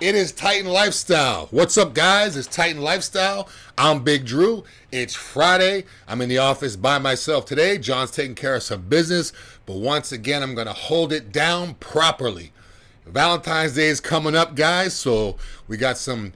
It 0.00 0.14
is 0.14 0.30
Titan 0.30 0.70
Lifestyle. 0.70 1.48
What's 1.50 1.76
up, 1.76 1.92
guys? 1.92 2.36
It's 2.36 2.46
Titan 2.46 2.80
Lifestyle. 2.80 3.48
I'm 3.76 4.04
Big 4.04 4.24
Drew. 4.24 4.62
It's 4.92 5.16
Friday. 5.16 5.86
I'm 6.06 6.20
in 6.20 6.28
the 6.28 6.38
office 6.38 6.76
by 6.76 6.98
myself 6.98 7.46
today. 7.46 7.78
John's 7.78 8.12
taking 8.12 8.36
care 8.36 8.54
of 8.54 8.62
some 8.62 8.82
business, 8.82 9.32
but 9.66 9.78
once 9.78 10.12
again, 10.12 10.44
I'm 10.44 10.54
going 10.54 10.68
to 10.68 10.72
hold 10.72 11.12
it 11.12 11.32
down 11.32 11.74
properly. 11.74 12.52
Valentine's 13.06 13.74
Day 13.74 13.88
is 13.88 13.98
coming 13.98 14.36
up, 14.36 14.54
guys, 14.54 14.94
so 14.94 15.36
we 15.66 15.76
got 15.76 15.98
some 15.98 16.32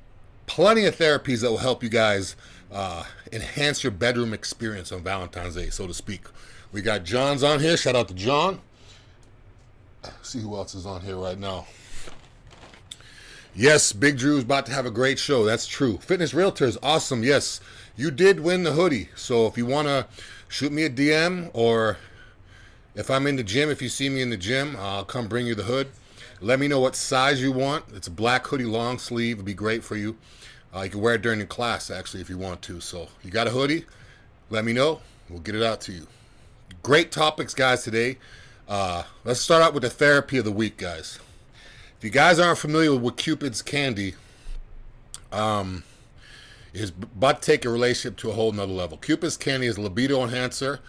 plenty 0.47 0.85
of 0.85 0.97
therapies 0.97 1.43
that 1.43 1.51
will 1.51 1.59
help 1.59 1.85
you 1.85 1.89
guys 1.89 2.35
uh, 2.73 3.05
enhance 3.31 3.85
your 3.85 3.93
bedroom 3.93 4.35
experience 4.35 4.91
on 4.91 5.05
Valentine's 5.05 5.55
Day, 5.55 5.71
so 5.71 5.87
to 5.87 5.95
speak. 5.95 6.23
We 6.73 6.83
got 6.83 7.05
John's 7.05 7.45
on 7.45 7.61
here. 7.61 7.77
Shout 7.77 7.95
out 7.95 8.09
to 8.09 8.15
John. 8.15 8.61
See 10.23 10.41
who 10.41 10.57
else 10.57 10.75
is 10.75 10.85
on 10.85 11.03
here 11.03 11.17
right 11.17 11.39
now. 11.39 11.69
Yes, 13.55 13.93
Big 13.93 14.17
Drew's 14.17 14.45
about 14.45 14.65
to 14.67 14.73
have 14.73 14.87
a 14.87 14.91
great 14.91 15.19
show. 15.19 15.45
That's 15.45 15.67
true. 15.67 15.99
Fitness 15.99 16.33
Realtor 16.33 16.65
is 16.65 16.79
awesome. 16.83 17.23
Yes, 17.23 17.61
you 17.97 18.11
did 18.11 18.41
win 18.41 18.63
the 18.63 18.73
hoodie. 18.73 19.11
So 19.15 19.47
if 19.47 19.59
you 19.59 19.67
want 19.67 19.89
to 19.89 20.07
shoot 20.49 20.73
me 20.73 20.85
a 20.85 20.91
DM 20.91 21.51
or 21.53 21.99
if 22.95 23.11
I'm 23.11 23.27
in 23.27 23.37
the 23.37 23.43
gym, 23.43 23.69
if 23.69 23.83
you 23.83 23.91
see 23.91 24.09
me 24.09 24.23
in 24.23 24.31
the 24.31 24.39
gym, 24.39 24.75
I'll 24.79 25.05
come 25.05 25.29
bring 25.29 25.47
you 25.47 25.55
the 25.55 25.65
hood. 25.65 25.89
Let 26.41 26.61
me 26.61 26.67
know 26.67 26.81
what 26.81 26.97
size 26.97 27.43
you 27.43 27.53
want. 27.53 27.85
It's 27.95 28.07
a 28.07 28.11
black 28.11 28.47
hoodie, 28.47 28.65
long 28.65 28.99
sleeve. 28.99 29.37
It'd 29.37 29.45
be 29.45 29.53
great 29.53 29.85
for 29.85 29.97
you. 29.97 30.17
Uh, 30.75 30.81
you 30.81 30.91
can 30.91 31.03
wear 31.03 31.17
it 31.17 31.23
during 31.23 31.39
your 31.39 31.47
class, 31.47 31.91
actually, 31.91 32.23
if 32.23 32.31
you 32.31 32.39
want 32.39 32.63
to. 32.63 32.81
So 32.81 33.09
you 33.23 33.31
got 33.31 33.47
a 33.47 33.51
hoodie? 33.51 33.85
Let 34.49 34.65
me 34.65 34.73
know. 34.73 35.03
We'll 35.29 35.41
get 35.41 35.55
it 35.55 35.63
out 35.63 35.83
to 35.83 35.93
you. 35.93 36.07
Great 36.83 37.13
topics, 37.13 37.53
guys, 37.53 37.85
today. 37.85 38.17
Uh, 38.67 39.03
let's 39.25 39.41
start 39.41 39.63
out 39.63 39.75
with 39.75 39.83
the 39.83 39.91
therapy 39.91 40.39
of 40.39 40.47
the 40.47 40.53
week, 40.53 40.79
guys. 40.79 41.19
If 42.03 42.07
you 42.07 42.11
guys 42.11 42.41
aren't 42.41 42.59
familiar 42.59 42.97
with 42.97 43.15
Cupid's 43.15 43.63
Candy, 43.63 44.15
um, 45.31 45.85
is 46.75 46.91
to 46.91 47.37
take 47.41 47.63
your 47.63 47.73
relationship 47.73 48.17
to 48.17 48.31
a 48.31 48.33
whole 48.33 48.51
nother 48.51 48.73
level. 48.73 48.99
Cupid's 48.99 49.37
Candy 49.37 49.69
is 49.69 49.77
a 49.77 49.83
libido 49.83 50.21
enhancer. 50.25 50.81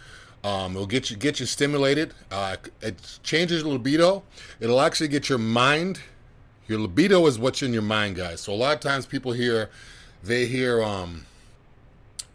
Um, 0.44 0.72
it'll 0.72 0.88
get 0.88 1.12
you 1.12 1.16
get 1.16 1.40
you 1.40 1.46
stimulated. 1.46 2.16
Uh, 2.32 2.56
it 2.82 3.20
changes 3.22 3.62
your 3.62 3.74
libido. 3.74 4.24
It'll 4.60 4.82
actually 4.82 5.08
get 5.08 5.30
your 5.30 5.38
mind. 5.38 6.02
Your 6.68 6.80
libido 6.80 7.28
is 7.28 7.38
what's 7.38 7.62
in 7.62 7.74
your 7.74 7.84
mind, 7.84 8.16
guys. 8.16 8.42
So 8.42 8.52
a 8.52 8.56
lot 8.56 8.74
of 8.74 8.80
times 8.80 9.06
people 9.06 9.34
hear, 9.34 9.70
they 10.24 10.48
hear 10.48 10.82
um, 10.82 11.28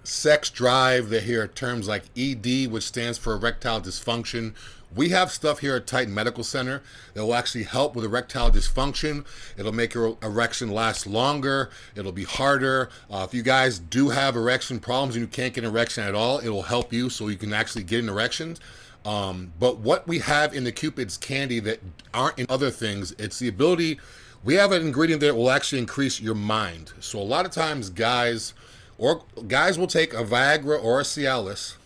sex 0.09 0.51
drive. 0.51 1.11
They 1.11 1.21
hear 1.21 1.47
terms 1.47 1.89
like 1.89 2.05
ED, 2.17 2.71
which 2.71 2.85
stands 2.85 3.19
for 3.19 3.35
erectile 3.35 3.81
dysfunction, 3.81 4.55
we 4.95 5.11
have 5.11 5.31
stuff 5.31 5.59
here 5.59 5.77
at 5.77 5.87
Titan 5.87 6.15
Medical 6.15 6.43
Center 6.43 6.83
that 7.15 7.25
will 7.25 7.35
actually 7.35 7.65
help 7.65 7.95
with 7.95 8.05
erectile 8.05 8.51
dysfunction. 8.51 9.27
It'll 9.57 9.73
make 9.73 9.93
your 9.93 10.17
erection 10.23 10.71
last 10.71 11.07
longer. 11.07 11.71
It'll 11.95 12.13
be 12.13 12.25
harder. 12.25 12.89
Uh, 13.11 13.27
if 13.29 13.35
you 13.35 13.43
guys 13.43 13.79
do 13.79 14.09
have 14.09 14.35
erection 14.35 14.81
problems 14.81 15.15
and 15.15 15.23
you 15.23 15.29
can't 15.29 15.53
get 15.53 15.65
an 15.65 15.71
erection 15.71 16.05
at 16.05 16.15
all, 16.15 16.39
it 16.39 16.49
will 16.49 16.63
help 16.63 16.93
you 16.93 17.11
so 17.11 17.29
you 17.29 17.37
can 17.37 17.53
actually 17.53 17.85
get 17.85 18.03
an 18.03 18.09
erection. 18.09 18.57
Um, 19.05 19.53
but 19.59 19.79
what 19.79 20.09
we 20.09 20.21
have 20.21 20.55
in 20.55 20.65
the 20.65 20.73
Cupid's 20.73 21.17
candy 21.17 21.61
that 21.61 21.81
aren't 22.15 22.39
in 22.39 22.47
other 22.49 22.71
things, 22.71 23.13
it's 23.19 23.39
the 23.39 23.49
ability. 23.49 24.01
We 24.43 24.55
have 24.55 24.73
an 24.73 24.83
ingredient 24.83 25.21
that 25.21 25.37
will 25.37 25.51
actually 25.51 25.81
increase 25.81 26.21
your 26.21 26.35
mind. 26.35 26.93
So 27.01 27.19
a 27.19 27.21
lot 27.21 27.45
of 27.45 27.53
times, 27.53 27.91
guys 27.91 28.55
or 28.99 29.23
guys 29.47 29.79
will 29.79 29.87
take 29.87 30.13
a 30.13 30.25
Viagra 30.25 30.83
or 30.83 31.01
a 31.01 31.05
Cialis 31.05 31.77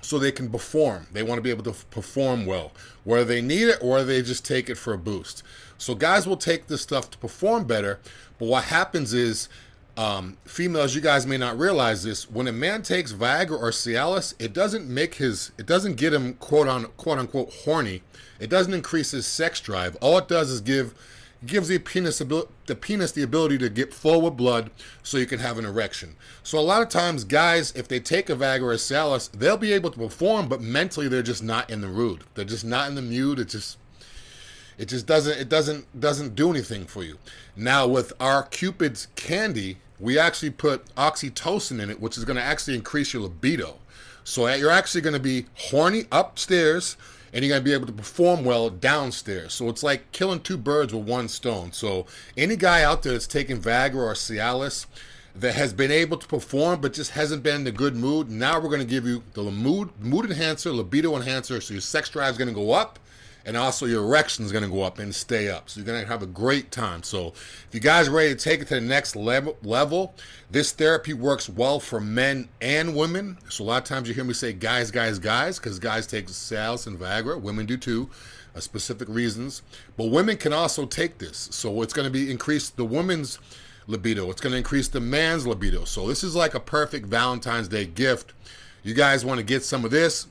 so 0.00 0.18
they 0.18 0.32
can 0.32 0.50
perform. 0.50 1.06
They 1.12 1.22
want 1.22 1.38
to 1.38 1.42
be 1.42 1.50
able 1.50 1.64
to 1.64 1.84
perform 1.90 2.44
well, 2.44 2.72
whether 3.04 3.24
they 3.24 3.40
need 3.40 3.68
it 3.68 3.78
or 3.80 4.02
they 4.04 4.22
just 4.22 4.44
take 4.44 4.68
it 4.68 4.76
for 4.76 4.92
a 4.92 4.98
boost. 4.98 5.42
So 5.78 5.94
guys 5.94 6.26
will 6.26 6.36
take 6.36 6.66
this 6.66 6.82
stuff 6.82 7.10
to 7.10 7.18
perform 7.18 7.64
better, 7.64 8.00
but 8.38 8.46
what 8.46 8.64
happens 8.64 9.14
is 9.14 9.48
um, 9.96 10.36
females, 10.44 10.94
you 10.94 11.00
guys 11.00 11.26
may 11.26 11.38
not 11.38 11.58
realize 11.58 12.04
this. 12.04 12.30
When 12.30 12.46
a 12.46 12.52
man 12.52 12.82
takes 12.82 13.12
Viagra 13.12 13.60
or 13.60 13.70
Cialis, 13.70 14.32
it 14.38 14.52
doesn't 14.52 14.88
make 14.88 15.16
his, 15.16 15.50
it 15.58 15.66
doesn't 15.66 15.96
get 15.96 16.14
him 16.14 16.34
quote 16.34 16.68
on 16.68 16.84
quote 16.96 17.18
unquote 17.18 17.52
horny. 17.64 18.02
It 18.38 18.48
doesn't 18.48 18.72
increase 18.72 19.10
his 19.10 19.26
sex 19.26 19.60
drive. 19.60 19.96
All 20.00 20.16
it 20.18 20.28
does 20.28 20.50
is 20.50 20.60
give 20.60 20.94
gives 21.46 21.68
the 21.68 21.78
penis 21.78 22.18
the 22.18 22.74
penis 22.74 23.12
the 23.12 23.22
ability 23.22 23.58
to 23.58 23.68
get 23.68 23.94
full 23.94 24.22
with 24.22 24.36
blood 24.36 24.70
so 25.02 25.18
you 25.18 25.26
can 25.26 25.38
have 25.38 25.58
an 25.58 25.64
erection. 25.64 26.16
So 26.42 26.58
a 26.58 26.60
lot 26.60 26.82
of 26.82 26.88
times 26.88 27.24
guys 27.24 27.72
if 27.76 27.88
they 27.88 28.00
take 28.00 28.28
a 28.28 28.34
Viagra 28.34 28.62
or 28.62 28.72
a 28.72 28.76
Cialis, 28.76 29.30
they'll 29.30 29.56
be 29.56 29.72
able 29.72 29.90
to 29.90 29.98
perform 29.98 30.48
but 30.48 30.60
mentally 30.60 31.08
they're 31.08 31.22
just 31.22 31.42
not 31.42 31.70
in 31.70 31.80
the 31.80 31.88
mood. 31.88 32.24
They're 32.34 32.44
just 32.44 32.64
not 32.64 32.88
in 32.88 32.94
the 32.94 33.02
mood. 33.02 33.38
It 33.38 33.48
just 33.48 33.78
it 34.76 34.88
just 34.88 35.06
doesn't 35.06 35.38
it 35.38 35.48
doesn't 35.48 36.00
doesn't 36.00 36.34
do 36.34 36.50
anything 36.50 36.86
for 36.86 37.02
you. 37.02 37.18
Now 37.56 37.86
with 37.86 38.12
our 38.20 38.42
Cupid's 38.44 39.06
candy, 39.14 39.78
we 40.00 40.18
actually 40.18 40.50
put 40.50 40.92
oxytocin 40.96 41.80
in 41.80 41.90
it 41.90 42.00
which 42.00 42.18
is 42.18 42.24
going 42.24 42.36
to 42.36 42.42
actually 42.42 42.74
increase 42.74 43.12
your 43.12 43.22
libido. 43.22 43.76
So 44.24 44.52
you're 44.52 44.70
actually 44.70 45.00
going 45.00 45.14
to 45.14 45.20
be 45.20 45.46
horny 45.54 46.04
upstairs 46.12 46.96
and 47.32 47.44
you're 47.44 47.50
going 47.50 47.60
to 47.60 47.64
be 47.64 47.74
able 47.74 47.86
to 47.86 47.92
perform 47.92 48.44
well 48.44 48.70
downstairs. 48.70 49.54
So 49.54 49.68
it's 49.68 49.82
like 49.82 50.10
killing 50.12 50.40
two 50.40 50.56
birds 50.56 50.94
with 50.94 51.04
one 51.04 51.28
stone. 51.28 51.72
So 51.72 52.06
any 52.36 52.56
guy 52.56 52.82
out 52.82 53.02
there 53.02 53.12
that's 53.12 53.26
taking 53.26 53.60
Viagra 53.60 53.96
or 53.96 54.14
Cialis 54.14 54.86
that 55.34 55.54
has 55.54 55.72
been 55.72 55.90
able 55.90 56.16
to 56.16 56.26
perform 56.26 56.80
but 56.80 56.92
just 56.92 57.12
hasn't 57.12 57.42
been 57.42 57.62
in 57.62 57.66
a 57.66 57.72
good 57.72 57.94
mood, 57.94 58.30
now 58.30 58.58
we're 58.58 58.68
going 58.68 58.80
to 58.80 58.86
give 58.86 59.06
you 59.06 59.22
the 59.34 59.42
mood 59.42 59.90
mood 60.00 60.24
enhancer, 60.30 60.72
libido 60.72 61.14
enhancer, 61.14 61.60
so 61.60 61.74
your 61.74 61.80
sex 61.80 62.08
drive 62.08 62.32
is 62.32 62.38
going 62.38 62.48
to 62.48 62.54
go 62.54 62.72
up 62.72 62.98
and 63.48 63.56
also 63.56 63.86
your 63.86 64.04
erection 64.04 64.44
is 64.44 64.52
going 64.52 64.62
to 64.62 64.68
go 64.68 64.82
up 64.82 64.98
and 64.98 65.14
stay 65.14 65.48
up. 65.48 65.70
So 65.70 65.80
you're 65.80 65.86
going 65.86 66.02
to 66.02 66.06
have 66.06 66.22
a 66.22 66.26
great 66.26 66.70
time. 66.70 67.02
So 67.02 67.28
if 67.28 67.68
you 67.72 67.80
guys 67.80 68.06
are 68.06 68.10
ready 68.10 68.28
to 68.28 68.36
take 68.36 68.60
it 68.60 68.68
to 68.68 68.74
the 68.74 68.82
next 68.82 69.16
level, 69.16 70.14
this 70.50 70.72
therapy 70.72 71.14
works 71.14 71.48
well 71.48 71.80
for 71.80 71.98
men 71.98 72.50
and 72.60 72.94
women. 72.94 73.38
So 73.48 73.64
a 73.64 73.66
lot 73.66 73.78
of 73.78 73.84
times 73.84 74.06
you 74.06 74.12
hear 74.12 74.24
me 74.24 74.34
say 74.34 74.52
guys, 74.52 74.90
guys, 74.90 75.18
guys, 75.18 75.58
because 75.58 75.78
guys 75.78 76.06
take 76.06 76.26
Cialis 76.26 76.86
and 76.86 76.98
Viagra. 76.98 77.40
Women 77.40 77.64
do 77.64 77.78
too. 77.78 78.10
Uh, 78.54 78.60
specific 78.60 79.08
reasons, 79.08 79.62
but 79.96 80.06
women 80.06 80.36
can 80.36 80.52
also 80.52 80.84
take 80.84 81.18
this. 81.18 81.48
So 81.50 81.82
it's 81.82 81.92
going 81.92 82.06
to 82.06 82.10
be 82.10 82.30
increase 82.30 82.68
the 82.68 82.84
woman's 82.84 83.38
libido. 83.86 84.30
It's 84.30 84.40
going 84.40 84.52
to 84.52 84.58
increase 84.58 84.88
the 84.88 85.00
man's 85.00 85.46
libido. 85.46 85.84
So 85.84 86.06
this 86.06 86.22
is 86.22 86.34
like 86.34 86.54
a 86.54 86.60
perfect 86.60 87.06
Valentine's 87.06 87.68
Day 87.68 87.86
gift. 87.86 88.32
You 88.82 88.94
guys 88.94 89.24
want 89.24 89.38
to 89.38 89.44
get 89.44 89.64
some 89.64 89.84
of 89.84 89.90
this? 89.90 90.26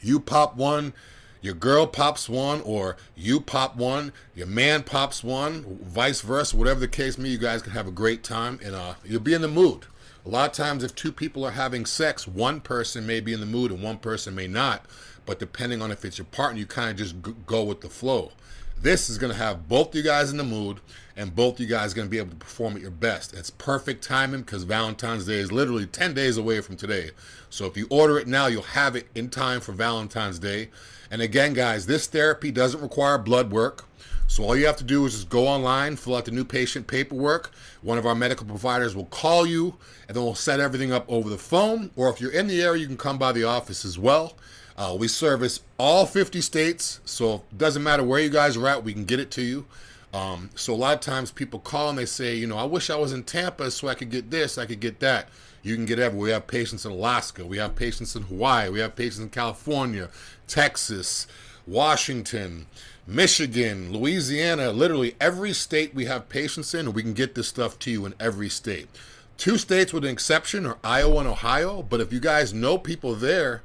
You 0.00 0.18
pop 0.20 0.56
one 0.56 0.92
your 1.40 1.54
girl 1.54 1.86
pops 1.86 2.28
one 2.28 2.60
or 2.62 2.96
you 3.14 3.40
pop 3.40 3.76
one, 3.76 4.12
your 4.34 4.46
man 4.46 4.82
pops 4.82 5.22
one, 5.22 5.78
vice 5.82 6.20
versa, 6.20 6.56
whatever 6.56 6.80
the 6.80 6.88
case 6.88 7.18
may, 7.18 7.28
you 7.28 7.38
guys 7.38 7.62
can 7.62 7.72
have 7.72 7.86
a 7.86 7.92
great 7.92 8.22
time 8.24 8.58
and 8.64 8.74
uh, 8.74 8.94
you'll 9.04 9.20
be 9.20 9.34
in 9.34 9.42
the 9.42 9.48
mood. 9.48 9.86
A 10.24 10.28
lot 10.28 10.50
of 10.50 10.56
times, 10.56 10.82
if 10.82 10.92
two 10.94 11.12
people 11.12 11.44
are 11.44 11.52
having 11.52 11.86
sex, 11.86 12.26
one 12.26 12.60
person 12.60 13.06
may 13.06 13.20
be 13.20 13.32
in 13.32 13.38
the 13.38 13.46
mood 13.46 13.70
and 13.70 13.80
one 13.80 13.98
person 13.98 14.34
may 14.34 14.48
not. 14.48 14.84
But 15.24 15.38
depending 15.38 15.82
on 15.82 15.92
if 15.92 16.04
it's 16.04 16.18
your 16.18 16.24
partner, 16.24 16.58
you 16.58 16.66
kind 16.66 16.90
of 16.90 16.96
just 16.96 17.14
go 17.46 17.62
with 17.62 17.80
the 17.80 17.88
flow. 17.88 18.32
This 18.80 19.08
is 19.08 19.18
going 19.18 19.32
to 19.32 19.38
have 19.38 19.68
both 19.68 19.94
you 19.94 20.02
guys 20.02 20.30
in 20.30 20.36
the 20.36 20.44
mood 20.44 20.80
and 21.16 21.34
both 21.34 21.58
you 21.58 21.66
guys 21.66 21.94
going 21.94 22.06
to 22.06 22.10
be 22.10 22.18
able 22.18 22.30
to 22.30 22.36
perform 22.36 22.76
at 22.76 22.82
your 22.82 22.90
best. 22.90 23.34
It's 23.34 23.50
perfect 23.50 24.04
timing 24.04 24.42
because 24.42 24.64
Valentine's 24.64 25.26
Day 25.26 25.38
is 25.38 25.50
literally 25.50 25.86
10 25.86 26.12
days 26.12 26.36
away 26.36 26.60
from 26.60 26.76
today. 26.76 27.10
So 27.48 27.64
if 27.64 27.76
you 27.76 27.86
order 27.88 28.18
it 28.18 28.26
now, 28.26 28.48
you'll 28.48 28.62
have 28.62 28.94
it 28.94 29.08
in 29.14 29.30
time 29.30 29.60
for 29.60 29.72
Valentine's 29.72 30.38
Day. 30.38 30.68
And 31.10 31.22
again, 31.22 31.52
guys, 31.52 31.86
this 31.86 32.06
therapy 32.06 32.50
doesn't 32.50 32.80
require 32.80 33.18
blood 33.18 33.50
work. 33.50 33.84
So 34.28 34.42
all 34.42 34.56
you 34.56 34.66
have 34.66 34.76
to 34.76 34.84
do 34.84 35.06
is 35.06 35.12
just 35.12 35.28
go 35.28 35.46
online, 35.46 35.96
fill 35.96 36.16
out 36.16 36.24
the 36.24 36.32
new 36.32 36.44
patient 36.44 36.86
paperwork. 36.86 37.52
One 37.82 37.96
of 37.96 38.06
our 38.06 38.14
medical 38.14 38.44
providers 38.44 38.96
will 38.96 39.04
call 39.06 39.46
you, 39.46 39.76
and 40.08 40.16
then 40.16 40.24
we'll 40.24 40.34
set 40.34 40.58
everything 40.58 40.92
up 40.92 41.04
over 41.08 41.30
the 41.30 41.38
phone. 41.38 41.90
Or 41.94 42.08
if 42.08 42.20
you're 42.20 42.32
in 42.32 42.48
the 42.48 42.60
area, 42.60 42.80
you 42.80 42.88
can 42.88 42.96
come 42.96 43.18
by 43.18 43.32
the 43.32 43.44
office 43.44 43.84
as 43.84 43.98
well. 43.98 44.34
Uh, 44.76 44.96
we 44.98 45.08
service 45.08 45.60
all 45.78 46.04
50 46.04 46.40
states, 46.40 47.00
so 47.04 47.36
it 47.50 47.58
doesn't 47.58 47.82
matter 47.82 48.02
where 48.02 48.20
you 48.20 48.28
guys 48.28 48.56
are 48.56 48.68
at, 48.68 48.84
we 48.84 48.92
can 48.92 49.04
get 49.04 49.20
it 49.20 49.30
to 49.32 49.42
you. 49.42 49.64
Um, 50.12 50.50
so 50.54 50.74
a 50.74 50.76
lot 50.76 50.94
of 50.94 51.00
times 51.00 51.30
people 51.30 51.60
call 51.60 51.90
and 51.90 51.98
they 51.98 52.06
say, 52.06 52.36
you 52.36 52.46
know, 52.46 52.56
I 52.56 52.64
wish 52.64 52.90
I 52.90 52.96
was 52.96 53.12
in 53.12 53.22
Tampa 53.22 53.70
so 53.70 53.88
I 53.88 53.94
could 53.94 54.10
get 54.10 54.30
this, 54.30 54.58
I 54.58 54.66
could 54.66 54.80
get 54.80 55.00
that. 55.00 55.28
You 55.62 55.74
can 55.74 55.84
get 55.84 55.98
everywhere. 55.98 56.26
We 56.26 56.30
have 56.30 56.46
patients 56.46 56.84
in 56.84 56.92
Alaska, 56.92 57.44
we 57.44 57.58
have 57.58 57.74
patients 57.74 58.14
in 58.14 58.22
Hawaii, 58.22 58.70
we 58.70 58.80
have 58.80 58.94
patients 58.94 59.18
in 59.18 59.30
California, 59.30 60.10
Texas, 60.46 61.26
Washington, 61.66 62.66
Michigan, 63.06 63.92
Louisiana, 63.92 64.72
literally 64.72 65.16
every 65.20 65.52
state 65.52 65.94
we 65.94 66.06
have 66.06 66.28
patients 66.28 66.74
in, 66.74 66.92
we 66.92 67.02
can 67.02 67.14
get 67.14 67.34
this 67.34 67.48
stuff 67.48 67.78
to 67.80 67.90
you 67.90 68.06
in 68.06 68.14
every 68.18 68.48
state. 68.48 68.88
Two 69.36 69.58
states 69.58 69.92
with 69.92 70.04
an 70.04 70.10
exception 70.10 70.66
are 70.66 70.78
Iowa 70.82 71.18
and 71.18 71.28
Ohio, 71.28 71.82
but 71.82 72.00
if 72.00 72.12
you 72.12 72.20
guys 72.20 72.54
know 72.54 72.78
people 72.78 73.14
there, 73.14 73.62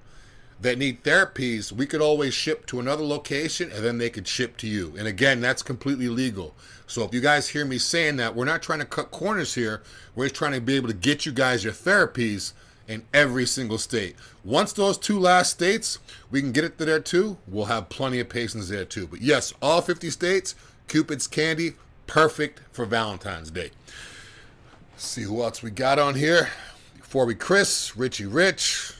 that 0.61 0.77
need 0.77 1.03
therapies, 1.03 1.71
we 1.71 1.87
could 1.87 2.01
always 2.01 2.33
ship 2.33 2.65
to 2.67 2.79
another 2.79 3.03
location 3.03 3.71
and 3.71 3.83
then 3.83 3.97
they 3.97 4.09
could 4.09 4.27
ship 4.27 4.57
to 4.57 4.67
you. 4.67 4.93
And 4.97 5.07
again, 5.07 5.41
that's 5.41 5.63
completely 5.63 6.07
legal. 6.07 6.53
So 6.85 7.03
if 7.03 7.13
you 7.13 7.21
guys 7.21 7.49
hear 7.49 7.65
me 7.65 7.79
saying 7.79 8.17
that, 8.17 8.35
we're 8.35 8.45
not 8.45 8.61
trying 8.61 8.79
to 8.79 8.85
cut 8.85 9.11
corners 9.11 9.55
here. 9.55 9.81
We're 10.13 10.25
just 10.25 10.35
trying 10.35 10.53
to 10.53 10.61
be 10.61 10.75
able 10.75 10.89
to 10.89 10.93
get 10.93 11.25
you 11.25 11.31
guys 11.31 11.63
your 11.63 11.73
therapies 11.73 12.53
in 12.91 13.03
every 13.13 13.45
single 13.45 13.77
state. 13.77 14.15
Once 14.43 14.73
those 14.73 14.97
two 14.97 15.17
last 15.17 15.51
states, 15.51 15.97
we 16.29 16.41
can 16.41 16.51
get 16.51 16.65
it 16.65 16.77
to 16.77 16.85
there 16.85 16.99
too. 16.99 17.37
We'll 17.47 17.65
have 17.65 17.89
plenty 17.89 18.19
of 18.19 18.27
patients 18.27 18.67
there 18.67 18.85
too. 18.85 19.07
But 19.07 19.21
yes, 19.21 19.53
all 19.61 19.81
50 19.81 20.09
states, 20.09 20.55
Cupid's 20.87 21.25
Candy, 21.25 21.73
perfect 22.05 22.61
for 22.73 22.85
Valentine's 22.85 23.49
Day. 23.49 23.71
Let's 24.91 25.07
see 25.07 25.23
who 25.23 25.41
else 25.41 25.63
we 25.63 25.71
got 25.71 25.99
on 25.99 26.15
here. 26.15 26.49
Before 26.97 27.25
we 27.25 27.33
Chris, 27.33 27.95
Richie 27.95 28.25
Rich. 28.25 28.93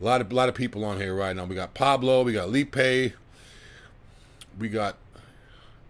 A 0.00 0.04
lot 0.04 0.20
of 0.20 0.30
a 0.32 0.34
lot 0.34 0.48
of 0.48 0.56
people 0.56 0.84
on 0.84 1.00
here 1.00 1.14
right 1.14 1.34
now. 1.34 1.44
We 1.44 1.54
got 1.54 1.72
Pablo, 1.72 2.24
we 2.24 2.32
got 2.32 2.50
Lipe, 2.50 3.14
we 4.58 4.68
got 4.68 4.96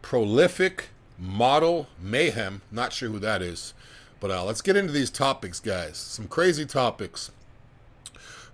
Prolific 0.03 0.89
Model 1.19 1.89
Mayhem. 1.99 2.61
Not 2.71 2.93
sure 2.93 3.09
who 3.09 3.19
that 3.21 3.41
is. 3.41 3.73
But 4.25 4.31
uh, 4.31 4.45
let's 4.45 4.63
get 4.63 4.75
into 4.75 4.91
these 4.91 5.11
topics, 5.11 5.61
guys. 5.61 5.99
Some 5.99 6.29
crazy 6.29 6.65
topics. 6.65 7.31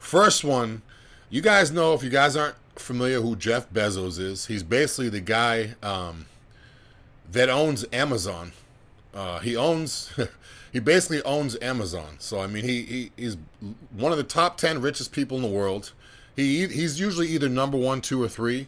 First 0.01 0.43
one, 0.43 0.83
you 1.29 1.41
guys 1.41 1.71
know 1.71 1.95
if 1.95 2.03
you 2.03 2.11
guys 2.11 2.37
aren't 2.37 2.57
familiar 2.75 3.21
who 3.21 3.37
Jeff 3.37 3.71
Bezos 3.71 4.19
is, 4.19 4.47
he's 4.47 4.65
basically 4.65 5.11
the 5.11 5.21
guy 5.21 5.77
um, 5.81 6.27
that 7.31 7.49
owns 7.49 7.85
Amazon. 7.93 8.51
Uh, 9.15 9.39
he 9.39 9.55
owns, 9.55 10.13
he 10.73 10.81
basically 10.81 11.23
owns 11.23 11.57
Amazon. 11.63 12.17
So 12.19 12.41
I 12.41 12.49
mean, 12.49 12.65
he, 12.65 12.83
he 12.83 13.13
he's 13.17 13.37
one 13.93 14.11
of 14.11 14.19
the 14.19 14.25
top 14.25 14.57
ten 14.57 14.81
richest 14.81 15.13
people 15.13 15.37
in 15.37 15.43
the 15.45 15.49
world. 15.49 15.93
He 16.35 16.67
he's 16.67 16.99
usually 16.99 17.29
either 17.29 17.49
number 17.49 17.79
one, 17.79 18.01
two, 18.01 18.21
or 18.21 18.29
three. 18.29 18.67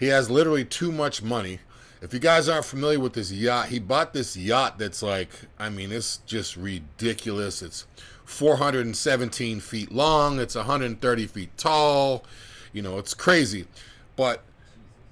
He 0.00 0.06
has 0.06 0.28
literally 0.28 0.64
too 0.64 0.90
much 0.90 1.22
money. 1.22 1.60
If 2.02 2.14
you 2.14 2.20
guys 2.20 2.48
aren't 2.48 2.64
familiar 2.64 2.98
with 2.98 3.12
this 3.12 3.30
yacht, 3.30 3.68
he 3.68 3.78
bought 3.78 4.14
this 4.14 4.36
yacht 4.36 4.78
that's 4.78 5.02
like, 5.02 5.28
I 5.58 5.68
mean, 5.68 5.92
it's 5.92 6.18
just 6.26 6.56
ridiculous. 6.56 7.60
It's 7.60 7.86
417 8.24 9.60
feet 9.60 9.92
long, 9.92 10.38
it's 10.38 10.54
130 10.54 11.26
feet 11.26 11.56
tall. 11.58 12.24
You 12.72 12.82
know, 12.82 12.98
it's 12.98 13.12
crazy. 13.12 13.66
But 14.16 14.42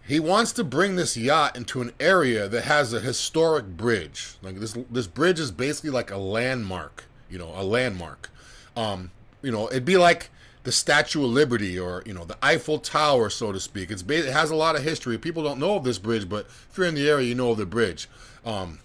he 0.07 0.19
wants 0.19 0.53
to 0.53 0.65
bring 0.65 0.97
this 0.97 1.17
yacht 1.17 1.57
into 1.57 1.83
an 1.83 1.93
area 2.01 2.49
that 2.49 2.65
has 2.65 2.95
a 2.95 3.01
historic 3.01 3.67
bridge. 3.67 4.37
Like 4.41 4.59
this 4.59 4.77
this 4.91 5.07
bridge 5.07 5.39
is 5.39 5.51
basically 5.51 5.91
like 5.91 6.11
a 6.11 6.17
landmark, 6.17 7.05
you 7.29 7.39
know, 7.39 7.53
a 7.55 7.63
landmark. 7.63 8.31
Um, 8.75 9.11
you 9.43 9.53
know, 9.53 9.69
it'd 9.69 9.85
be 9.85 9.99
like 9.99 10.31
the 10.69 10.73
Statue 10.73 11.25
of 11.25 11.31
Liberty 11.31 11.79
or 11.79 12.03
you 12.05 12.13
know 12.13 12.27
the 12.27 12.37
Eiffel 12.43 12.79
Tower, 12.79 13.31
so 13.31 13.53
to 13.53 13.59
speak. 13.59 13.91
It's 13.91 14.03
it 14.03 14.31
has 14.31 14.51
a 14.51 14.55
lot 14.55 14.77
of 14.77 14.83
history. 14.83 15.17
People 15.17 15.43
don't 15.43 15.59
know 15.59 15.77
of 15.77 15.85
this 15.85 15.97
bridge, 15.97 16.29
but 16.29 16.45
if 16.45 16.77
you're 16.77 16.87
in 16.87 16.95
the 16.95 17.09
area, 17.09 17.27
you 17.27 17.35
know 17.35 17.53
of 17.53 17.57
the 17.57 17.65
bridge. 17.65 18.07
Um, 18.45 18.79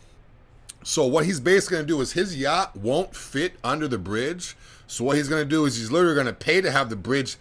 so 0.82 1.06
what 1.06 1.26
he's 1.26 1.42
basically 1.42 1.80
to 1.80 1.86
do 1.86 2.00
is 2.00 2.14
his 2.14 2.38
yacht 2.38 2.78
won't 2.78 3.18
fit 3.18 3.56
under 3.66 3.90
the 3.90 3.98
bridge. 3.98 4.56
So 4.88 5.04
what 5.04 5.18
he's 5.18 5.28
to 5.44 5.44
do 5.44 5.66
is 5.66 5.76
he's 5.76 5.92
literally 5.92 6.16
to 6.28 6.32
pay 6.32 6.62
to 6.62 6.72
have 6.72 6.90
the 6.90 6.96
bridge 6.96 7.36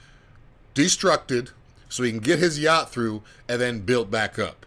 destructed 0.75 1.51
so 1.89 2.03
he 2.03 2.11
can 2.11 2.19
get 2.19 2.41
his 2.41 2.59
yacht 2.59 2.91
through 2.91 3.23
and 3.49 3.61
then 3.61 3.83
built 3.83 4.11
back 4.11 4.41
up. 4.41 4.67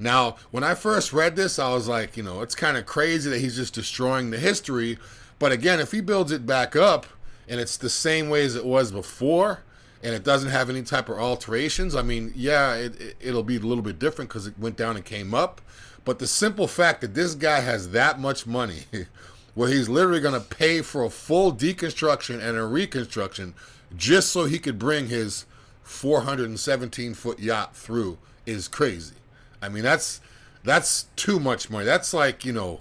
Now, 0.00 0.34
when 0.50 0.64
I 0.64 0.74
first 0.74 1.12
read 1.12 1.36
this, 1.36 1.60
I 1.60 1.72
was 1.72 1.86
like, 1.86 2.16
you 2.16 2.24
know, 2.24 2.40
it's 2.40 2.56
kind 2.56 2.76
of 2.76 2.86
crazy 2.86 3.30
that 3.30 3.38
he's 3.38 3.54
just 3.54 3.74
destroying 3.74 4.30
the 4.30 4.38
history. 4.40 4.98
But 5.38 5.52
again, 5.52 5.78
if 5.78 5.92
he 5.92 6.00
builds 6.00 6.32
it 6.32 6.44
back 6.44 6.74
up, 6.74 7.06
and 7.48 7.60
it's 7.60 7.76
the 7.76 7.90
same 7.90 8.28
way 8.28 8.44
as 8.44 8.56
it 8.56 8.64
was 8.64 8.92
before 8.92 9.62
and 10.02 10.14
it 10.14 10.24
doesn't 10.24 10.50
have 10.50 10.68
any 10.68 10.82
type 10.82 11.08
of 11.08 11.18
alterations, 11.18 11.94
I 11.94 12.02
mean, 12.02 12.32
yeah, 12.34 12.74
it, 12.74 13.16
it, 13.20 13.32
will 13.32 13.44
be 13.44 13.56
a 13.56 13.60
little 13.60 13.84
bit 13.84 13.98
different 13.98 14.30
because 14.30 14.46
it 14.46 14.58
went 14.58 14.76
down 14.76 14.96
and 14.96 15.04
came 15.04 15.32
up. 15.32 15.60
But 16.04 16.18
the 16.18 16.26
simple 16.26 16.66
fact 16.66 17.00
that 17.02 17.14
this 17.14 17.36
guy 17.36 17.60
has 17.60 17.90
that 17.90 18.18
much 18.18 18.44
money, 18.44 18.84
where 19.54 19.68
he's 19.68 19.88
literally 19.88 20.20
going 20.20 20.34
to 20.34 20.40
pay 20.40 20.82
for 20.82 21.04
a 21.04 21.10
full 21.10 21.52
deconstruction 21.52 22.42
and 22.42 22.58
a 22.58 22.64
reconstruction 22.64 23.54
just 23.96 24.30
so 24.30 24.46
he 24.46 24.58
could 24.58 24.78
bring 24.78 25.06
his 25.06 25.46
417 25.84 27.14
foot 27.14 27.38
yacht 27.38 27.76
through, 27.76 28.18
is 28.44 28.66
crazy. 28.66 29.14
I 29.60 29.68
mean, 29.68 29.84
that's 29.84 30.20
that's 30.64 31.04
too 31.14 31.38
much 31.38 31.70
money. 31.70 31.84
That's 31.84 32.12
like 32.12 32.44
you 32.44 32.52
know, 32.52 32.80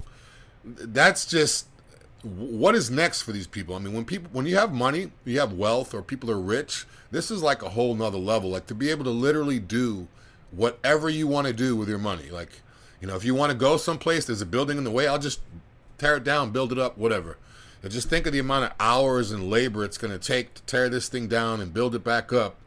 that's 0.63 1.27
just 1.27 1.67
what 2.23 2.75
is 2.75 2.91
next 2.91 3.23
for 3.23 3.31
these 3.31 3.47
people? 3.47 3.75
I 3.75 3.79
mean, 3.79 3.93
when 3.93 4.05
people, 4.05 4.29
when 4.31 4.45
you 4.45 4.55
have 4.55 4.71
money, 4.71 5.11
you 5.25 5.39
have 5.39 5.53
wealth, 5.53 5.93
or 5.93 6.01
people 6.01 6.29
are 6.29 6.39
rich, 6.39 6.85
this 7.09 7.31
is 7.31 7.41
like 7.41 7.63
a 7.63 7.69
whole 7.69 7.95
nother 7.95 8.17
level. 8.17 8.49
Like 8.49 8.67
to 8.67 8.75
be 8.75 8.89
able 8.89 9.03
to 9.05 9.09
literally 9.11 9.59
do 9.59 10.07
whatever 10.51 11.09
you 11.09 11.27
want 11.27 11.47
to 11.47 11.53
do 11.53 11.75
with 11.75 11.89
your 11.89 11.97
money. 11.97 12.29
Like, 12.29 12.61
you 12.99 13.07
know, 13.07 13.15
if 13.15 13.25
you 13.25 13.33
want 13.33 13.51
to 13.51 13.57
go 13.57 13.77
someplace, 13.77 14.25
there's 14.25 14.41
a 14.41 14.45
building 14.45 14.77
in 14.77 14.83
the 14.83 14.91
way, 14.91 15.07
I'll 15.07 15.19
just 15.19 15.39
tear 15.97 16.17
it 16.17 16.23
down, 16.23 16.51
build 16.51 16.71
it 16.71 16.77
up, 16.77 16.97
whatever. 16.97 17.37
And 17.81 17.91
just 17.91 18.09
think 18.09 18.27
of 18.27 18.33
the 18.33 18.39
amount 18.39 18.65
of 18.65 18.73
hours 18.79 19.31
and 19.31 19.49
labor 19.49 19.83
it's 19.83 19.97
going 19.97 20.13
to 20.13 20.19
take 20.19 20.53
to 20.53 20.61
tear 20.63 20.89
this 20.89 21.09
thing 21.09 21.27
down 21.27 21.61
and 21.61 21.73
build 21.73 21.95
it 21.95 22.03
back 22.03 22.31
up, 22.31 22.57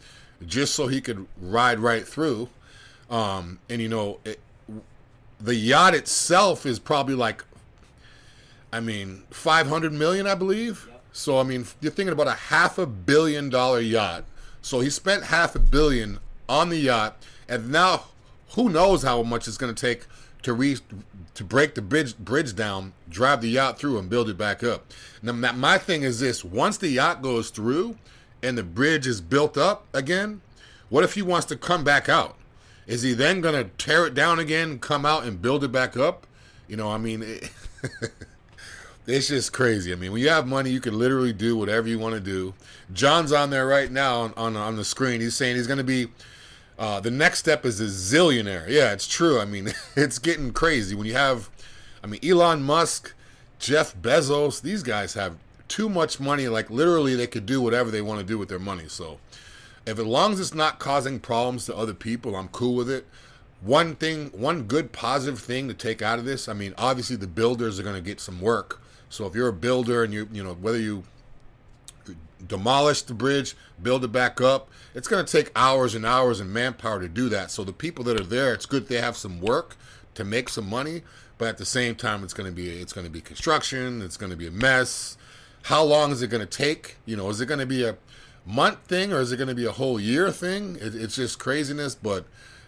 just 0.44 0.74
so 0.74 0.88
he 0.88 1.00
could 1.00 1.26
ride 1.40 1.78
right 1.78 2.06
through. 2.06 2.48
Um, 3.08 3.60
and 3.68 3.80
you 3.80 3.88
know, 3.88 4.18
it, 4.24 4.40
the 5.40 5.54
yacht 5.54 5.94
itself 5.94 6.66
is 6.66 6.78
probably 6.78 7.14
like 7.14 7.44
I 8.74 8.80
mean, 8.80 9.22
500 9.30 9.92
million, 9.92 10.26
I 10.26 10.34
believe. 10.34 10.88
Yep. 10.90 11.00
So, 11.12 11.38
I 11.38 11.44
mean, 11.44 11.64
you're 11.80 11.92
thinking 11.92 12.12
about 12.12 12.26
a 12.26 12.32
half 12.32 12.76
a 12.76 12.86
billion 12.86 13.48
dollar 13.48 13.78
yacht. 13.78 14.24
So 14.62 14.80
he 14.80 14.90
spent 14.90 15.22
half 15.22 15.54
a 15.54 15.60
billion 15.60 16.18
on 16.48 16.70
the 16.70 16.78
yacht, 16.78 17.22
and 17.48 17.70
now 17.70 18.06
who 18.56 18.68
knows 18.68 19.04
how 19.04 19.22
much 19.22 19.46
it's 19.46 19.58
going 19.58 19.72
to 19.72 19.80
take 19.80 20.06
to 20.42 20.52
re 20.52 20.76
to 21.34 21.44
break 21.44 21.76
the 21.76 21.82
bridge 21.82 22.18
bridge 22.18 22.56
down, 22.56 22.94
drive 23.08 23.42
the 23.42 23.48
yacht 23.48 23.78
through, 23.78 23.96
and 23.96 24.10
build 24.10 24.28
it 24.28 24.36
back 24.36 24.64
up. 24.64 24.92
Now, 25.22 25.52
my 25.52 25.78
thing 25.78 26.02
is 26.02 26.18
this: 26.18 26.44
once 26.44 26.76
the 26.76 26.88
yacht 26.88 27.22
goes 27.22 27.50
through 27.50 27.96
and 28.42 28.58
the 28.58 28.64
bridge 28.64 29.06
is 29.06 29.20
built 29.20 29.56
up 29.56 29.86
again, 29.94 30.40
what 30.88 31.04
if 31.04 31.14
he 31.14 31.22
wants 31.22 31.46
to 31.46 31.56
come 31.56 31.84
back 31.84 32.08
out? 32.08 32.36
Is 32.88 33.02
he 33.02 33.12
then 33.12 33.40
going 33.40 33.54
to 33.54 33.70
tear 33.78 34.04
it 34.04 34.14
down 34.14 34.40
again, 34.40 34.80
come 34.80 35.06
out, 35.06 35.22
and 35.22 35.40
build 35.40 35.62
it 35.62 35.70
back 35.70 35.96
up? 35.96 36.26
You 36.66 36.76
know, 36.76 36.90
I 36.90 36.98
mean. 36.98 37.22
It, 37.22 37.52
It's 39.06 39.28
just 39.28 39.52
crazy. 39.52 39.92
I 39.92 39.96
mean, 39.96 40.12
when 40.12 40.22
you 40.22 40.30
have 40.30 40.46
money, 40.46 40.70
you 40.70 40.80
can 40.80 40.98
literally 40.98 41.32
do 41.32 41.56
whatever 41.56 41.86
you 41.88 41.98
want 41.98 42.14
to 42.14 42.20
do. 42.20 42.54
John's 42.92 43.32
on 43.32 43.50
there 43.50 43.66
right 43.66 43.90
now 43.90 44.20
on, 44.20 44.34
on, 44.36 44.56
on 44.56 44.76
the 44.76 44.84
screen. 44.84 45.20
He's 45.20 45.36
saying 45.36 45.56
he's 45.56 45.66
going 45.66 45.78
to 45.78 45.84
be. 45.84 46.08
Uh, 46.78 47.00
the 47.00 47.10
next 47.10 47.38
step 47.38 47.66
is 47.66 47.80
a 47.80 47.84
zillionaire. 47.84 48.66
Yeah, 48.66 48.92
it's 48.92 49.06
true. 49.06 49.40
I 49.40 49.44
mean, 49.44 49.72
it's 49.96 50.18
getting 50.18 50.52
crazy 50.52 50.94
when 50.94 51.06
you 51.06 51.12
have. 51.12 51.50
I 52.02 52.06
mean, 52.06 52.20
Elon 52.24 52.62
Musk, 52.62 53.14
Jeff 53.58 53.94
Bezos. 53.96 54.62
These 54.62 54.82
guys 54.82 55.14
have 55.14 55.36
too 55.68 55.88
much 55.88 56.18
money. 56.18 56.48
Like 56.48 56.70
literally, 56.70 57.14
they 57.14 57.26
could 57.26 57.44
do 57.44 57.60
whatever 57.60 57.90
they 57.90 58.02
want 58.02 58.20
to 58.20 58.26
do 58.26 58.38
with 58.38 58.48
their 58.48 58.58
money. 58.58 58.84
So, 58.88 59.18
if 59.86 59.98
as 59.98 60.06
long 60.06 60.32
as 60.32 60.40
it's 60.40 60.54
not 60.54 60.78
causing 60.78 61.20
problems 61.20 61.66
to 61.66 61.76
other 61.76 61.94
people, 61.94 62.36
I'm 62.36 62.48
cool 62.48 62.74
with 62.74 62.90
it 62.90 63.06
one 63.60 63.94
thing, 63.96 64.26
one 64.32 64.64
good 64.64 64.92
positive 64.92 65.38
thing 65.38 65.68
to 65.68 65.74
take 65.74 66.02
out 66.02 66.18
of 66.18 66.26
this, 66.26 66.50
I 66.50 66.52
mean, 66.52 66.74
obviously 66.76 67.16
the 67.16 67.26
builders 67.26 67.80
are 67.80 67.82
going 67.82 67.94
to 67.94 68.02
get 68.02 68.20
some 68.20 68.42
work 68.42 68.82
so 69.14 69.26
if 69.26 69.34
you're 69.36 69.48
a 69.48 69.52
builder 69.52 70.02
and 70.02 70.12
you 70.12 70.28
you 70.32 70.42
know 70.42 70.54
whether 70.54 70.78
you 70.78 71.04
demolish 72.46 73.02
the 73.02 73.14
bridge, 73.14 73.56
build 73.80 74.04
it 74.04 74.12
back 74.12 74.40
up, 74.40 74.68
it's 74.94 75.08
going 75.08 75.24
to 75.24 75.30
take 75.30 75.50
hours 75.56 75.94
and 75.94 76.04
hours 76.04 76.40
and 76.40 76.52
manpower 76.52 77.00
to 77.00 77.08
do 77.08 77.28
that. 77.30 77.50
So 77.50 77.64
the 77.64 77.72
people 77.72 78.04
that 78.04 78.20
are 78.20 78.24
there, 78.24 78.52
it's 78.52 78.66
good 78.66 78.88
they 78.88 79.00
have 79.00 79.16
some 79.16 79.40
work 79.40 79.76
to 80.14 80.24
make 80.24 80.48
some 80.48 80.68
money, 80.68 81.02
but 81.38 81.48
at 81.48 81.58
the 81.58 81.64
same 81.64 81.94
time, 81.94 82.24
it's 82.24 82.34
going 82.34 82.48
to 82.48 82.54
be 82.54 82.70
it's 82.70 82.92
going 82.92 83.06
to 83.06 83.10
be 83.10 83.20
construction, 83.20 84.02
it's 84.02 84.16
going 84.16 84.30
to 84.30 84.36
be 84.36 84.48
a 84.48 84.50
mess. 84.50 85.16
How 85.62 85.84
long 85.84 86.10
is 86.10 86.20
it 86.20 86.28
going 86.28 86.46
to 86.46 86.58
take? 86.58 86.96
You 87.06 87.16
know, 87.16 87.30
is 87.30 87.40
it 87.40 87.46
going 87.46 87.60
to 87.60 87.66
be 87.66 87.84
a 87.84 87.96
month 88.44 88.80
thing 88.80 89.12
or 89.12 89.20
is 89.20 89.30
it 89.30 89.36
going 89.36 89.48
to 89.48 89.54
be 89.54 89.64
a 89.64 89.72
whole 89.72 90.00
year 90.00 90.32
thing? 90.32 90.76
It, 90.80 90.96
it's 90.96 91.14
just 91.14 91.38
craziness, 91.38 91.94
but 91.94 92.26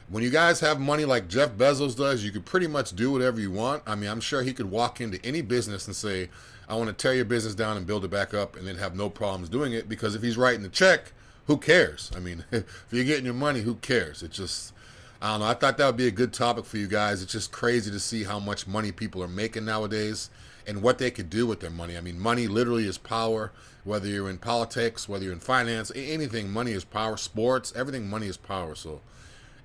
when 0.09 0.23
you 0.23 0.31
guys 0.31 0.61
have 0.61 0.79
money 0.79 1.05
like 1.05 1.29
Jeff 1.29 1.53
Bezos 1.53 1.97
does, 1.97 2.25
you 2.25 2.31
could 2.31 2.45
pretty 2.45 2.67
much 2.67 2.95
do 2.95 3.11
whatever 3.11 3.41
you 3.41 3.51
want. 3.51 3.83
I 3.87 3.95
mean, 3.95 4.09
I'm 4.09 4.21
sure 4.21 4.43
he 4.43 4.53
could 4.53 4.71
walk 4.71 5.01
into 5.01 5.25
any 5.25 5.43
business 5.43 5.87
and 5.87 5.97
say, 5.97 6.29
I 6.69 6.77
want 6.77 6.89
to 6.89 6.93
tear 6.93 7.15
your 7.15 7.25
business 7.25 7.55
down 7.55 7.77
and 7.77 7.87
build 7.87 8.05
it 8.05 8.11
back 8.11 8.35
up 8.35 8.57
and 8.57 8.67
then 8.67 8.77
have 8.77 8.95
no 8.95 9.09
problems 9.09 9.49
doing 9.49 9.73
it 9.73 9.89
because 9.89 10.15
if 10.15 10.23
he's 10.23 10.37
writing 10.37 10.63
the 10.63 10.69
check, 10.69 11.13
who 11.47 11.57
cares? 11.57 12.11
I 12.17 12.21
mean, 12.21 12.45
if 12.53 12.87
you're 12.91 13.05
getting 13.05 13.25
your 13.25 13.35
money, 13.35 13.61
who 13.61 13.77
cares? 13.77 14.23
It 14.23 14.31
just, 14.33 14.73
I 15.21 15.33
don't 15.33 15.41
know. 15.41 15.47
I 15.47 15.55
thought 15.55 15.79
that 15.79 15.87
would 15.87 15.97
be 15.97 16.09
a 16.09 16.13
good 16.13 16.33
topic 16.33 16.65
for 16.65 16.77
you 16.77 16.87
guys. 16.87 17.23
It's 17.23 17.33
just 17.33 17.53
crazy 17.53 17.91
to 17.91 18.01
see 18.01 18.25
how 18.25 18.39
much 18.39 18.67
money 18.67 18.93
people 18.93 19.23
are 19.23 19.29
making 19.29 19.65
nowadays 19.65 20.31
and 20.67 20.83
what 20.83 20.99
they 20.99 21.11
could 21.11 21.31
do 21.31 21.47
with 21.47 21.61
their 21.61 21.71
money. 21.71 21.97
I 21.97 22.01
mean, 22.01 22.19
money 22.19 22.49
literally 22.49 22.87
is 22.87 22.99
power. 22.99 23.53
Whether 23.85 24.09
you're 24.09 24.29
in 24.29 24.39
politics, 24.39 25.09
whether 25.09 25.25
you're 25.25 25.33
in 25.33 25.39
finance, 25.39 25.93
anything, 25.95 26.51
money 26.51 26.73
is 26.73 26.85
power. 26.85 27.17
Sports, 27.17 27.73
everything, 27.77 28.11
money 28.11 28.27
is 28.27 28.37
power. 28.37 28.75
So, 28.75 29.01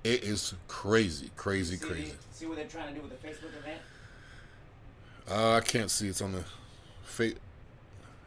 it 0.04 0.24
is 0.24 0.54
crazy, 0.68 1.30
crazy, 1.36 1.76
see 1.76 1.86
crazy. 1.86 2.12
See 2.32 2.46
what 2.46 2.56
they're 2.56 2.66
trying 2.66 2.88
to 2.88 2.94
do 2.94 3.06
with 3.06 3.10
the 3.20 3.28
Facebook 3.28 3.56
event? 3.58 3.80
Uh, 5.30 5.56
I 5.56 5.60
can't 5.60 5.90
see. 5.90 6.08
It's 6.08 6.20
on 6.20 6.32
the. 6.32 6.44
Fa- 7.04 7.34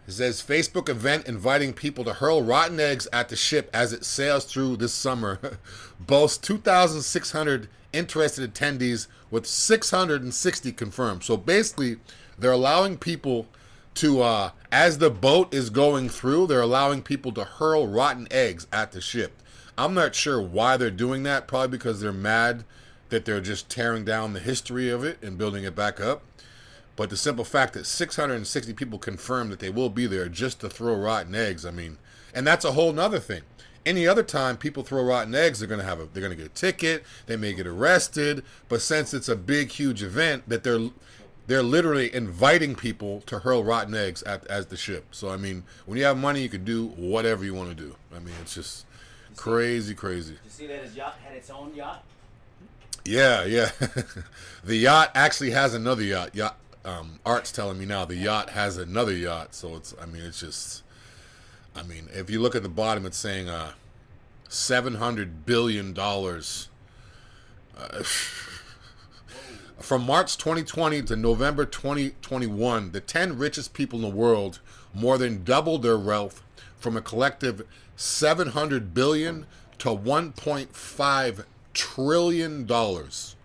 it 0.07 0.11
says 0.11 0.41
Facebook 0.41 0.87
event 0.87 1.27
inviting 1.27 1.73
people 1.73 2.03
to 2.03 2.13
hurl 2.13 2.43
rotten 2.43 2.79
eggs 2.79 3.07
at 3.11 3.29
the 3.29 3.35
ship 3.35 3.71
as 3.73 3.91
it 3.91 4.05
sails 4.05 4.45
through 4.45 4.77
this 4.77 4.93
summer. 4.93 5.39
Boasts 5.99 6.37
2,600 6.37 7.67
interested 7.91 8.53
attendees 8.53 9.07
with 9.31 9.47
660 9.47 10.71
confirmed. 10.73 11.23
So 11.23 11.37
basically, 11.37 11.97
they're 12.37 12.51
allowing 12.51 12.97
people 12.97 13.47
to, 13.95 14.21
uh, 14.21 14.51
as 14.71 14.99
the 14.99 15.09
boat 15.09 15.53
is 15.53 15.69
going 15.69 16.09
through, 16.09 16.47
they're 16.47 16.61
allowing 16.61 17.01
people 17.01 17.31
to 17.31 17.43
hurl 17.43 17.87
rotten 17.87 18.27
eggs 18.29 18.67
at 18.71 18.91
the 18.91 19.01
ship. 19.01 19.41
I'm 19.77 19.93
not 19.93 20.15
sure 20.15 20.41
why 20.41 20.77
they're 20.77 20.89
doing 20.91 21.23
that. 21.23 21.47
Probably 21.47 21.77
because 21.77 22.01
they're 22.01 22.13
mad 22.13 22.63
that 23.09 23.25
they're 23.25 23.41
just 23.41 23.69
tearing 23.69 24.05
down 24.05 24.33
the 24.33 24.39
history 24.39 24.89
of 24.89 25.03
it 25.03 25.21
and 25.21 25.37
building 25.37 25.63
it 25.63 25.75
back 25.75 25.99
up. 25.99 26.23
But 26.95 27.09
the 27.09 27.17
simple 27.17 27.43
fact 27.43 27.73
that 27.73 27.85
660 27.85 28.73
people 28.73 28.99
confirmed 28.99 29.51
that 29.51 29.59
they 29.59 29.69
will 29.69 29.89
be 29.89 30.07
there 30.07 30.29
just 30.29 30.61
to 30.61 30.69
throw 30.69 30.95
rotten 30.95 31.35
eggs, 31.35 31.65
I 31.65 31.71
mean, 31.71 31.97
and 32.33 32.47
that's 32.47 32.65
a 32.65 32.71
whole 32.71 32.93
nother 32.93 33.19
thing. 33.19 33.41
Any 33.85 34.07
other 34.07 34.23
time 34.23 34.57
people 34.57 34.83
throw 34.83 35.03
rotten 35.03 35.35
eggs, 35.35 35.59
they're 35.59 35.67
gonna 35.67 35.83
have 35.83 35.99
a 35.99 36.05
they're 36.05 36.23
gonna 36.23 36.35
get 36.35 36.45
a 36.45 36.49
ticket, 36.49 37.03
they 37.27 37.35
may 37.35 37.53
get 37.53 37.67
arrested. 37.67 38.43
But 38.69 38.81
since 38.81 39.13
it's 39.13 39.29
a 39.29 39.35
big, 39.35 39.71
huge 39.71 40.01
event, 40.01 40.47
that 40.47 40.63
they're 40.63 40.89
they're 41.47 41.61
literally 41.61 42.13
inviting 42.13 42.75
people 42.75 43.21
to 43.27 43.39
hurl 43.39 43.63
rotten 43.63 43.93
eggs 43.93 44.23
at 44.23 44.47
as 44.47 44.67
the 44.67 44.77
ship. 44.77 45.07
So 45.11 45.29
I 45.29 45.37
mean, 45.37 45.63
when 45.85 45.97
you 45.97 46.05
have 46.05 46.17
money, 46.17 46.41
you 46.41 46.49
can 46.49 46.63
do 46.63 46.87
whatever 46.95 47.43
you 47.43 47.53
want 47.53 47.69
to 47.69 47.75
do. 47.75 47.95
I 48.15 48.19
mean, 48.19 48.33
it's 48.41 48.55
just 48.55 48.85
crazy, 49.35 49.93
crazy. 49.93 50.33
Did 50.33 50.39
you 50.43 50.49
see 50.49 50.67
that 50.67 50.83
his 50.83 50.95
yacht 50.95 51.17
had 51.23 51.35
its 51.35 51.49
own 51.49 51.73
yacht? 51.75 52.03
Yeah, 53.05 53.45
yeah. 53.45 53.71
the 54.63 54.75
yacht 54.75 55.11
actually 55.13 55.51
has 55.51 55.73
another 55.73 56.03
yacht. 56.03 56.35
Yacht. 56.35 56.57
Um, 56.83 57.19
Art's 57.25 57.51
telling 57.51 57.79
me 57.79 57.85
now 57.85 58.05
the 58.05 58.15
yacht 58.15 58.51
has 58.51 58.77
another 58.77 59.13
yacht. 59.13 59.53
So 59.55 59.75
it's. 59.75 59.93
I 60.01 60.05
mean, 60.05 60.23
it's 60.23 60.39
just. 60.39 60.83
I 61.75 61.83
mean, 61.83 62.07
if 62.13 62.29
you 62.29 62.41
look 62.41 62.55
at 62.55 62.63
the 62.63 62.69
bottom, 62.69 63.05
it's 63.05 63.17
saying 63.17 63.49
uh, 63.49 63.71
seven 64.49 64.95
hundred 64.95 65.45
billion 65.45 65.93
dollars. 65.93 66.69
Uh, 67.77 68.03
from 69.79 70.05
March 70.05 70.37
2020 70.37 71.03
to 71.03 71.15
November 71.15 71.65
2021, 71.65 72.91
the 72.91 73.01
10 73.01 73.37
richest 73.37 73.73
people 73.73 73.99
in 73.99 74.09
the 74.09 74.15
world 74.15 74.59
more 74.93 75.17
than 75.17 75.43
doubled 75.43 75.83
their 75.83 75.97
wealth 75.97 76.41
from 76.79 76.95
a 76.95 77.01
collective 77.01 77.61
700 77.95 78.93
billion 78.93 79.45
to 79.79 79.89
1.5 79.89 81.45
trillion 81.73 82.65
dollars. 82.65 83.35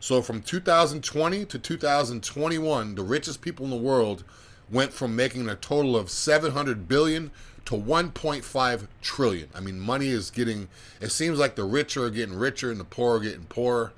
So 0.00 0.22
from 0.22 0.42
2020 0.42 1.44
to 1.46 1.58
2021, 1.58 2.94
the 2.94 3.02
richest 3.02 3.40
people 3.40 3.64
in 3.64 3.70
the 3.70 3.76
world 3.76 4.24
went 4.70 4.92
from 4.92 5.16
making 5.16 5.48
a 5.48 5.56
total 5.56 5.96
of 5.96 6.10
700 6.10 6.86
billion 6.86 7.30
to 7.64 7.74
1.5 7.74 8.86
trillion. 9.02 9.48
I 9.54 9.60
mean, 9.60 9.80
money 9.80 10.08
is 10.08 10.30
getting. 10.30 10.68
It 11.00 11.10
seems 11.10 11.38
like 11.38 11.56
the 11.56 11.64
rich 11.64 11.96
are 11.96 12.10
getting 12.10 12.34
richer 12.34 12.70
and 12.70 12.78
the 12.78 12.84
poor 12.84 13.16
are 13.16 13.20
getting 13.20 13.44
poorer. 13.44 13.92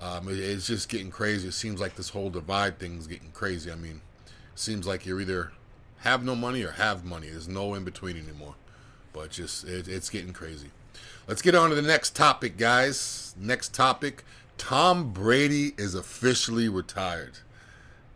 Um, 0.00 0.28
it, 0.28 0.38
it's 0.38 0.66
just 0.66 0.88
getting 0.88 1.10
crazy. 1.10 1.48
It 1.48 1.54
seems 1.54 1.80
like 1.80 1.96
this 1.96 2.10
whole 2.10 2.30
divide 2.30 2.78
thing 2.78 2.96
is 2.96 3.06
getting 3.06 3.30
crazy. 3.32 3.70
I 3.70 3.74
mean, 3.74 4.00
it 4.26 4.58
seems 4.58 4.86
like 4.86 5.04
you're 5.04 5.20
either 5.20 5.52
have 5.98 6.24
no 6.24 6.34
money 6.34 6.62
or 6.62 6.72
have 6.72 7.04
money. 7.04 7.28
There's 7.28 7.48
no 7.48 7.74
in 7.74 7.84
between 7.84 8.16
anymore. 8.16 8.54
But 9.12 9.30
just 9.30 9.66
it, 9.66 9.88
it's 9.88 10.10
getting 10.10 10.32
crazy. 10.32 10.70
Let's 11.26 11.42
get 11.42 11.54
on 11.54 11.70
to 11.70 11.76
the 11.76 11.82
next 11.82 12.16
topic, 12.16 12.56
guys. 12.56 13.34
Next 13.38 13.74
topic: 13.74 14.24
Tom 14.58 15.12
Brady 15.12 15.72
is 15.76 15.94
officially 15.94 16.68
retired. 16.68 17.38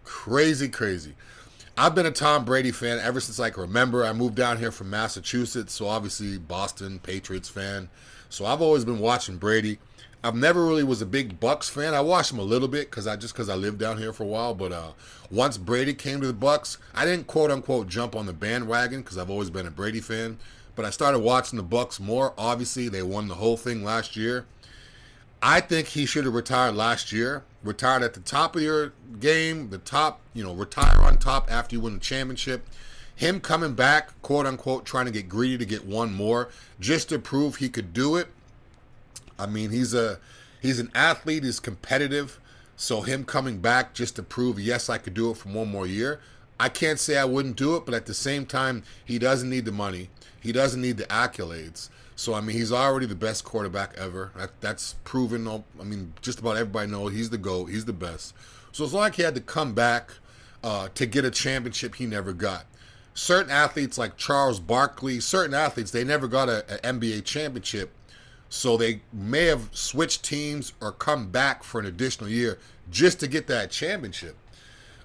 Crazy, 0.04 0.68
crazy. 0.68 1.14
I've 1.76 1.94
been 1.94 2.06
a 2.06 2.12
Tom 2.12 2.44
Brady 2.44 2.70
fan 2.70 3.00
ever 3.00 3.18
since 3.18 3.40
I 3.40 3.50
can 3.50 3.62
remember. 3.62 4.04
I 4.04 4.12
moved 4.12 4.36
down 4.36 4.58
here 4.58 4.70
from 4.70 4.90
Massachusetts, 4.90 5.72
so 5.72 5.88
obviously 5.88 6.38
Boston 6.38 7.00
Patriots 7.00 7.48
fan. 7.48 7.88
So 8.28 8.46
I've 8.46 8.62
always 8.62 8.84
been 8.84 9.00
watching 9.00 9.38
Brady. 9.38 9.78
I've 10.22 10.36
never 10.36 10.64
really 10.64 10.84
was 10.84 11.02
a 11.02 11.06
big 11.06 11.38
Bucs 11.38 11.68
fan. 11.68 11.92
I 11.92 12.00
watched 12.00 12.32
him 12.32 12.38
a 12.38 12.44
little 12.44 12.68
bit 12.68 12.90
because 12.90 13.06
I 13.06 13.16
just 13.16 13.34
because 13.34 13.48
I 13.48 13.56
lived 13.56 13.78
down 13.78 13.98
here 13.98 14.12
for 14.12 14.22
a 14.22 14.26
while. 14.26 14.54
But 14.54 14.72
uh, 14.72 14.92
once 15.30 15.58
Brady 15.58 15.92
came 15.94 16.20
to 16.20 16.26
the 16.26 16.32
Bucs, 16.32 16.78
I 16.94 17.04
didn't 17.04 17.26
quote 17.26 17.50
unquote 17.50 17.88
jump 17.88 18.16
on 18.16 18.26
the 18.26 18.32
bandwagon 18.32 19.02
because 19.02 19.18
I've 19.18 19.28
always 19.28 19.50
been 19.50 19.66
a 19.66 19.70
Brady 19.70 20.00
fan. 20.00 20.38
But 20.76 20.84
I 20.84 20.90
started 20.90 21.20
watching 21.20 21.56
the 21.56 21.64
Bucs 21.64 22.00
more. 22.00 22.34
Obviously, 22.36 22.88
they 22.88 23.02
won 23.02 23.28
the 23.28 23.34
whole 23.34 23.56
thing 23.56 23.84
last 23.84 24.16
year. 24.16 24.46
I 25.42 25.60
think 25.60 25.88
he 25.88 26.06
should 26.06 26.24
have 26.24 26.34
retired 26.34 26.74
last 26.74 27.12
year. 27.12 27.44
Retired 27.62 28.02
at 28.02 28.14
the 28.14 28.20
top 28.20 28.56
of 28.56 28.62
your 28.62 28.92
game, 29.20 29.70
the 29.70 29.78
top, 29.78 30.20
you 30.32 30.42
know, 30.42 30.54
retire 30.54 31.00
on 31.00 31.18
top 31.18 31.50
after 31.50 31.76
you 31.76 31.80
win 31.80 31.94
the 31.94 32.00
championship. 32.00 32.66
Him 33.14 33.40
coming 33.40 33.74
back, 33.74 34.20
quote 34.22 34.46
unquote, 34.46 34.84
trying 34.84 35.06
to 35.06 35.12
get 35.12 35.28
greedy 35.28 35.58
to 35.58 35.64
get 35.64 35.86
one 35.86 36.12
more, 36.12 36.48
just 36.80 37.10
to 37.10 37.18
prove 37.18 37.56
he 37.56 37.68
could 37.68 37.92
do 37.92 38.16
it. 38.16 38.28
I 39.38 39.46
mean, 39.46 39.70
he's 39.70 39.94
a 39.94 40.18
he's 40.60 40.78
an 40.78 40.90
athlete, 40.94 41.44
he's 41.44 41.60
competitive. 41.60 42.40
So 42.76 43.02
him 43.02 43.24
coming 43.24 43.58
back 43.58 43.94
just 43.94 44.16
to 44.16 44.22
prove 44.22 44.58
yes, 44.58 44.88
I 44.88 44.98
could 44.98 45.14
do 45.14 45.30
it 45.30 45.36
for 45.36 45.48
one 45.50 45.70
more 45.70 45.86
year. 45.86 46.20
I 46.58 46.68
can't 46.68 47.00
say 47.00 47.16
I 47.16 47.24
wouldn't 47.24 47.56
do 47.56 47.76
it, 47.76 47.84
but 47.84 47.94
at 47.94 48.06
the 48.06 48.14
same 48.14 48.46
time, 48.46 48.84
he 49.04 49.18
doesn't 49.18 49.50
need 49.50 49.64
the 49.64 49.72
money. 49.72 50.10
He 50.40 50.52
doesn't 50.52 50.80
need 50.80 50.96
the 50.96 51.04
accolades. 51.04 51.88
So 52.16 52.34
I 52.34 52.40
mean, 52.40 52.56
he's 52.56 52.72
already 52.72 53.06
the 53.06 53.14
best 53.14 53.44
quarterback 53.44 53.94
ever. 53.96 54.30
That, 54.36 54.60
that's 54.60 54.94
proven. 55.04 55.48
I 55.48 55.84
mean, 55.84 56.14
just 56.22 56.38
about 56.38 56.56
everybody 56.56 56.90
knows 56.90 57.12
he's 57.12 57.30
the 57.30 57.38
goat. 57.38 57.66
He's 57.66 57.84
the 57.84 57.92
best. 57.92 58.34
So 58.72 58.84
it's 58.84 58.92
like 58.92 59.16
he 59.16 59.22
had 59.22 59.34
to 59.34 59.40
come 59.40 59.72
back 59.72 60.12
uh, 60.62 60.88
to 60.94 61.06
get 61.06 61.24
a 61.24 61.30
championship 61.30 61.96
he 61.96 62.06
never 62.06 62.32
got. 62.32 62.66
Certain 63.14 63.50
athletes 63.50 63.96
like 63.96 64.16
Charles 64.16 64.58
Barkley, 64.58 65.20
certain 65.20 65.54
athletes 65.54 65.92
they 65.92 66.02
never 66.02 66.26
got 66.26 66.48
an 66.48 66.62
NBA 66.82 67.24
championship, 67.24 67.90
so 68.48 68.76
they 68.76 69.02
may 69.12 69.44
have 69.44 69.68
switched 69.72 70.24
teams 70.24 70.72
or 70.80 70.90
come 70.90 71.30
back 71.30 71.62
for 71.62 71.78
an 71.78 71.86
additional 71.86 72.28
year 72.28 72.58
just 72.90 73.20
to 73.20 73.28
get 73.28 73.46
that 73.46 73.70
championship. 73.70 74.36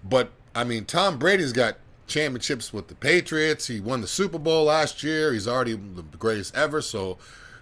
But 0.04 0.32
I 0.56 0.64
mean, 0.64 0.86
Tom 0.86 1.18
Brady's 1.18 1.54
got 1.54 1.78
championships 2.08 2.74
with 2.74 2.88
the 2.88 2.96
Patriots. 2.96 3.68
He 3.68 3.80
won 3.80 4.02
the 4.02 4.08
Super 4.08 4.40
Bowl 4.40 4.66
last 4.66 5.04
year. 5.04 5.32
He's 5.32 5.48
already 5.48 5.74
the 5.74 6.04
greatest 6.18 6.56
ever. 6.56 6.82
So 6.82 7.18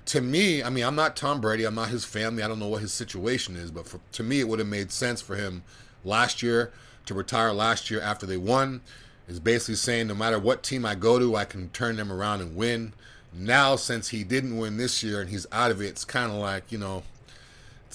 to 0.06 0.22
me, 0.22 0.63
I 0.63 0.70
mean, 0.70 0.86
I'm 0.86 0.96
not 0.96 1.15
Tom 1.15 1.41
Brady. 1.41 1.65
I'm 1.65 1.75
not 1.75 1.89
his 1.89 2.06
family. 2.06 2.41
I 2.41 2.48
don't 2.48 2.60
know 2.60 2.70
what 2.70 2.82
his 2.82 2.94
situation 2.94 3.56
is, 3.56 3.72
but 3.72 3.88
for, 3.88 4.00
to 4.13 4.24
me, 4.24 4.39
it 4.39 4.48
would 4.48 4.60
have 4.60 4.67
made 4.67 4.91
sense 4.91 5.22
for 5.22 5.36
him 5.36 5.63
last 6.03 6.41
year 6.41 6.72
to 7.06 7.13
retire 7.13 7.51
last 7.53 7.91
year 7.91 8.01
after 8.01 8.25
they 8.25 8.38
won. 8.38 8.82
Is 9.27 9.41
basically 9.41 9.75
saying 9.75 10.08
no 10.08 10.15
matter 10.15 10.39
what 10.39 10.63
team 10.63 10.86
I 10.86 10.96
go 10.96 11.20
to, 11.20 11.36
I 11.36 11.44
can 11.44 11.70
turn 11.70 11.98
them 11.98 12.12
around 12.12 12.39
and 12.39 12.56
win. 12.56 12.94
Now, 13.34 13.75
since 13.75 14.08
he 14.10 14.24
didn't 14.24 14.58
win 14.58 14.77
this 14.77 15.03
year 15.03 15.20
and 15.20 15.29
he's 15.29 15.46
out 15.51 15.70
of 15.70 15.82
it, 15.82 15.88
it's 15.88 16.06
kind 16.06 16.32
of 16.32 16.38
like 16.38 16.72
you 16.72 16.77
know, 16.77 17.03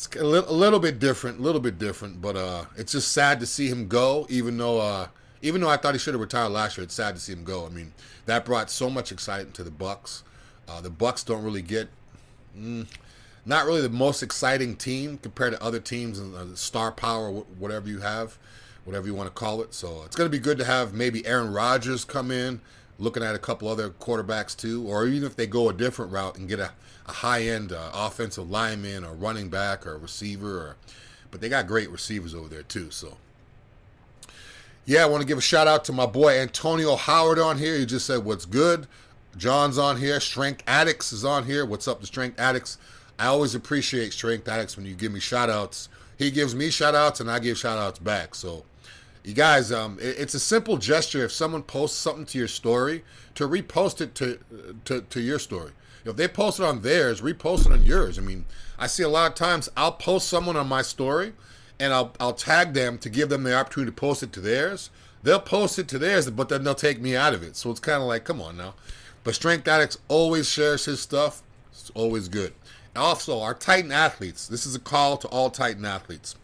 it's 0.06 0.16
a 0.16 0.24
little, 0.24 0.50
a 0.50 0.52
little 0.52 0.78
bit 0.78 0.98
different, 0.98 1.38
a 1.38 1.42
little 1.42 1.60
bit 1.60 1.78
different. 1.78 2.20
But 2.20 2.36
uh, 2.36 2.64
it's 2.76 2.92
just 2.92 3.12
sad 3.12 3.40
to 3.40 3.46
see 3.46 3.68
him 3.68 3.88
go, 3.88 4.26
even 4.28 4.56
though 4.58 4.80
uh, 4.80 5.08
even 5.40 5.60
though 5.60 5.68
I 5.68 5.76
thought 5.76 5.94
he 5.94 5.98
should 5.98 6.14
have 6.14 6.20
retired 6.20 6.50
last 6.50 6.76
year, 6.76 6.84
it's 6.84 6.94
sad 6.94 7.14
to 7.14 7.20
see 7.20 7.32
him 7.32 7.44
go. 7.44 7.66
I 7.66 7.68
mean, 7.68 7.92
that 8.26 8.44
brought 8.44 8.70
so 8.70 8.88
much 8.88 9.12
excitement 9.12 9.54
to 9.56 9.64
the 9.64 9.70
Bucs. 9.70 10.22
Uh, 10.68 10.80
the 10.80 10.90
Bucs 10.90 11.24
don't 11.24 11.42
really 11.42 11.62
get, 11.62 11.88
mm, 12.56 12.86
not 13.44 13.66
really 13.66 13.80
the 13.80 13.88
most 13.88 14.22
exciting 14.22 14.76
team 14.76 15.18
compared 15.18 15.52
to 15.52 15.62
other 15.62 15.80
teams 15.80 16.18
and 16.18 16.34
uh, 16.34 16.54
star 16.54 16.92
power, 16.92 17.30
whatever 17.30 17.88
you 17.88 17.98
have, 17.98 18.38
whatever 18.84 19.06
you 19.06 19.14
want 19.14 19.28
to 19.28 19.34
call 19.34 19.60
it. 19.62 19.74
So 19.74 20.02
it's 20.04 20.14
going 20.14 20.30
to 20.30 20.36
be 20.36 20.42
good 20.42 20.58
to 20.58 20.64
have 20.64 20.94
maybe 20.94 21.26
Aaron 21.26 21.52
Rodgers 21.52 22.04
come 22.04 22.30
in, 22.30 22.60
looking 23.02 23.22
at 23.22 23.34
a 23.34 23.38
couple 23.38 23.68
other 23.68 23.90
quarterbacks 23.90 24.56
too, 24.56 24.86
or 24.86 25.06
even 25.06 25.26
if 25.26 25.36
they 25.36 25.46
go 25.46 25.68
a 25.68 25.72
different 25.72 26.12
route 26.12 26.38
and 26.38 26.48
get 26.48 26.60
a, 26.60 26.70
a 27.06 27.12
high 27.12 27.42
end 27.42 27.72
uh, 27.72 27.90
offensive 27.92 28.48
lineman 28.48 29.04
or 29.04 29.12
running 29.12 29.48
back 29.48 29.86
or 29.86 29.98
receiver, 29.98 30.58
or, 30.58 30.76
but 31.30 31.40
they 31.40 31.48
got 31.48 31.66
great 31.66 31.90
receivers 31.90 32.34
over 32.34 32.48
there 32.48 32.62
too. 32.62 32.90
So 32.90 33.16
yeah, 34.84 35.02
I 35.02 35.06
want 35.06 35.20
to 35.20 35.26
give 35.26 35.38
a 35.38 35.42
shout 35.42 35.68
out 35.68 35.84
to 35.86 35.92
my 35.92 36.06
boy 36.06 36.38
Antonio 36.38 36.96
Howard 36.96 37.38
on 37.38 37.58
here. 37.58 37.76
He 37.76 37.86
just 37.86 38.06
said, 38.06 38.24
What's 38.24 38.44
good? 38.44 38.86
John's 39.36 39.78
on 39.78 39.96
here. 39.96 40.20
Strength 40.20 40.62
Addicts 40.66 41.12
is 41.12 41.24
on 41.24 41.46
here. 41.46 41.64
What's 41.64 41.88
up, 41.88 42.00
the 42.00 42.06
Strength 42.06 42.38
Addicts? 42.38 42.78
I 43.18 43.26
always 43.26 43.54
appreciate 43.54 44.12
Strength 44.12 44.48
Addicts 44.48 44.76
when 44.76 44.84
you 44.84 44.94
give 44.94 45.12
me 45.12 45.20
shout 45.20 45.48
outs. 45.48 45.88
He 46.18 46.30
gives 46.30 46.54
me 46.54 46.70
shout 46.70 46.94
outs 46.94 47.20
and 47.20 47.30
I 47.30 47.38
give 47.38 47.56
shout 47.56 47.78
outs 47.78 47.98
back. 47.98 48.34
So, 48.34 48.64
you 49.24 49.34
guys, 49.34 49.72
um, 49.72 49.98
it, 50.00 50.16
it's 50.18 50.34
a 50.34 50.40
simple 50.40 50.76
gesture. 50.76 51.24
If 51.24 51.32
someone 51.32 51.62
posts 51.62 51.98
something 51.98 52.26
to 52.26 52.38
your 52.38 52.48
story, 52.48 53.04
to 53.34 53.48
repost 53.48 54.00
it 54.00 54.14
to, 54.16 54.38
to, 54.84 55.02
to 55.02 55.20
your 55.20 55.38
story. 55.38 55.72
If 56.04 56.16
they 56.16 56.28
post 56.28 56.58
it 56.58 56.64
on 56.64 56.82
theirs, 56.82 57.20
repost 57.20 57.66
it 57.66 57.72
on 57.72 57.84
yours. 57.84 58.18
I 58.18 58.22
mean, 58.22 58.44
I 58.78 58.86
see 58.88 59.04
a 59.04 59.08
lot 59.08 59.30
of 59.30 59.34
times 59.36 59.68
I'll 59.76 59.92
post 59.92 60.28
someone 60.28 60.56
on 60.56 60.68
my 60.68 60.82
story 60.82 61.32
and 61.78 61.92
I'll 61.92 62.12
I'll 62.18 62.32
tag 62.32 62.74
them 62.74 62.98
to 62.98 63.08
give 63.08 63.28
them 63.28 63.44
the 63.44 63.54
opportunity 63.54 63.90
to 63.92 63.96
post 63.96 64.22
it 64.22 64.32
to 64.32 64.40
theirs. 64.40 64.90
They'll 65.22 65.40
post 65.40 65.78
it 65.78 65.86
to 65.88 65.98
theirs, 65.98 66.28
but 66.30 66.48
then 66.48 66.64
they'll 66.64 66.74
take 66.74 67.00
me 67.00 67.14
out 67.14 67.34
of 67.34 67.42
it. 67.42 67.56
So 67.56 67.70
it's 67.70 67.80
kind 67.80 68.02
of 68.02 68.08
like, 68.08 68.24
come 68.24 68.40
on 68.40 68.56
now. 68.56 68.74
But 69.22 69.36
Strength 69.36 69.68
Addicts 69.68 69.98
always 70.08 70.48
shares 70.48 70.84
his 70.84 71.00
stuff. 71.00 71.42
It's 71.70 71.90
always 71.94 72.28
good. 72.28 72.52
Also, 72.96 73.40
our 73.40 73.54
Titan 73.54 73.92
athletes. 73.92 74.48
This 74.48 74.66
is 74.66 74.74
a 74.74 74.80
call 74.80 75.16
to 75.18 75.28
all 75.28 75.50
Titan 75.50 75.84
athletes. 75.84 76.34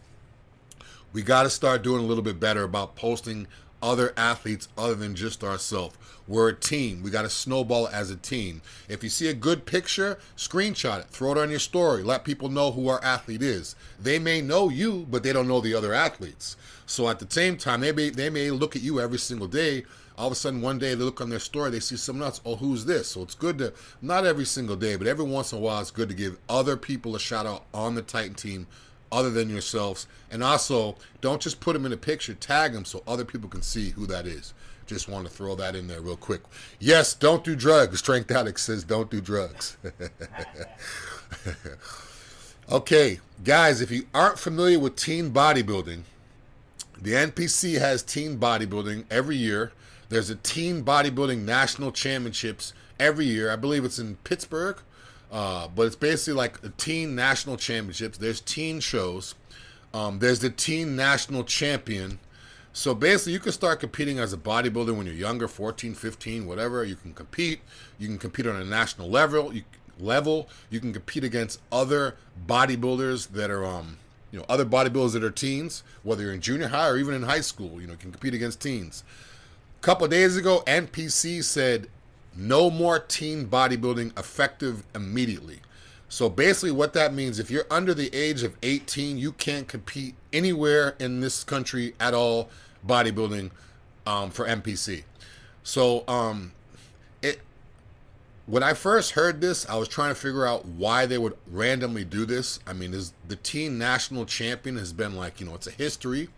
We 1.11 1.23
got 1.23 1.43
to 1.43 1.49
start 1.49 1.81
doing 1.81 2.03
a 2.03 2.07
little 2.07 2.23
bit 2.23 2.39
better 2.39 2.63
about 2.63 2.95
posting 2.95 3.47
other 3.81 4.13
athletes 4.15 4.67
other 4.77 4.93
than 4.93 5.15
just 5.15 5.43
ourselves. 5.43 5.97
We're 6.27 6.49
a 6.49 6.55
team. 6.55 7.01
We 7.01 7.09
got 7.09 7.23
to 7.23 7.29
snowball 7.29 7.87
as 7.87 8.11
a 8.11 8.15
team. 8.15 8.61
If 8.87 9.03
you 9.03 9.09
see 9.09 9.27
a 9.27 9.33
good 9.33 9.65
picture, 9.65 10.19
screenshot 10.37 10.99
it, 10.99 11.07
throw 11.07 11.31
it 11.31 11.37
on 11.39 11.49
your 11.49 11.59
story, 11.59 12.03
let 12.03 12.25
people 12.25 12.49
know 12.49 12.71
who 12.71 12.89
our 12.89 13.03
athlete 13.03 13.41
is. 13.41 13.75
They 13.99 14.19
may 14.19 14.41
know 14.41 14.69
you, 14.69 15.07
but 15.09 15.23
they 15.23 15.33
don't 15.33 15.47
know 15.47 15.61
the 15.61 15.73
other 15.73 15.93
athletes. 15.93 16.55
So 16.85 17.09
at 17.09 17.17
the 17.17 17.27
same 17.27 17.57
time, 17.57 17.81
they 17.81 17.91
may 17.91 18.09
they 18.09 18.29
may 18.29 18.51
look 18.51 18.75
at 18.75 18.83
you 18.83 18.99
every 18.99 19.19
single 19.19 19.47
day. 19.47 19.85
All 20.15 20.27
of 20.27 20.33
a 20.33 20.35
sudden, 20.35 20.61
one 20.61 20.77
day 20.77 20.95
they 20.95 21.03
look 21.03 21.21
on 21.21 21.29
their 21.29 21.39
story, 21.39 21.71
they 21.71 21.79
see 21.79 21.95
someone 21.95 22.25
else. 22.25 22.41
Oh, 22.45 22.57
who's 22.57 22.85
this? 22.85 23.07
So 23.07 23.21
it's 23.21 23.35
good 23.35 23.57
to 23.59 23.73
not 24.01 24.25
every 24.25 24.45
single 24.45 24.75
day, 24.75 24.97
but 24.97 25.07
every 25.07 25.25
once 25.25 25.53
in 25.53 25.59
a 25.59 25.61
while, 25.61 25.79
it's 25.79 25.91
good 25.91 26.09
to 26.09 26.15
give 26.15 26.37
other 26.49 26.75
people 26.75 27.15
a 27.15 27.19
shout 27.19 27.45
out 27.45 27.63
on 27.73 27.95
the 27.95 28.01
Titan 28.01 28.35
team 28.35 28.67
other 29.11 29.29
than 29.29 29.49
yourselves. 29.49 30.07
And 30.31 30.43
also, 30.43 30.95
don't 31.21 31.41
just 31.41 31.59
put 31.59 31.73
them 31.73 31.85
in 31.85 31.93
a 31.93 31.97
picture, 31.97 32.33
tag 32.33 32.73
them 32.73 32.85
so 32.85 33.03
other 33.07 33.25
people 33.25 33.49
can 33.49 33.61
see 33.61 33.91
who 33.91 34.05
that 34.07 34.25
is. 34.25 34.53
Just 34.85 35.07
want 35.07 35.27
to 35.27 35.31
throw 35.31 35.55
that 35.55 35.75
in 35.75 35.87
there 35.87 36.01
real 36.01 36.17
quick. 36.17 36.41
Yes, 36.79 37.13
don't 37.13 37.43
do 37.43 37.55
drugs. 37.55 37.99
Strength 37.99 38.31
Addict 38.31 38.59
says 38.59 38.83
don't 38.83 39.11
do 39.11 39.21
drugs. 39.21 39.77
okay, 42.71 43.19
guys, 43.43 43.81
if 43.81 43.91
you 43.91 44.07
aren't 44.15 44.39
familiar 44.39 44.79
with 44.79 44.95
teen 44.95 45.31
bodybuilding, 45.31 46.01
the 46.99 47.11
NPC 47.11 47.77
has 47.77 48.01
teen 48.01 48.39
bodybuilding 48.39 49.05
every 49.11 49.37
year. 49.37 49.73
There's 50.09 50.31
a 50.31 50.35
teen 50.35 50.83
bodybuilding 50.83 51.43
national 51.43 51.91
championships 51.91 52.73
every 52.99 53.25
year. 53.25 53.51
I 53.51 53.55
believe 53.55 53.85
it's 53.85 53.99
in 53.99 54.15
Pittsburgh, 54.23 54.81
uh, 55.31 55.67
but 55.67 55.87
it's 55.87 55.95
basically 55.95 56.33
like 56.33 56.63
a 56.63 56.69
teen 56.69 57.15
national 57.15 57.57
championships. 57.57 58.17
There's 58.17 58.41
teen 58.41 58.79
shows. 58.79 59.35
Um, 59.93 60.19
there's 60.19 60.39
the 60.39 60.49
teen 60.49 60.95
national 60.95 61.43
champion. 61.43 62.19
So 62.73 62.93
basically, 62.93 63.33
you 63.33 63.39
can 63.39 63.51
start 63.51 63.79
competing 63.79 64.19
as 64.19 64.31
a 64.31 64.37
bodybuilder 64.37 64.95
when 64.95 65.05
you're 65.05 65.15
younger, 65.15 65.47
14, 65.47 65.95
15, 65.95 66.45
whatever. 66.45 66.83
You 66.83 66.95
can 66.95 67.13
compete. 67.13 67.61
You 67.97 68.07
can 68.07 68.17
compete 68.17 68.45
on 68.47 68.55
a 68.55 68.63
national 68.63 69.09
level. 69.09 69.53
You 69.53 69.63
level. 69.99 70.47
You 70.69 70.79
can 70.79 70.93
compete 70.93 71.23
against 71.23 71.61
other 71.71 72.15
bodybuilders 72.47 73.29
that 73.29 73.49
are 73.49 73.65
um, 73.65 73.97
you 74.31 74.39
know, 74.39 74.45
other 74.47 74.65
bodybuilders 74.65 75.13
that 75.13 75.23
are 75.23 75.31
teens, 75.31 75.83
whether 76.03 76.23
you're 76.23 76.33
in 76.33 76.41
junior 76.41 76.67
high 76.67 76.87
or 76.87 76.97
even 76.97 77.13
in 77.13 77.23
high 77.23 77.41
school. 77.41 77.81
You 77.81 77.87
know, 77.87 77.95
can 77.95 78.11
compete 78.11 78.33
against 78.33 78.61
teens. 78.61 79.03
A 79.79 79.81
couple 79.81 80.07
days 80.07 80.37
ago, 80.37 80.63
NPC 80.67 81.43
said 81.43 81.87
no 82.35 82.69
more 82.69 82.99
teen 82.99 83.47
bodybuilding 83.47 84.17
effective 84.17 84.83
immediately. 84.95 85.59
So 86.09 86.27
basically, 86.27 86.71
what 86.71 86.93
that 86.93 87.13
means, 87.13 87.37
if 87.37 87.51
you're 87.51 87.67
under 87.69 87.93
the 87.93 88.13
age 88.15 88.41
of 88.41 88.57
18, 88.63 89.17
you 89.17 89.31
can't 89.31 89.67
compete 89.67 90.15
anywhere 90.33 90.95
in 90.99 91.21
this 91.21 91.43
country 91.43 91.93
at 91.99 92.15
all 92.15 92.49
bodybuilding 92.85 93.51
um, 94.07 94.31
for 94.31 94.45
NPC. 94.47 95.03
So 95.61 96.03
um, 96.07 96.53
it 97.21 97.41
when 98.47 98.63
I 98.63 98.73
first 98.73 99.11
heard 99.11 99.41
this, 99.41 99.69
I 99.69 99.75
was 99.75 99.87
trying 99.87 100.09
to 100.09 100.15
figure 100.15 100.47
out 100.47 100.65
why 100.65 101.05
they 101.05 101.19
would 101.19 101.37
randomly 101.45 102.03
do 102.03 102.25
this. 102.25 102.59
I 102.65 102.73
mean, 102.73 102.95
is 102.95 103.13
the 103.27 103.35
teen 103.35 103.77
national 103.77 104.25
champion 104.25 104.77
has 104.77 104.91
been 104.91 105.15
like 105.15 105.39
you 105.39 105.45
know 105.45 105.53
it's 105.53 105.67
a 105.67 105.71
history, 105.71 106.29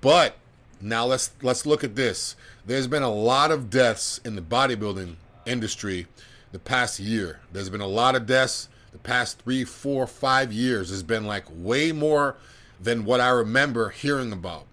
but 0.00 0.36
now 0.80 1.06
let's 1.06 1.30
let's 1.42 1.64
look 1.64 1.84
at 1.84 1.94
this. 1.94 2.34
There's 2.70 2.86
been 2.86 3.02
a 3.02 3.10
lot 3.10 3.50
of 3.50 3.68
deaths 3.68 4.20
in 4.24 4.36
the 4.36 4.42
bodybuilding 4.42 5.16
industry 5.44 6.06
the 6.52 6.60
past 6.60 7.00
year. 7.00 7.40
There's 7.52 7.68
been 7.68 7.80
a 7.80 7.86
lot 7.88 8.14
of 8.14 8.26
deaths 8.26 8.68
the 8.92 8.98
past 8.98 9.42
three, 9.42 9.64
four, 9.64 10.06
five 10.06 10.52
years. 10.52 10.92
It's 10.92 11.02
been 11.02 11.26
like 11.26 11.46
way 11.50 11.90
more 11.90 12.36
than 12.80 13.04
what 13.04 13.20
I 13.20 13.30
remember 13.30 13.88
hearing 13.88 14.30
about. 14.30 14.66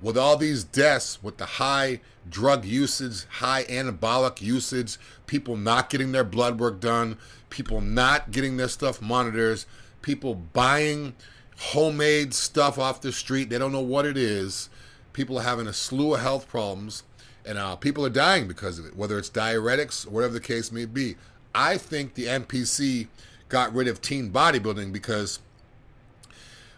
With 0.00 0.16
all 0.16 0.38
these 0.38 0.64
deaths, 0.64 1.22
with 1.22 1.36
the 1.36 1.44
high 1.44 2.00
drug 2.26 2.64
usage, 2.64 3.26
high 3.26 3.64
anabolic 3.64 4.40
usage, 4.40 4.96
people 5.26 5.58
not 5.58 5.90
getting 5.90 6.12
their 6.12 6.24
blood 6.24 6.58
work 6.58 6.80
done, 6.80 7.18
people 7.50 7.82
not 7.82 8.30
getting 8.30 8.56
their 8.56 8.68
stuff 8.68 9.02
monitors, 9.02 9.66
people 10.00 10.34
buying 10.34 11.12
homemade 11.58 12.32
stuff 12.32 12.78
off 12.78 13.02
the 13.02 13.12
street. 13.12 13.50
They 13.50 13.58
don't 13.58 13.72
know 13.72 13.80
what 13.80 14.06
it 14.06 14.16
is. 14.16 14.70
People 15.12 15.38
are 15.38 15.42
having 15.42 15.66
a 15.66 15.74
slew 15.74 16.14
of 16.14 16.22
health 16.22 16.48
problems, 16.48 17.02
and 17.44 17.58
uh, 17.58 17.76
people 17.76 18.04
are 18.06 18.10
dying 18.10 18.46
because 18.46 18.78
of 18.78 18.86
it, 18.86 18.96
whether 18.96 19.18
it's 19.18 19.30
diuretics 19.30 20.06
whatever 20.06 20.32
the 20.32 20.40
case 20.40 20.70
may 20.70 20.84
be. 20.84 21.16
I 21.54 21.76
think 21.76 22.14
the 22.14 22.26
NPC 22.26 23.08
got 23.48 23.74
rid 23.74 23.88
of 23.88 24.00
teen 24.00 24.30
bodybuilding 24.30 24.92
because 24.92 25.40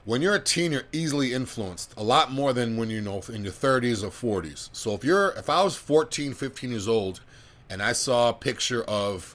when 0.04 0.20
you're 0.20 0.34
a 0.34 0.40
teen, 0.40 0.72
you're 0.72 0.82
easily 0.92 1.32
influenced 1.32 1.94
a 1.96 2.02
lot 2.02 2.30
more 2.30 2.52
than 2.52 2.76
when 2.76 2.90
you 2.90 3.00
know 3.00 3.22
in 3.32 3.44
your 3.44 3.52
30s 3.52 4.02
or 4.02 4.42
40s. 4.42 4.68
So 4.72 4.92
if 4.92 5.04
you're, 5.04 5.30
if 5.30 5.48
I 5.48 5.62
was 5.62 5.76
14, 5.76 6.34
15 6.34 6.70
years 6.70 6.88
old, 6.88 7.20
and 7.70 7.82
I 7.82 7.92
saw 7.92 8.28
a 8.28 8.34
picture 8.34 8.84
of 8.84 9.34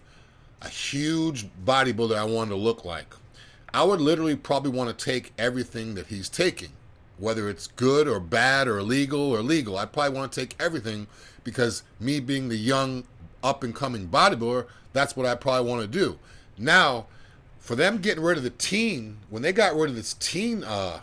a 0.61 0.69
huge 0.69 1.47
bodybuilder 1.65 2.15
I 2.15 2.23
wanted 2.23 2.51
to 2.51 2.55
look 2.55 2.85
like, 2.85 3.15
I 3.73 3.83
would 3.83 4.01
literally 4.01 4.35
probably 4.35 4.71
want 4.71 4.95
to 4.95 5.05
take 5.05 5.33
everything 5.37 5.95
that 5.95 6.07
he's 6.07 6.29
taking, 6.29 6.69
whether 7.19 7.49
it's 7.49 7.67
good 7.67 8.07
or 8.07 8.19
bad 8.19 8.67
or 8.67 8.77
illegal 8.79 9.31
or 9.31 9.41
legal. 9.41 9.77
I 9.77 9.85
probably 9.85 10.17
want 10.17 10.31
to 10.31 10.39
take 10.39 10.55
everything 10.59 11.07
because 11.43 11.83
me 11.99 12.19
being 12.19 12.49
the 12.49 12.57
young 12.57 13.03
up 13.43 13.63
and 13.63 13.75
coming 13.75 14.07
bodybuilder, 14.07 14.65
that's 14.93 15.15
what 15.15 15.25
I 15.25 15.35
probably 15.35 15.69
want 15.69 15.81
to 15.81 15.87
do. 15.87 16.17
Now 16.57 17.05
for 17.69 17.75
them 17.75 17.99
getting 17.99 18.23
rid 18.23 18.37
of 18.37 18.43
the 18.43 18.49
teen, 18.49 19.17
when 19.29 19.43
they 19.43 19.53
got 19.53 19.75
rid 19.75 19.91
of 19.91 19.95
this 19.95 20.15
teen, 20.15 20.63
uh, 20.63 21.01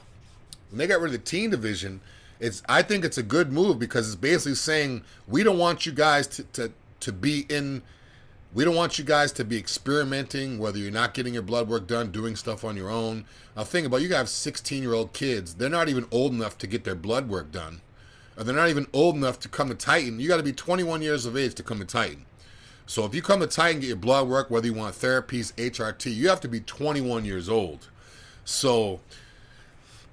when 0.71 0.79
they 0.79 0.89
got 0.89 1.01
rid 1.01 1.15
of 1.15 1.21
the 1.21 1.25
teen 1.25 1.51
division, 1.51 2.01
it's 2.41 2.61
I 2.69 2.83
think 2.83 3.05
it's 3.05 3.19
a 3.19 3.23
good 3.23 3.53
move 3.53 3.79
because 3.79 4.09
it's 4.09 4.17
basically 4.17 4.57
saying 4.57 5.03
we 5.29 5.45
don't 5.45 5.59
want 5.59 5.87
you 5.87 5.93
guys 5.93 6.27
to 6.27 6.43
to, 6.55 6.73
to 7.01 7.13
be 7.13 7.47
in 7.49 7.83
we 8.57 8.64
don't 8.64 8.75
want 8.75 8.99
you 8.99 9.05
guys 9.05 9.33
to 9.33 9.45
be 9.45 9.59
experimenting, 9.59 10.59
whether 10.59 10.79
you're 10.79 10.90
not 10.90 11.12
getting 11.12 11.35
your 11.35 11.42
blood 11.42 11.69
work 11.69 11.87
done, 11.87 12.11
doing 12.11 12.35
stuff 12.35 12.64
on 12.64 12.75
your 12.75 12.88
own. 12.88 13.27
Now, 13.55 13.64
think 13.64 13.87
about 13.87 14.01
you 14.01 14.14
have 14.14 14.31
16 14.31 14.83
year 14.83 14.95
old 14.95 15.12
kids. 15.12 15.57
They're 15.57 15.69
not 15.69 15.90
even 15.90 16.07
old 16.11 16.33
enough 16.33 16.57
to 16.59 16.66
get 16.66 16.83
their 16.83 16.95
blood 16.95 17.29
work 17.29 17.53
done. 17.53 17.83
Or 18.35 18.45
they're 18.45 18.57
not 18.57 18.71
even 18.71 18.87
old 18.95 19.14
enough 19.14 19.38
to 19.40 19.51
come 19.51 19.69
to 19.69 19.75
Titan. 19.75 20.21
You 20.21 20.29
got 20.29 20.38
to 20.38 20.42
be 20.42 20.55
21 20.55 21.03
years 21.03 21.27
of 21.27 21.37
age 21.37 21.55
to 21.57 21.62
come 21.62 21.81
to 21.81 21.85
Titan. 21.85 22.25
So 22.87 23.05
if 23.05 23.14
you 23.14 23.21
come 23.21 23.40
to 23.40 23.47
Titan 23.47 23.83
get 23.83 23.88
your 23.88 23.97
blood 23.97 24.27
work, 24.27 24.51
whether 24.51 24.66
you 24.66 24.73
want 24.73 24.95
therapies, 24.95 25.53
HRT, 25.57 26.14
you 26.14 26.31
have 26.31 26.40
to 26.40 26.49
be 26.49 26.61
21 26.61 27.27
years 27.27 27.51
old. 27.51 27.88
So 28.47 29.01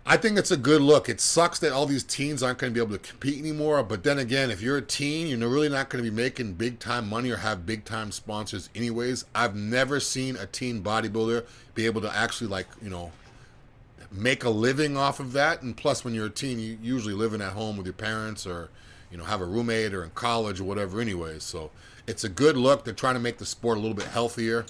I 0.06 0.18
think 0.18 0.38
it's 0.38 0.52
a 0.52 0.58
good 0.58 0.82
look. 0.82 1.08
It 1.08 1.22
sucks 1.22 1.60
that 1.60 1.72
all 1.72 1.86
these 1.86 2.04
teens 2.04 2.44
aren't 2.44 2.60
going 2.60 2.74
to 2.74 2.76
be 2.78 2.84
able 2.84 2.98
to 2.98 3.10
compete 3.10 3.40
anymore. 3.40 3.82
But 3.84 4.04
then 4.04 4.20
again, 4.20 4.52
if 4.52 4.62
you're 4.62 4.78
a 4.78 4.82
teen, 4.82 5.28
you're 5.28 5.48
really 5.48 5.70
not 5.70 5.90
going 5.90 6.04
to 6.04 6.10
be 6.10 6.16
making 6.16 6.54
big 6.54 6.80
time 6.80 7.08
money 7.08 7.30
or 7.30 7.38
have 7.38 7.66
big 7.66 7.86
time 7.86 8.12
sponsors, 8.12 8.70
anyways. 8.76 9.24
I've 9.34 9.56
never 9.56 10.02
seen 10.02 10.36
a 10.36 10.46
teen 10.46 10.84
bodybuilder 10.84 11.46
be 11.74 11.86
able 11.86 12.02
to 12.02 12.14
actually, 12.14 12.48
like, 12.48 12.68
you 12.82 12.90
know, 12.90 13.14
make 14.12 14.44
a 14.44 14.50
living 14.50 14.98
off 14.98 15.22
of 15.22 15.32
that. 15.34 15.62
And 15.62 15.76
plus, 15.76 16.04
when 16.04 16.14
you're 16.14 16.26
a 16.26 16.30
teen, 16.30 16.60
you 16.60 16.78
usually 16.82 17.14
living 17.14 17.42
at 17.42 17.54
home 17.54 17.78
with 17.78 17.86
your 17.86 17.94
parents 17.94 18.46
or, 18.46 18.70
you 19.10 19.18
know, 19.18 19.24
have 19.24 19.40
a 19.40 19.46
roommate 19.46 19.94
or 19.94 20.04
in 20.04 20.10
college 20.10 20.60
or 20.60 20.66
whatever, 20.66 21.00
anyways. 21.00 21.44
So 21.44 21.72
it's 22.08 22.26
a 22.26 22.30
good 22.30 22.58
look. 22.58 22.84
They're 22.84 22.94
trying 22.94 23.16
to 23.16 23.22
make 23.22 23.38
the 23.38 23.46
sport 23.46 23.78
a 23.78 23.80
little 23.80 23.96
bit 23.96 24.08
healthier. 24.08 24.66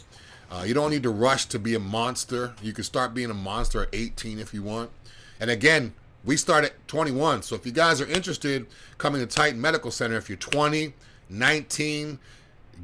Uh, 0.52 0.64
you 0.64 0.76
don't 0.76 0.92
need 0.92 1.02
to 1.02 1.10
rush 1.10 1.46
to 1.46 1.58
be 1.58 1.74
a 1.74 1.80
monster. 1.80 2.54
You 2.62 2.74
can 2.74 2.84
start 2.84 3.16
being 3.16 3.32
a 3.32 3.36
monster 3.36 3.82
at 3.82 3.90
18 3.92 4.38
if 4.38 4.54
you 4.54 4.62
want. 4.62 4.92
And 5.40 5.50
again, 5.50 5.94
we 6.24 6.38
start 6.38 6.64
at 6.64 6.88
21. 6.88 7.44
So 7.44 7.56
if 7.56 7.66
you 7.66 7.72
guys 7.72 8.00
are 8.00 8.08
interested 8.08 8.68
coming 8.98 9.22
to 9.22 9.28
Titan 9.28 9.60
Medical 9.60 9.92
Center, 9.92 10.16
if 10.16 10.30
you're 10.30 10.38
20, 10.38 10.94
19, 11.30 12.20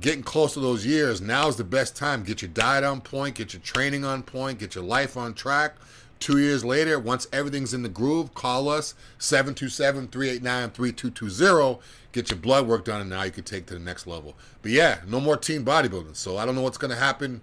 getting 0.01 0.23
close 0.23 0.53
to 0.53 0.59
those 0.59 0.85
years, 0.85 1.21
now 1.21 1.47
is 1.47 1.55
the 1.55 1.63
best 1.63 1.95
time. 1.95 2.23
Get 2.23 2.41
your 2.41 2.49
diet 2.49 2.83
on 2.83 3.01
point, 3.01 3.35
get 3.35 3.53
your 3.53 3.61
training 3.61 4.03
on 4.03 4.23
point, 4.23 4.59
get 4.59 4.75
your 4.75 4.83
life 4.83 5.15
on 5.17 5.33
track. 5.33 5.75
Two 6.19 6.37
years 6.37 6.65
later, 6.65 6.99
once 6.99 7.27
everything's 7.31 7.73
in 7.73 7.81
the 7.81 7.89
groove, 7.89 8.33
call 8.33 8.67
us 8.67 8.93
727 9.19 10.09
389 10.09 10.71
3220 10.71 11.79
get 12.11 12.29
your 12.29 12.39
blood 12.39 12.67
work 12.67 12.85
done, 12.85 13.01
and 13.01 13.09
now 13.09 13.23
you 13.23 13.31
can 13.31 13.43
take 13.43 13.65
to 13.67 13.73
the 13.73 13.79
next 13.79 14.07
level. 14.07 14.35
But 14.61 14.71
yeah, 14.71 14.99
no 15.07 15.19
more 15.19 15.37
team 15.37 15.63
bodybuilding. 15.63 16.15
So 16.15 16.37
I 16.37 16.45
don't 16.45 16.55
know 16.55 16.61
what's 16.61 16.77
going 16.77 16.91
to 16.91 16.97
happen 16.97 17.41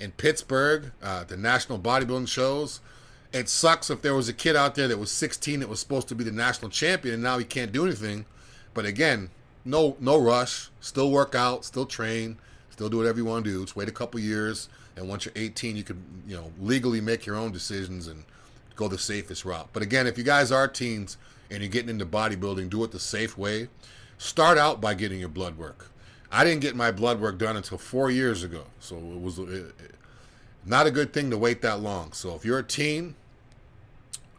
in 0.00 0.12
Pittsburgh, 0.12 0.92
uh, 1.02 1.24
the 1.24 1.36
national 1.36 1.78
bodybuilding 1.78 2.28
shows. 2.28 2.80
It 3.36 3.50
sucks 3.50 3.90
if 3.90 4.00
there 4.00 4.14
was 4.14 4.28
a 4.28 4.32
kid 4.32 4.56
out 4.56 4.74
there 4.74 4.88
that 4.88 4.98
was 4.98 5.10
16 5.10 5.60
that 5.60 5.68
was 5.68 5.78
supposed 5.78 6.08
to 6.08 6.14
be 6.14 6.24
the 6.24 6.32
national 6.32 6.70
champion, 6.70 7.14
and 7.14 7.22
now 7.22 7.36
he 7.36 7.44
can't 7.44 7.70
do 7.70 7.84
anything. 7.84 8.24
But 8.72 8.86
again, 8.86 9.30
no 9.64 9.96
no 10.00 10.18
rush. 10.18 10.70
Still 10.80 11.10
work 11.10 11.34
out, 11.34 11.64
still 11.64 11.84
train, 11.84 12.38
still 12.70 12.88
do 12.88 12.96
whatever 12.96 13.18
you 13.18 13.26
want 13.26 13.44
to 13.44 13.50
do. 13.50 13.62
Just 13.62 13.76
wait 13.76 13.88
a 13.88 13.92
couple 13.92 14.18
years, 14.20 14.68
and 14.96 15.06
once 15.08 15.26
you're 15.26 15.34
18, 15.36 15.76
you 15.76 15.84
can 15.84 16.02
you 16.26 16.36
know 16.36 16.50
legally 16.58 17.00
make 17.00 17.26
your 17.26 17.36
own 17.36 17.52
decisions 17.52 18.06
and 18.06 18.24
go 18.74 18.88
the 18.88 18.98
safest 18.98 19.44
route. 19.44 19.68
But 19.72 19.82
again, 19.82 20.06
if 20.06 20.16
you 20.16 20.24
guys 20.24 20.50
are 20.50 20.66
teens 20.66 21.18
and 21.50 21.60
you're 21.60 21.70
getting 21.70 21.90
into 21.90 22.06
bodybuilding, 22.06 22.70
do 22.70 22.84
it 22.84 22.90
the 22.90 22.98
safe 22.98 23.36
way 23.36 23.68
start 24.18 24.58
out 24.58 24.80
by 24.80 24.94
getting 24.94 25.20
your 25.20 25.28
blood 25.28 25.58
work. 25.58 25.90
I 26.32 26.44
didn't 26.44 26.60
get 26.60 26.74
my 26.74 26.90
blood 26.90 27.20
work 27.20 27.38
done 27.38 27.56
until 27.56 27.78
four 27.78 28.10
years 28.10 28.42
ago, 28.42 28.64
so 28.80 28.96
it 28.96 29.20
was 29.20 29.38
it, 29.38 29.74
not 30.64 30.86
a 30.86 30.90
good 30.90 31.12
thing 31.12 31.30
to 31.30 31.38
wait 31.38 31.62
that 31.62 31.80
long. 31.80 32.12
So 32.12 32.34
if 32.34 32.44
you're 32.44 32.58
a 32.58 32.62
teen 32.64 33.14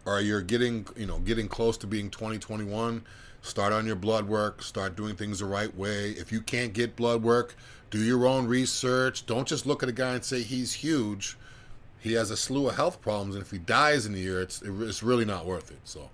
or 0.07 0.21
you're 0.21 0.41
getting 0.41 0.87
you 0.95 1.05
know 1.05 1.19
getting 1.19 1.47
close 1.47 1.77
to 1.77 1.85
being 1.85 2.09
2021, 2.09 3.03
start 3.41 3.73
on 3.73 3.85
your 3.85 3.97
blood 3.97 4.27
work. 4.27 4.63
Start 4.63 4.95
doing 4.95 5.15
things 5.15 5.39
the 5.39 5.45
right 5.45 5.75
way. 5.75 6.11
If 6.11 6.31
you 6.31 6.41
can't 6.41 6.73
get 6.73 6.95
blood 6.95 7.21
work, 7.21 7.55
do 7.91 7.99
your 7.99 8.25
own 8.25 8.47
research. 8.47 9.25
Don't 9.25 9.47
just 9.47 9.65
look 9.65 9.83
at 9.83 9.89
a 9.89 9.93
guy 9.93 10.13
and 10.13 10.23
say 10.23 10.41
he's 10.41 10.73
huge. 10.73 11.37
He 11.99 12.13
has 12.13 12.31
a 12.31 12.37
slew 12.37 12.69
of 12.69 12.75
health 12.75 13.01
problems, 13.01 13.35
and 13.35 13.43
if 13.43 13.51
he 13.51 13.57
dies 13.57 14.05
in 14.05 14.15
a 14.15 14.17
year, 14.17 14.41
it's 14.41 14.61
it's 14.61 15.03
really 15.03 15.25
not 15.25 15.45
worth 15.45 15.71
it. 15.71 15.79
So, 15.83 16.09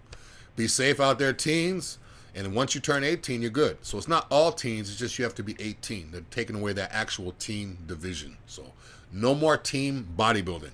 be 0.56 0.68
safe 0.68 1.00
out 1.00 1.20
there, 1.20 1.32
teens. 1.32 2.00
And 2.36 2.56
once 2.56 2.74
you 2.74 2.82
turn 2.82 3.04
18, 3.04 3.44
you're 3.44 3.52
good. 3.52 3.78
So 3.86 3.96
it's 3.96 4.08
not 4.08 4.26
all 4.32 4.52
teens, 4.52 4.90
it's 4.90 4.98
just 4.98 5.20
you 5.20 5.24
have 5.24 5.36
to 5.36 5.44
be 5.44 5.56
18. 5.60 6.10
They're 6.10 6.22
taking 6.32 6.56
away 6.56 6.74
that 6.74 6.92
actual 6.92 7.34
team 7.34 7.78
division. 7.86 8.38
So 8.48 8.74
no 9.12 9.36
more 9.36 9.56
team 9.56 10.08
bodybuilding. 10.18 10.72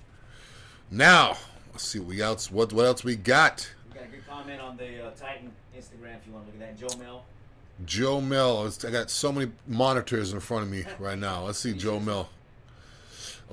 Now, 0.90 1.38
Let's 1.80 1.88
see 1.88 2.00
what 2.00 2.10
we 2.10 2.22
else. 2.22 2.52
What 2.52 2.74
what 2.74 2.86
else 2.86 3.06
we 3.06 3.16
got? 3.16 3.72
We 3.88 3.96
got 3.96 4.04
a 4.04 4.08
good 4.10 4.28
comment 4.28 4.60
on 4.60 4.76
the 4.76 5.06
uh, 5.06 5.12
Titan 5.12 5.50
Instagram 5.74 6.18
if 6.18 6.28
you 6.28 6.34
want 6.34 6.46
to 6.46 6.52
look 6.52 6.62
at 6.62 6.78
that. 6.78 6.78
Joe 6.78 6.98
Mill. 7.00 7.24
Joe 7.86 8.20
Mill. 8.20 8.70
I 8.86 8.92
got 8.92 9.10
so 9.10 9.32
many 9.32 9.50
monitors 9.66 10.34
in 10.34 10.42
front 10.42 10.64
of 10.66 10.70
me 10.70 10.84
right 11.00 11.18
now. 11.18 11.46
Let's 11.46 11.60
see 11.60 11.72
Joe 11.72 12.02
Mill. 12.02 12.28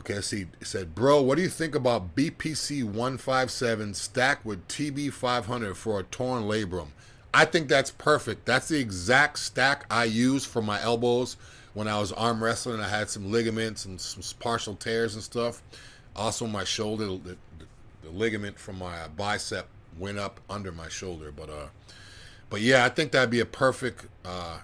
Okay, 0.01 0.15
let's 0.15 0.27
see. 0.27 0.47
It 0.61 0.67
said, 0.67 0.93
bro, 0.93 1.23
what 1.23 1.37
do 1.37 1.43
you 1.43 1.49
think 1.49 1.77
about 1.77 2.17
BPC 2.17 2.83
157 2.83 3.95
stacked 3.95 4.45
with 4.45 4.67
TB 4.67 5.13
500 5.13 5.77
for 5.77 6.01
a 6.01 6.03
torn 6.03 6.49
labrum? 6.49 6.89
I 7.33 7.45
think 7.45 7.69
that's 7.69 7.93
perfect. 7.93 8.45
That's 8.45 8.67
the 8.67 8.81
exact 8.81 9.39
stack 9.39 9.87
I 9.89 10.03
use 10.03 10.45
for 10.45 10.63
my 10.63 10.83
elbows 10.83 11.37
when 11.75 11.87
I 11.87 12.01
was 12.01 12.11
arm 12.11 12.43
wrestling. 12.43 12.81
I 12.81 12.89
had 12.89 13.09
some 13.09 13.31
ligaments 13.31 13.85
and 13.85 14.01
some 14.01 14.25
partial 14.41 14.75
tears 14.75 15.15
and 15.15 15.23
stuff. 15.23 15.63
Also, 16.17 16.47
my 16.47 16.65
shoulder, 16.65 17.19
the, 18.07 18.17
ligament 18.17 18.59
from 18.59 18.79
my 18.79 19.09
bicep 19.09 19.69
went 19.99 20.19
up 20.19 20.41
under 20.49 20.73
my 20.73 20.89
shoulder. 20.89 21.33
But 21.33 21.51
uh, 21.51 21.67
but 22.51 22.61
yeah, 22.61 22.85
I 22.85 22.89
think 22.89 23.13
that'd 23.13 23.31
be 23.31 23.41
a 23.41 23.47
perfect 23.47 24.07
uh, 24.25 24.59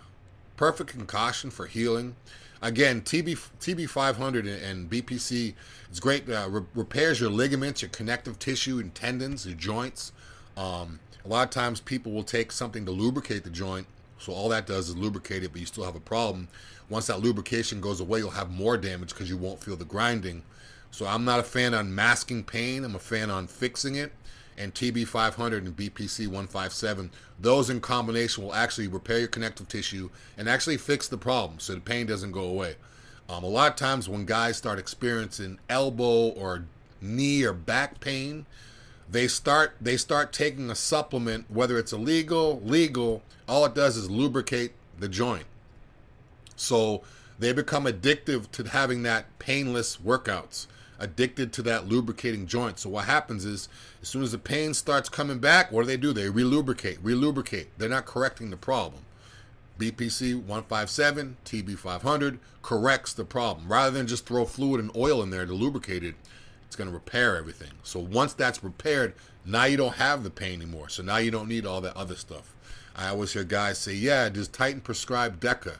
perfect 0.56 0.90
concussion 0.90 1.50
for 1.50 1.66
healing. 1.66 2.16
Again, 2.60 3.02
TB 3.02 3.38
TB 3.60 3.88
500 3.88 4.46
and 4.46 4.88
BPC 4.90 5.54
it's 5.92 6.00
great. 6.00 6.26
Uh, 6.26 6.48
re- 6.48 6.62
repairs 6.74 7.20
your 7.20 7.28
ligaments, 7.28 7.82
your 7.82 7.90
connective 7.90 8.38
tissue, 8.38 8.78
and 8.78 8.94
tendons, 8.94 9.44
your 9.44 9.54
joints. 9.56 10.12
Um, 10.56 11.00
a 11.22 11.28
lot 11.28 11.44
of 11.44 11.50
times, 11.50 11.80
people 11.80 12.12
will 12.12 12.22
take 12.22 12.50
something 12.50 12.86
to 12.86 12.90
lubricate 12.90 13.44
the 13.44 13.50
joint, 13.50 13.86
so 14.18 14.32
all 14.32 14.48
that 14.48 14.66
does 14.66 14.88
is 14.88 14.96
lubricate 14.96 15.44
it, 15.44 15.52
but 15.52 15.60
you 15.60 15.66
still 15.66 15.84
have 15.84 15.94
a 15.94 16.00
problem. 16.00 16.48
Once 16.88 17.08
that 17.08 17.20
lubrication 17.20 17.82
goes 17.82 18.00
away, 18.00 18.20
you'll 18.20 18.30
have 18.30 18.50
more 18.50 18.78
damage 18.78 19.10
because 19.10 19.28
you 19.28 19.36
won't 19.36 19.62
feel 19.62 19.76
the 19.76 19.84
grinding. 19.84 20.42
So 20.92 21.06
I'm 21.06 21.24
not 21.24 21.40
a 21.40 21.42
fan 21.42 21.72
on 21.74 21.94
masking 21.94 22.44
pain. 22.44 22.84
I'm 22.84 22.94
a 22.94 23.00
fan 23.00 23.30
on 23.30 23.46
fixing 23.48 23.96
it 23.96 24.12
and 24.58 24.74
TB500 24.74 25.58
and 25.58 25.74
BPC157. 25.74 27.10
Those 27.40 27.70
in 27.70 27.80
combination 27.80 28.44
will 28.44 28.54
actually 28.54 28.88
repair 28.88 29.18
your 29.18 29.28
connective 29.28 29.68
tissue 29.68 30.10
and 30.36 30.48
actually 30.48 30.76
fix 30.76 31.08
the 31.08 31.16
problem 31.16 31.58
so 31.58 31.74
the 31.74 31.80
pain 31.80 32.06
doesn't 32.06 32.32
go 32.32 32.44
away. 32.44 32.76
Um, 33.28 33.42
a 33.42 33.48
lot 33.48 33.70
of 33.70 33.76
times 33.76 34.06
when 34.06 34.26
guys 34.26 34.58
start 34.58 34.78
experiencing 34.78 35.58
elbow 35.70 36.28
or 36.28 36.66
knee 37.00 37.42
or 37.42 37.54
back 37.54 37.98
pain, 38.00 38.44
they 39.10 39.28
start 39.28 39.74
they 39.80 39.96
start 39.96 40.30
taking 40.32 40.70
a 40.70 40.74
supplement, 40.74 41.50
whether 41.50 41.78
it's 41.78 41.94
illegal, 41.94 42.60
legal. 42.62 43.22
All 43.48 43.64
it 43.64 43.74
does 43.74 43.96
is 43.96 44.10
lubricate 44.10 44.72
the 44.98 45.08
joint. 45.08 45.46
So 46.54 47.02
they 47.38 47.52
become 47.52 47.86
addictive 47.86 48.50
to 48.52 48.64
having 48.64 49.02
that 49.04 49.38
painless 49.38 49.96
workouts 49.96 50.66
addicted 51.02 51.52
to 51.52 51.62
that 51.62 51.88
lubricating 51.88 52.46
joint. 52.46 52.78
So 52.78 52.88
what 52.88 53.06
happens 53.06 53.44
is, 53.44 53.68
as 54.00 54.08
soon 54.08 54.22
as 54.22 54.32
the 54.32 54.38
pain 54.38 54.72
starts 54.72 55.08
coming 55.08 55.40
back, 55.40 55.72
what 55.72 55.82
do 55.82 55.86
they 55.88 55.96
do? 55.96 56.12
They 56.12 56.30
relubricate, 56.30 56.98
relubricate. 57.02 57.66
They're 57.76 57.88
not 57.88 58.06
correcting 58.06 58.50
the 58.50 58.56
problem. 58.56 59.02
BPC 59.78 60.36
157, 60.36 61.36
TB 61.44 61.76
500 61.76 62.38
corrects 62.62 63.12
the 63.12 63.24
problem. 63.24 63.66
Rather 63.68 63.90
than 63.90 64.06
just 64.06 64.26
throw 64.26 64.44
fluid 64.44 64.80
and 64.80 64.94
oil 64.96 65.22
in 65.22 65.30
there 65.30 65.44
to 65.44 65.52
lubricate 65.52 66.04
it, 66.04 66.14
it's 66.66 66.76
going 66.76 66.88
to 66.88 66.94
repair 66.94 67.36
everything. 67.36 67.72
So 67.82 67.98
once 67.98 68.32
that's 68.32 68.62
repaired, 68.62 69.14
now 69.44 69.64
you 69.64 69.76
don't 69.76 69.96
have 69.96 70.22
the 70.22 70.30
pain 70.30 70.62
anymore. 70.62 70.88
So 70.88 71.02
now 71.02 71.16
you 71.16 71.32
don't 71.32 71.48
need 71.48 71.66
all 71.66 71.80
that 71.80 71.96
other 71.96 72.14
stuff. 72.14 72.54
I 72.94 73.08
always 73.08 73.32
hear 73.32 73.42
guys 73.42 73.78
say, 73.78 73.94
yeah, 73.94 74.28
does 74.28 74.46
Titan 74.48 74.80
prescribe 74.80 75.40
DECA? 75.40 75.78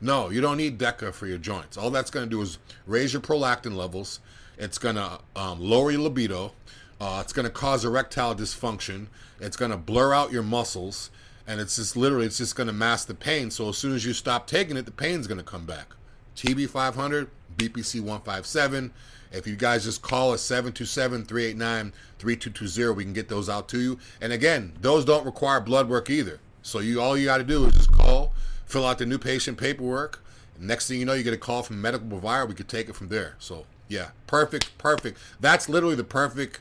No, 0.00 0.30
you 0.30 0.40
don't 0.40 0.56
need 0.56 0.78
DECA 0.78 1.12
for 1.12 1.26
your 1.26 1.38
joints. 1.38 1.76
All 1.76 1.90
that's 1.90 2.10
going 2.10 2.26
to 2.26 2.30
do 2.30 2.42
is 2.42 2.58
raise 2.86 3.12
your 3.12 3.22
prolactin 3.22 3.76
levels. 3.76 4.20
It's 4.58 4.78
going 4.78 4.96
to 4.96 5.20
um, 5.36 5.60
lower 5.60 5.90
your 5.90 6.02
libido. 6.02 6.52
Uh, 7.00 7.20
it's 7.22 7.32
going 7.32 7.44
to 7.44 7.52
cause 7.52 7.84
erectile 7.84 8.34
dysfunction. 8.34 9.06
It's 9.40 9.56
going 9.56 9.70
to 9.70 9.76
blur 9.76 10.14
out 10.14 10.32
your 10.32 10.42
muscles. 10.42 11.10
And 11.46 11.60
it's 11.60 11.76
just 11.76 11.96
literally, 11.96 12.26
it's 12.26 12.38
just 12.38 12.56
going 12.56 12.68
to 12.68 12.72
mask 12.72 13.08
the 13.08 13.14
pain. 13.14 13.50
So 13.50 13.68
as 13.68 13.76
soon 13.76 13.94
as 13.94 14.04
you 14.04 14.12
stop 14.12 14.46
taking 14.46 14.76
it, 14.76 14.86
the 14.86 14.90
pain's 14.90 15.26
going 15.26 15.38
to 15.38 15.44
come 15.44 15.66
back. 15.66 15.88
TB500, 16.36 17.28
BPC 17.56 18.00
157. 18.00 18.92
If 19.32 19.46
you 19.46 19.56
guys 19.56 19.84
just 19.84 20.00
call 20.00 20.32
us 20.32 20.42
727 20.42 21.24
389 21.24 21.92
3220, 22.18 22.96
we 22.96 23.04
can 23.04 23.12
get 23.12 23.28
those 23.28 23.48
out 23.48 23.68
to 23.70 23.80
you. 23.80 23.98
And 24.20 24.32
again, 24.32 24.72
those 24.80 25.04
don't 25.04 25.26
require 25.26 25.60
blood 25.60 25.88
work 25.88 26.08
either. 26.08 26.38
So 26.62 26.78
you 26.78 27.00
all 27.00 27.16
you 27.18 27.26
got 27.26 27.38
to 27.38 27.44
do 27.44 27.66
is 27.66 27.74
just 27.74 27.92
call, 27.92 28.32
fill 28.64 28.86
out 28.86 28.98
the 28.98 29.06
new 29.06 29.18
patient 29.18 29.58
paperwork. 29.58 30.24
Next 30.58 30.86
thing 30.86 31.00
you 31.00 31.04
know, 31.04 31.14
you 31.14 31.24
get 31.24 31.34
a 31.34 31.38
call 31.38 31.62
from 31.64 31.80
medical 31.82 32.06
provider. 32.06 32.46
We 32.46 32.54
could 32.54 32.68
take 32.68 32.88
it 32.88 32.94
from 32.94 33.08
there. 33.08 33.34
So 33.38 33.66
yeah, 33.94 34.08
perfect, 34.26 34.76
perfect. 34.76 35.18
That's 35.40 35.68
literally 35.68 35.94
the 35.94 36.04
perfect. 36.04 36.60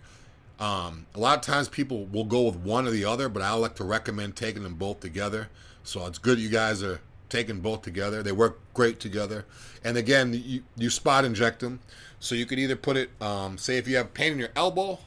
Um, 0.59 1.07
a 1.15 1.19
lot 1.19 1.37
of 1.37 1.43
times 1.43 1.67
people 1.67 2.05
will 2.05 2.25
go 2.25 2.43
with 2.43 2.57
one 2.57 2.87
or 2.87 2.91
the 2.91 3.05
other, 3.05 3.27
but 3.27 3.41
I 3.41 3.53
like 3.53 3.75
to 3.77 3.83
recommend 3.83 4.35
taking 4.35 4.61
them 4.61 4.75
both 4.75 4.99
together. 4.99 5.49
So 5.83 6.05
it's 6.05 6.19
good 6.19 6.39
you 6.39 6.49
guys 6.49 6.83
are 6.83 7.01
taking 7.29 7.59
both 7.59 7.81
together. 7.81 8.21
They 8.21 8.31
work 8.31 8.59
great 8.75 8.99
together. 8.99 9.45
And 9.83 9.97
again, 9.97 10.39
you, 10.45 10.63
you 10.77 10.91
spot 10.91 11.25
inject 11.25 11.59
them. 11.59 11.79
So 12.19 12.35
you 12.35 12.45
could 12.45 12.59
either 12.59 12.75
put 12.75 12.95
it, 12.95 13.09
um, 13.19 13.57
say 13.57 13.77
if 13.77 13.87
you 13.87 13.97
have 13.97 14.13
pain 14.13 14.33
in 14.33 14.39
your 14.39 14.51
elbow, 14.55 14.99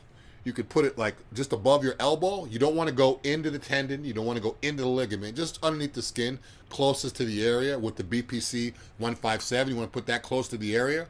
you 0.43 0.53
could 0.53 0.69
put 0.69 0.85
it 0.85 0.99
like 0.99 1.15
just 1.33 1.53
above 1.53 1.83
your 1.83 1.95
elbow. 1.99 2.45
You 2.47 2.59
don't 2.59 2.77
want 2.77 2.89
to 2.89 2.95
go 2.95 3.21
into 3.25 3.51
the 3.51 3.59
tendon. 3.59 4.05
You 4.05 4.13
don't 4.13 4.27
want 4.27 4.37
to 4.37 4.43
go 4.43 4.57
into 4.63 4.83
the 4.83 4.89
ligament. 4.89 5.37
Just 5.37 5.59
underneath 5.63 5.95
the 5.95 6.03
skin, 6.03 6.39
closest 6.69 7.17
to 7.17 7.25
the 7.25 7.45
area 7.45 7.79
with 7.79 7.97
the 7.97 8.05
BPC 8.05 8.75
157. 8.99 9.73
You 9.73 9.77
want 9.77 9.93
to 9.93 9.93
put 9.93 10.07
that 10.07 10.23
close 10.23 10.49
to 10.49 10.57
the 10.57 10.77
area. 10.77 11.07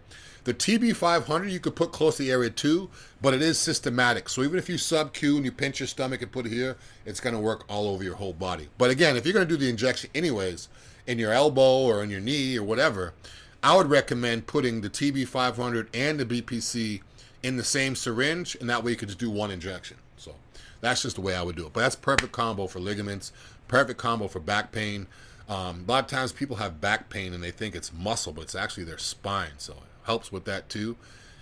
The 0.47 0.55
TB500 0.55 1.51
you 1.51 1.59
could 1.59 1.75
put 1.75 1.91
close 1.91 2.19
to 2.19 2.23
the 2.23 2.31
area 2.31 2.51
too, 2.51 2.89
but 3.21 3.35
it 3.35 3.43
is 3.43 3.59
systematic. 3.59 4.29
So 4.29 4.45
even 4.45 4.61
if 4.61 4.69
you 4.69 4.79
sub 4.79 5.13
Q 5.13 5.35
and 5.35 5.45
you 5.45 5.51
pinch 5.51 5.81
your 5.81 5.89
stomach 5.89 6.23
and 6.23 6.31
put 6.31 6.47
it 6.47 6.53
here, 6.53 6.77
it's 7.05 7.19
going 7.19 7.35
to 7.35 7.41
work 7.41 7.65
all 7.69 7.89
over 7.89 8.05
your 8.05 8.15
whole 8.15 8.33
body. 8.33 8.69
But 8.79 8.91
again, 8.91 9.17
if 9.17 9.27
you're 9.27 9.33
going 9.33 9.49
to 9.49 9.53
do 9.53 9.59
the 9.59 9.69
injection 9.69 10.09
anyways, 10.15 10.69
in 11.05 11.19
your 11.19 11.33
elbow 11.33 11.81
or 11.81 12.01
in 12.01 12.11
your 12.11 12.21
knee 12.21 12.57
or 12.57 12.63
whatever, 12.63 13.13
I 13.61 13.77
would 13.77 13.91
recommend 13.91 14.47
putting 14.47 14.83
the 14.83 14.89
TB500 14.89 15.89
and 15.93 16.21
the 16.21 16.25
BPC 16.25 17.01
in 17.43 17.57
the 17.57 17.65
same 17.65 17.97
syringe, 17.97 18.57
and 18.61 18.71
that 18.71 18.85
way 18.85 18.93
you 18.93 18.97
could 18.97 19.09
just 19.09 19.19
do 19.19 19.31
one 19.31 19.51
injection. 19.51 19.97
So 20.17 20.37
that's 20.81 21.03
just 21.03 21.17
the 21.17 21.23
way 21.23 21.35
I 21.35 21.43
would 21.43 21.57
do 21.57 21.67
it. 21.67 21.73
But 21.73 21.81
that's 21.81 21.97
perfect 21.97 22.31
combo 22.31 22.69
for 22.69 22.79
ligaments, 22.79 23.33
perfect 23.67 23.99
combo 23.99 24.29
for 24.29 24.39
back 24.39 24.71
pain. 24.71 25.09
Um, 25.49 25.85
a 25.89 25.91
lot 25.91 26.05
of 26.05 26.09
times 26.09 26.31
people 26.31 26.55
have 26.59 26.81
back 26.81 27.11
pain 27.11 27.35
and 27.35 27.43
they 27.43 27.51
think 27.51 27.75
it's 27.75 27.93
muscle, 27.93 28.33
but 28.33 28.43
it's 28.43 28.55
actually 28.55 28.85
their 28.85 28.97
spine. 28.99 29.59
So 29.59 29.75
helps 30.07 30.33
with 30.33 30.45
that 30.47 30.69
too. 30.69 30.97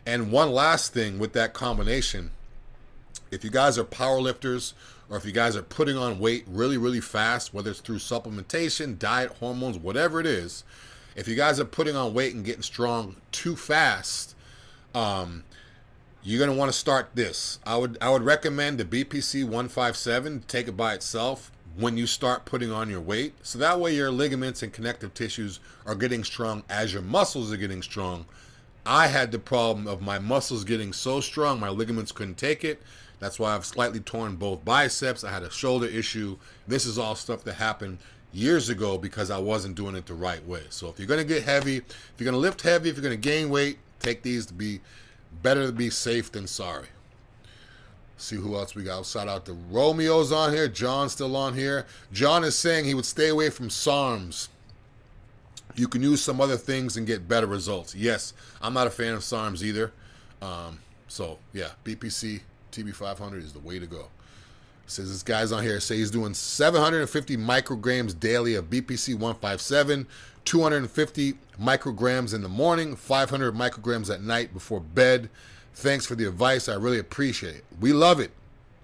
And 0.07 0.33
one 0.33 0.53
last 0.53 0.93
thing 0.93 1.19
with 1.19 1.33
that 1.33 1.55
combination, 1.55 2.31
if 3.31 3.45
you 3.45 3.51
guys 3.51 3.79
are 3.79 3.85
power 3.85 4.21
lifters 4.21 4.75
or 5.09 5.17
if 5.17 5.25
you 5.25 5.33
guys 5.33 5.57
are 5.57 5.63
putting 5.63 5.97
on 5.97 6.19
weight 6.19 6.45
really, 6.47 6.77
really 6.77 7.01
fast, 7.01 7.55
whether 7.55 7.71
it's 7.71 7.81
through 7.81 7.99
supplementation, 7.99 8.99
diet, 8.99 9.33
hormones, 9.41 9.79
whatever 9.79 10.21
it 10.21 10.27
is, 10.27 10.65
if 11.17 11.29
you 11.29 11.35
guys 11.35 11.61
are 11.61 11.65
putting 11.65 11.97
on 11.97 12.13
weight 12.13 12.35
and 12.35 12.45
getting 12.45 12.63
strong 12.63 13.17
too 13.33 13.57
fast, 13.57 14.35
um, 14.95 15.45
you're 16.23 16.45
gonna 16.45 16.59
want 16.59 16.73
to 16.73 16.79
start 16.79 17.11
this. 17.15 17.59
I 17.67 17.77
would 17.77 17.99
I 18.01 18.11
would 18.11 18.23
recommend 18.23 18.79
the 18.79 18.85
BPC 18.85 19.45
157. 19.45 20.45
Take 20.49 20.69
it 20.69 20.77
by 20.77 20.95
itself 20.95 21.53
when 21.77 21.97
you 21.97 22.07
start 22.07 22.45
putting 22.45 22.73
on 22.73 22.89
your 22.89 23.01
weight, 23.01 23.35
so 23.43 23.59
that 23.59 23.79
way 23.79 23.95
your 23.95 24.11
ligaments 24.11 24.63
and 24.63 24.73
connective 24.73 25.13
tissues 25.13 25.61
are 25.85 25.95
getting 25.95 26.25
strong 26.25 26.63
as 26.71 26.93
your 26.93 27.03
muscles 27.03 27.53
are 27.53 27.57
getting 27.57 27.83
strong 27.83 28.25
I 28.87 29.07
had 29.07 29.33
the 29.33 29.39
problem 29.39 29.87
of 29.87 30.03
my 30.03 30.19
muscles 30.19 30.65
getting 30.65 30.93
so 30.93 31.21
strong, 31.21 31.59
my 31.59 31.71
ligaments 31.71 32.13
couldn't 32.13 32.37
take 32.37 32.65
it. 32.65 32.83
That's 33.19 33.39
why 33.39 33.55
I've 33.55 33.65
slightly 33.65 34.01
torn 34.01 34.37
both 34.37 34.65
biceps. 34.65 35.25
I 35.25 35.33
had 35.33 35.43
a 35.43 35.51
shoulder 35.51 35.87
issue. 35.87 36.37
This 36.69 36.85
is 36.85 36.99
all 36.99 37.15
stuff 37.15 37.45
that 37.45 37.55
happened 37.55 37.99
years 38.35 38.69
ago 38.69 38.99
because 38.99 39.31
I 39.31 39.39
wasn't 39.39 39.77
doing 39.77 39.95
it 39.95 40.07
the 40.07 40.15
right 40.15 40.45
way. 40.47 40.63
So 40.69 40.89
if 40.89 40.99
you're 40.99 41.09
going 41.09 41.21
to 41.21 41.27
get 41.27 41.45
heavy, 41.45 41.79
if 41.79 42.15
you're 42.19 42.25
going 42.25 42.35
to 42.35 42.39
lift 42.39 42.61
heavy, 42.61 42.91
if 42.91 42.97
you're 42.97 43.03
going 43.03 43.19
to 43.19 43.29
gain 43.29 43.49
weight, 43.49 43.79
take 44.01 44.23
these 44.23 44.45
to 44.47 44.55
be 44.55 44.81
better 45.43 45.67
to 45.67 45.73
be 45.73 45.89
safe 45.89 46.31
than 46.33 46.47
sorry. 46.47 46.89
See 48.17 48.37
who 48.37 48.55
else 48.57 48.75
we 48.75 48.83
got. 48.83 49.07
Shout 49.07 49.29
out 49.29 49.47
to 49.47 49.55
Romeo's 49.55 50.31
on 50.31 50.53
here. 50.53 50.69
John's 50.69 51.13
still 51.13 51.37
on 51.37 51.55
here. 51.55 51.87
John 52.13 52.45
is 52.45 52.57
saying 52.57 52.85
he 52.85 52.95
would 52.95 53.07
stay 53.07 53.29
away 53.29 53.51
from 53.51 53.69
SARMs. 53.69 54.49
You 55.77 55.89
can 55.89 56.03
use 56.03 56.23
some 56.23 56.41
other 56.41 56.57
things 56.57 56.97
and 56.97 57.07
get 57.07 57.29
better 57.29 57.47
results. 57.47 57.95
Yes, 57.95 58.33
I'm 58.63 58.75
not 58.75 58.87
a 58.87 58.91
fan 58.91 59.15
of 59.15 59.21
SARMs 59.21 59.63
either. 59.63 59.93
Um, 60.41 60.79
so 61.09 61.39
yeah, 61.53 61.71
BPC 61.85 62.41
TB500 62.73 63.39
is 63.43 63.53
the 63.53 63.59
way 63.61 63.79
to 63.79 63.87
go. 63.87 64.07
Says 64.87 65.11
this 65.11 65.23
guy's 65.23 65.51
on 65.51 65.63
here. 65.63 65.81
Say 65.81 65.97
he's 65.97 66.11
doing 66.11 66.35
750 66.35 67.37
micrograms 67.39 68.19
daily 68.19 68.55
of 68.55 68.69
BPC 68.69 69.15
157, 69.15 70.07
250 70.45 71.35
micrograms 71.61 72.35
in 72.35 72.43
the 72.43 72.49
morning, 72.49 72.95
500 72.95 73.55
micrograms 73.55 74.13
at 74.13 74.23
night 74.23 74.53
before 74.53 74.81
bed. 74.81 75.31
Thanks 75.75 76.05
for 76.05 76.15
the 76.15 76.29
advice. 76.29 76.69
I 76.69 76.75
really 76.75 76.99
appreciate 76.99 77.57
it. 77.57 77.65
We 77.81 77.93
love 77.93 78.21
it. 78.21 78.31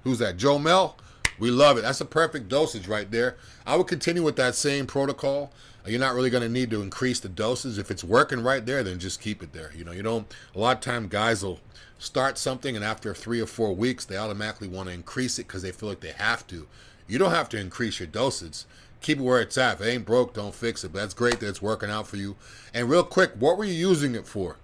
Who's 0.04 0.18
that? 0.20 0.38
Joe 0.38 0.58
Mel? 0.58 0.96
We 1.38 1.50
love 1.50 1.78
it. 1.78 1.82
That's 1.82 2.00
a 2.00 2.06
perfect 2.06 2.48
dosage 2.48 2.88
right 2.88 3.10
there. 3.10 3.36
I 3.66 3.76
would 3.76 3.86
continue 3.86 4.22
with 4.22 4.36
that 4.36 4.54
same 4.54 4.86
protocol. 4.86 5.52
You're 5.86 6.00
not 6.00 6.14
really 6.14 6.30
going 6.30 6.42
to 6.42 6.48
need 6.48 6.70
to 6.70 6.82
increase 6.82 7.20
the 7.20 7.28
doses. 7.28 7.78
If 7.78 7.90
it's 7.90 8.04
working 8.04 8.42
right 8.42 8.64
there, 8.64 8.82
then 8.82 8.98
just 8.98 9.20
keep 9.20 9.42
it 9.42 9.52
there. 9.52 9.72
You 9.74 9.84
know, 9.84 9.92
you 9.92 10.02
don't. 10.02 10.32
A 10.54 10.58
lot 10.58 10.76
of 10.76 10.82
time, 10.82 11.08
guys 11.08 11.42
will 11.42 11.60
start 11.98 12.38
something, 12.38 12.76
and 12.76 12.84
after 12.84 13.14
three 13.14 13.40
or 13.40 13.46
four 13.46 13.74
weeks, 13.74 14.04
they 14.04 14.16
automatically 14.16 14.68
want 14.68 14.88
to 14.88 14.94
increase 14.94 15.38
it 15.38 15.46
because 15.46 15.62
they 15.62 15.72
feel 15.72 15.88
like 15.88 16.00
they 16.00 16.12
have 16.12 16.46
to. 16.48 16.66
You 17.08 17.18
don't 17.18 17.30
have 17.30 17.48
to 17.50 17.58
increase 17.58 17.98
your 17.98 18.06
dosage. 18.06 18.64
Keep 19.00 19.18
it 19.18 19.22
where 19.22 19.40
it's 19.40 19.56
at. 19.58 19.80
If 19.80 19.86
it 19.86 19.90
ain't 19.90 20.04
broke, 20.04 20.34
don't 20.34 20.54
fix 20.54 20.84
it. 20.84 20.92
But 20.92 21.00
that's 21.00 21.14
great 21.14 21.40
that 21.40 21.48
it's 21.48 21.62
working 21.62 21.90
out 21.90 22.06
for 22.06 22.16
you. 22.16 22.36
And 22.74 22.88
real 22.88 23.02
quick, 23.02 23.32
what 23.38 23.56
were 23.56 23.64
you 23.64 23.72
using 23.72 24.14
it 24.14 24.26
for? 24.26 24.56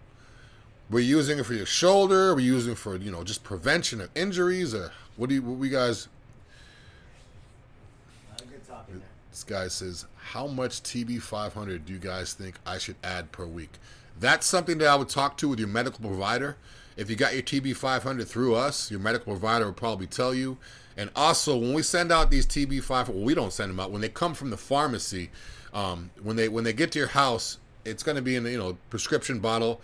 Were 0.90 1.00
you 1.00 1.16
using 1.16 1.38
it 1.38 1.46
for 1.46 1.54
your 1.54 1.66
shoulder? 1.66 2.34
Were 2.34 2.40
you 2.40 2.54
using 2.54 2.72
it 2.72 2.78
for 2.78 2.96
you 2.96 3.10
know 3.10 3.24
just 3.24 3.42
prevention 3.42 4.00
of 4.00 4.10
injuries, 4.14 4.74
or 4.74 4.92
what 5.16 5.28
do 5.28 5.34
you? 5.34 5.42
What 5.42 5.58
we 5.58 5.68
guys? 5.68 6.08
Uh, 8.32 8.38
good 8.48 8.66
talking 8.68 9.00
there. 9.00 9.08
This 9.36 9.44
guy 9.44 9.68
says, 9.68 10.06
How 10.32 10.46
much 10.46 10.82
TB500 10.82 11.84
do 11.84 11.92
you 11.92 11.98
guys 11.98 12.32
think 12.32 12.54
I 12.64 12.78
should 12.78 12.96
add 13.04 13.32
per 13.32 13.44
week? 13.44 13.72
That's 14.18 14.46
something 14.46 14.78
that 14.78 14.88
I 14.88 14.94
would 14.96 15.10
talk 15.10 15.36
to 15.36 15.48
with 15.50 15.58
your 15.58 15.68
medical 15.68 16.00
provider. 16.00 16.56
If 16.96 17.10
you 17.10 17.16
got 17.16 17.34
your 17.34 17.42
TB500 17.42 18.26
through 18.26 18.54
us, 18.54 18.90
your 18.90 18.98
medical 18.98 19.34
provider 19.34 19.66
will 19.66 19.74
probably 19.74 20.06
tell 20.06 20.32
you. 20.32 20.56
And 20.96 21.10
also, 21.14 21.54
when 21.54 21.74
we 21.74 21.82
send 21.82 22.10
out 22.10 22.30
these 22.30 22.46
TB500, 22.46 23.10
well, 23.10 23.24
we 23.24 23.34
don't 23.34 23.52
send 23.52 23.68
them 23.68 23.78
out. 23.78 23.90
When 23.90 24.00
they 24.00 24.08
come 24.08 24.32
from 24.32 24.48
the 24.48 24.56
pharmacy, 24.56 25.28
um, 25.74 26.08
when 26.22 26.36
they 26.36 26.48
when 26.48 26.64
they 26.64 26.72
get 26.72 26.92
to 26.92 26.98
your 26.98 27.08
house, 27.08 27.58
it's 27.84 28.02
going 28.02 28.16
to 28.16 28.22
be 28.22 28.36
in 28.36 28.44
the 28.44 28.52
you 28.52 28.58
know 28.58 28.78
prescription 28.88 29.40
bottle. 29.40 29.82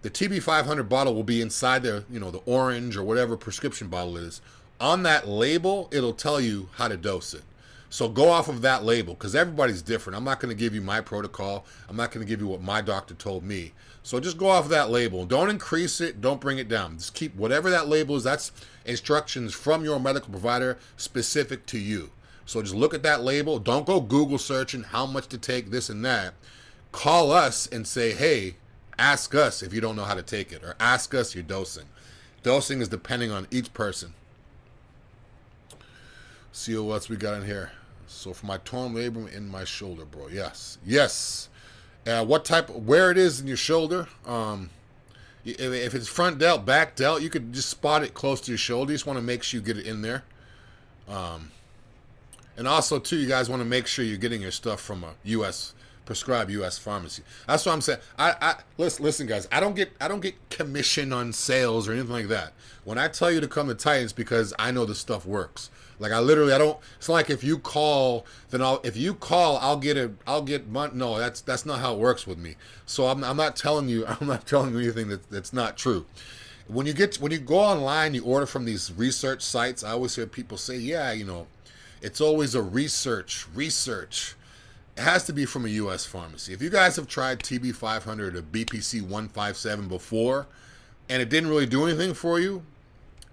The 0.00 0.08
TB500 0.08 0.88
bottle 0.88 1.14
will 1.14 1.22
be 1.22 1.42
inside 1.42 1.82
the 1.82 2.06
you 2.10 2.18
know 2.18 2.30
the 2.30 2.40
orange 2.46 2.96
or 2.96 3.04
whatever 3.04 3.36
prescription 3.36 3.88
bottle 3.88 4.16
it 4.16 4.22
is. 4.22 4.40
On 4.80 5.02
that 5.02 5.28
label, 5.28 5.90
it'll 5.92 6.14
tell 6.14 6.40
you 6.40 6.70
how 6.76 6.88
to 6.88 6.96
dose 6.96 7.34
it. 7.34 7.42
So 7.88 8.08
go 8.08 8.28
off 8.28 8.48
of 8.48 8.62
that 8.62 8.84
label 8.84 9.14
because 9.14 9.34
everybody's 9.34 9.82
different. 9.82 10.16
I'm 10.16 10.24
not 10.24 10.40
going 10.40 10.54
to 10.54 10.60
give 10.60 10.74
you 10.74 10.80
my 10.80 11.00
protocol. 11.00 11.64
I'm 11.88 11.96
not 11.96 12.10
going 12.10 12.26
to 12.26 12.28
give 12.28 12.40
you 12.40 12.48
what 12.48 12.62
my 12.62 12.80
doctor 12.80 13.14
told 13.14 13.44
me. 13.44 13.72
So 14.02 14.20
just 14.20 14.38
go 14.38 14.48
off 14.48 14.64
of 14.64 14.70
that 14.70 14.90
label. 14.90 15.24
Don't 15.24 15.50
increase 15.50 16.00
it. 16.00 16.20
Don't 16.20 16.40
bring 16.40 16.58
it 16.58 16.68
down. 16.68 16.98
Just 16.98 17.14
keep 17.14 17.34
whatever 17.36 17.70
that 17.70 17.88
label 17.88 18.16
is. 18.16 18.24
That's 18.24 18.52
instructions 18.84 19.54
from 19.54 19.84
your 19.84 19.98
medical 20.00 20.30
provider 20.30 20.78
specific 20.96 21.66
to 21.66 21.78
you. 21.78 22.10
So 22.44 22.62
just 22.62 22.74
look 22.74 22.94
at 22.94 23.02
that 23.02 23.22
label. 23.22 23.58
Don't 23.58 23.86
go 23.86 24.00
Google 24.00 24.38
searching 24.38 24.84
how 24.84 25.06
much 25.06 25.26
to 25.28 25.38
take 25.38 25.70
this 25.70 25.88
and 25.88 26.04
that. 26.04 26.34
Call 26.92 27.32
us 27.32 27.66
and 27.66 27.86
say, 27.86 28.12
hey, 28.12 28.56
ask 28.98 29.34
us 29.34 29.62
if 29.62 29.74
you 29.74 29.80
don't 29.80 29.96
know 29.96 30.04
how 30.04 30.14
to 30.14 30.22
take 30.22 30.52
it, 30.52 30.62
or 30.62 30.76
ask 30.78 31.12
us 31.14 31.34
your 31.34 31.44
dosing. 31.44 31.86
Dosing 32.42 32.80
is 32.80 32.88
depending 32.88 33.32
on 33.32 33.48
each 33.50 33.74
person. 33.74 34.14
See 36.56 36.74
what 36.78 36.94
else 36.94 37.10
we 37.10 37.16
got 37.16 37.34
in 37.34 37.44
here. 37.44 37.70
So 38.06 38.32
for 38.32 38.46
my 38.46 38.56
torn 38.56 38.94
labrum 38.94 39.30
in 39.30 39.46
my 39.46 39.64
shoulder, 39.64 40.06
bro. 40.06 40.28
Yes, 40.28 40.78
yes. 40.86 41.50
Uh, 42.06 42.24
what 42.24 42.46
type? 42.46 42.70
Where 42.70 43.10
it 43.10 43.18
is 43.18 43.42
in 43.42 43.46
your 43.46 43.58
shoulder? 43.58 44.08
Um, 44.24 44.70
if, 45.44 45.94
it's 45.94 46.08
front 46.08 46.38
delt, 46.38 46.64
back 46.64 46.96
delt, 46.96 47.20
you 47.20 47.28
could 47.28 47.52
just 47.52 47.68
spot 47.68 48.02
it 48.02 48.14
close 48.14 48.40
to 48.40 48.50
your 48.50 48.56
shoulder. 48.56 48.90
You 48.90 48.94
just 48.94 49.06
want 49.06 49.18
to 49.18 49.22
make 49.22 49.42
sure 49.42 49.60
you 49.60 49.66
get 49.66 49.76
it 49.76 49.86
in 49.86 50.00
there. 50.00 50.24
Um, 51.06 51.50
and 52.56 52.66
also 52.66 52.98
too, 52.98 53.18
you 53.18 53.28
guys 53.28 53.50
want 53.50 53.60
to 53.60 53.68
make 53.68 53.86
sure 53.86 54.02
you're 54.02 54.16
getting 54.16 54.40
your 54.40 54.50
stuff 54.50 54.80
from 54.80 55.04
a 55.04 55.12
U.S. 55.24 55.74
prescribed 56.06 56.50
U.S. 56.52 56.78
pharmacy. 56.78 57.22
That's 57.46 57.66
what 57.66 57.72
I'm 57.72 57.82
saying. 57.82 58.00
I, 58.18 58.34
I 58.40 58.54
listen, 58.78 59.04
listen, 59.04 59.26
guys. 59.26 59.46
I 59.52 59.60
don't 59.60 59.76
get 59.76 59.92
I 60.00 60.08
don't 60.08 60.20
get 60.20 60.36
commission 60.48 61.12
on 61.12 61.34
sales 61.34 61.86
or 61.86 61.92
anything 61.92 62.12
like 62.12 62.28
that. 62.28 62.54
When 62.84 62.96
I 62.96 63.08
tell 63.08 63.30
you 63.30 63.42
to 63.42 63.46
come 63.46 63.68
to 63.68 63.74
Titans, 63.74 64.14
because 64.14 64.54
I 64.58 64.70
know 64.70 64.86
the 64.86 64.94
stuff 64.94 65.26
works. 65.26 65.68
Like 65.98 66.12
I 66.12 66.20
literally, 66.20 66.52
I 66.52 66.58
don't. 66.58 66.78
It's 66.98 67.08
like 67.08 67.30
if 67.30 67.42
you 67.42 67.58
call, 67.58 68.26
then 68.50 68.60
I'll. 68.62 68.80
If 68.84 68.96
you 68.96 69.14
call, 69.14 69.56
I'll 69.58 69.78
get 69.78 69.96
it. 69.96 70.12
I'll 70.26 70.42
get 70.42 70.68
money. 70.68 70.92
No, 70.94 71.18
that's 71.18 71.40
that's 71.40 71.64
not 71.64 71.80
how 71.80 71.94
it 71.94 71.98
works 71.98 72.26
with 72.26 72.38
me. 72.38 72.56
So 72.84 73.06
I'm, 73.06 73.24
I'm 73.24 73.36
not 73.36 73.56
telling 73.56 73.88
you. 73.88 74.06
I'm 74.20 74.26
not 74.26 74.46
telling 74.46 74.72
you 74.72 74.80
anything 74.80 75.08
that, 75.08 75.30
that's 75.30 75.52
not 75.52 75.76
true. 75.76 76.06
When 76.68 76.86
you 76.86 76.92
get 76.92 77.16
when 77.16 77.32
you 77.32 77.38
go 77.38 77.58
online, 77.58 78.14
you 78.14 78.24
order 78.24 78.46
from 78.46 78.64
these 78.64 78.92
research 78.92 79.42
sites. 79.42 79.82
I 79.84 79.92
always 79.92 80.14
hear 80.14 80.26
people 80.26 80.58
say, 80.58 80.76
"Yeah, 80.76 81.12
you 81.12 81.24
know, 81.24 81.46
it's 82.02 82.20
always 82.20 82.54
a 82.54 82.62
research, 82.62 83.46
research." 83.54 84.34
It 84.96 85.02
has 85.02 85.24
to 85.24 85.32
be 85.34 85.44
from 85.44 85.66
a 85.66 85.68
U.S. 85.68 86.06
pharmacy. 86.06 86.54
If 86.54 86.62
you 86.62 86.70
guys 86.70 86.96
have 86.96 87.06
tried 87.06 87.40
TB500 87.40 88.34
or 88.34 88.40
BPC 88.40 89.02
157 89.02 89.88
before, 89.88 90.46
and 91.08 91.20
it 91.20 91.28
didn't 91.28 91.50
really 91.50 91.66
do 91.66 91.84
anything 91.84 92.14
for 92.14 92.40
you, 92.40 92.62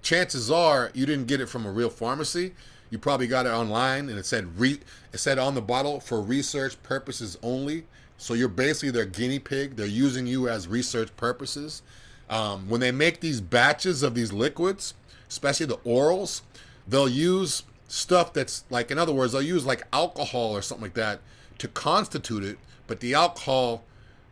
chances 0.03 0.51
are 0.51 0.91
you 0.93 1.05
didn't 1.05 1.27
get 1.27 1.41
it 1.41 1.47
from 1.47 1.65
a 1.65 1.71
real 1.71 1.89
pharmacy. 1.89 2.53
You 2.89 2.99
probably 2.99 3.25
got 3.25 3.47
it 3.47 3.49
online, 3.49 4.09
and 4.09 4.19
it 4.19 4.25
said 4.25 4.59
re- 4.59 4.79
it 5.11 5.17
said 5.17 5.39
on 5.39 5.55
the 5.55 5.61
bottle 5.61 5.99
for 5.99 6.21
research 6.21 6.81
purposes 6.83 7.37
only. 7.41 7.85
So 8.17 8.35
you're 8.35 8.47
basically 8.47 8.91
their 8.91 9.05
guinea 9.05 9.39
pig. 9.39 9.75
They're 9.75 9.87
using 9.87 10.27
you 10.27 10.47
as 10.47 10.67
research 10.67 11.15
purposes. 11.17 11.81
Um, 12.29 12.69
when 12.69 12.79
they 12.79 12.91
make 12.91 13.19
these 13.19 13.41
batches 13.41 14.03
of 14.03 14.13
these 14.15 14.31
liquids, 14.31 14.93
especially 15.27 15.65
the 15.65 15.77
orals, 15.77 16.41
they'll 16.87 17.09
use 17.09 17.63
stuff 17.87 18.33
that's 18.33 18.63
like, 18.69 18.91
in 18.91 18.97
other 18.97 19.13
words, 19.13 19.33
they'll 19.33 19.41
use 19.41 19.65
like 19.65 19.83
alcohol 19.91 20.55
or 20.55 20.61
something 20.61 20.83
like 20.83 20.93
that 20.93 21.19
to 21.57 21.67
constitute 21.67 22.43
it, 22.43 22.57
but 22.87 22.99
the 22.99 23.13
alcohol 23.13 23.83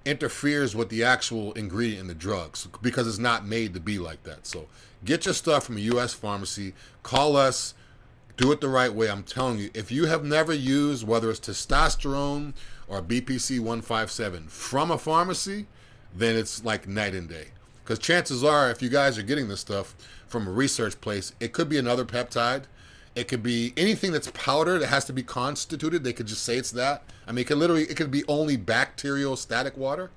interferes 0.05 0.75
with 0.75 0.89
the 0.89 1.03
actual 1.03 1.53
ingredient 1.53 2.01
in 2.01 2.07
the 2.07 2.15
drugs 2.15 2.67
because 2.81 3.07
it's 3.07 3.17
not 3.17 3.45
made 3.45 3.73
to 3.73 3.79
be 3.79 3.99
like 3.99 4.23
that. 4.23 4.47
So 4.47 4.67
get 5.05 5.25
your 5.25 5.33
stuff 5.33 5.65
from 5.65 5.77
a 5.77 5.81
U.S. 5.81 6.13
pharmacy. 6.13 6.73
Call 7.03 7.35
us. 7.35 7.73
Do 8.37 8.51
it 8.51 8.61
the 8.61 8.69
right 8.69 8.93
way. 8.93 9.09
I'm 9.09 9.23
telling 9.23 9.59
you, 9.59 9.69
if 9.73 9.91
you 9.91 10.05
have 10.05 10.23
never 10.23 10.53
used 10.53 11.05
whether 11.05 11.29
it's 11.29 11.39
testosterone 11.39 12.53
or 12.87 13.01
BPC 13.01 13.59
157 13.59 14.47
from 14.47 14.89
a 14.89 14.97
pharmacy, 14.97 15.67
then 16.15 16.35
it's 16.35 16.65
like 16.65 16.87
night 16.87 17.13
and 17.13 17.29
day. 17.29 17.47
Because 17.83 17.99
chances 17.99 18.43
are, 18.43 18.71
if 18.71 18.81
you 18.81 18.89
guys 18.89 19.17
are 19.17 19.23
getting 19.23 19.47
this 19.47 19.59
stuff 19.59 19.95
from 20.27 20.47
a 20.47 20.51
research 20.51 20.99
place, 21.01 21.33
it 21.39 21.51
could 21.53 21.69
be 21.69 21.77
another 21.77 22.05
peptide. 22.05 22.63
It 23.13 23.27
could 23.27 23.43
be 23.43 23.73
anything 23.75 24.11
that's 24.11 24.31
powder 24.31 24.79
that 24.79 24.87
has 24.87 25.05
to 25.05 25.13
be 25.13 25.23
constituted. 25.23 26.03
They 26.03 26.13
could 26.13 26.27
just 26.27 26.43
say 26.43 26.57
it's 26.57 26.71
that. 26.71 27.03
I 27.27 27.31
mean, 27.31 27.39
it 27.39 27.47
could 27.47 27.57
literally, 27.57 27.83
it 27.83 27.97
could 27.97 28.11
be 28.11 28.23
only 28.27 28.57
bacteriostatic 28.57 29.75
water. 29.77 30.11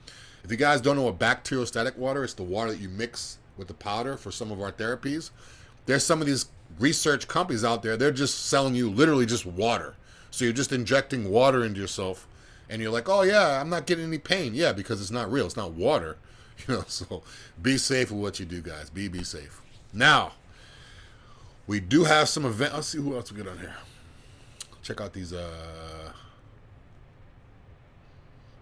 If 0.44 0.50
you 0.50 0.56
guys 0.56 0.80
don't 0.80 0.96
know 0.96 1.02
what 1.02 1.18
bacteriostatic 1.18 1.96
water, 1.96 2.22
it's 2.22 2.34
the 2.34 2.42
water 2.42 2.70
that 2.70 2.80
you 2.80 2.88
mix 2.88 3.38
with 3.56 3.68
the 3.68 3.74
powder 3.74 4.16
for 4.16 4.30
some 4.30 4.52
of 4.52 4.60
our 4.60 4.70
therapies. 4.70 5.30
There's 5.86 6.04
some 6.04 6.20
of 6.20 6.26
these 6.26 6.46
research 6.78 7.28
companies 7.28 7.64
out 7.64 7.82
there, 7.82 7.96
they're 7.96 8.10
just 8.10 8.46
selling 8.46 8.74
you 8.74 8.90
literally 8.90 9.26
just 9.26 9.46
water. 9.46 9.94
So 10.30 10.44
you're 10.44 10.54
just 10.54 10.72
injecting 10.72 11.30
water 11.30 11.64
into 11.64 11.80
yourself 11.80 12.26
and 12.68 12.82
you're 12.82 12.90
like, 12.90 13.08
oh 13.08 13.22
yeah, 13.22 13.60
I'm 13.60 13.68
not 13.68 13.86
getting 13.86 14.04
any 14.04 14.18
pain. 14.18 14.54
Yeah, 14.54 14.72
because 14.72 15.00
it's 15.00 15.10
not 15.10 15.30
real. 15.30 15.46
It's 15.46 15.56
not 15.56 15.72
water. 15.72 16.16
You 16.68 16.74
know, 16.74 16.84
so 16.86 17.24
be 17.60 17.76
safe 17.76 18.12
with 18.12 18.20
what 18.20 18.38
you 18.38 18.46
do, 18.46 18.62
guys. 18.62 18.88
Be 18.88 19.08
be 19.08 19.24
safe. 19.24 19.60
Now, 19.92 20.34
we 21.66 21.80
do 21.80 22.04
have 22.04 22.28
some 22.28 22.44
event. 22.44 22.74
Let's 22.74 22.88
see 22.88 22.98
who 22.98 23.14
else 23.14 23.32
we 23.32 23.38
get 23.38 23.48
on 23.48 23.58
here. 23.58 23.74
Check 24.82 25.00
out 25.00 25.12
these. 25.12 25.32
uh 25.32 26.12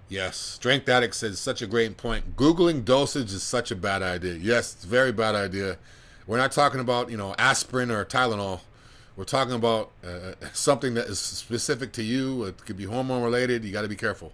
Yes, 0.09 0.37
Strength 0.37 0.91
Addict 0.91 1.15
says 1.15 1.39
such 1.39 1.63
a 1.63 1.67
great 1.67 1.97
point. 1.97 2.37
Googling 2.37 2.85
dosage 2.85 3.33
is 3.33 3.43
such 3.43 3.71
a 3.71 3.75
bad 3.75 4.03
idea. 4.03 4.35
Yes, 4.35 4.75
it's 4.75 4.85
very 4.85 5.11
bad 5.11 5.35
idea. 5.35 5.79
We're 6.27 6.37
not 6.37 6.53
talking 6.53 6.81
about 6.81 7.11
you 7.11 7.17
know 7.17 7.35
aspirin 7.39 7.91
or 7.91 8.05
Tylenol. 8.05 8.61
We're 9.17 9.25
talking 9.25 9.55
about 9.55 9.91
uh, 10.05 10.35
something 10.53 10.93
that 10.95 11.07
is 11.07 11.19
specific 11.19 11.93
to 11.93 12.03
you. 12.03 12.45
It 12.45 12.65
could 12.65 12.77
be 12.77 12.85
hormone 12.85 13.23
related. 13.23 13.65
You 13.65 13.73
got 13.73 13.83
to 13.83 13.89
be 13.89 13.97
careful. 13.97 14.33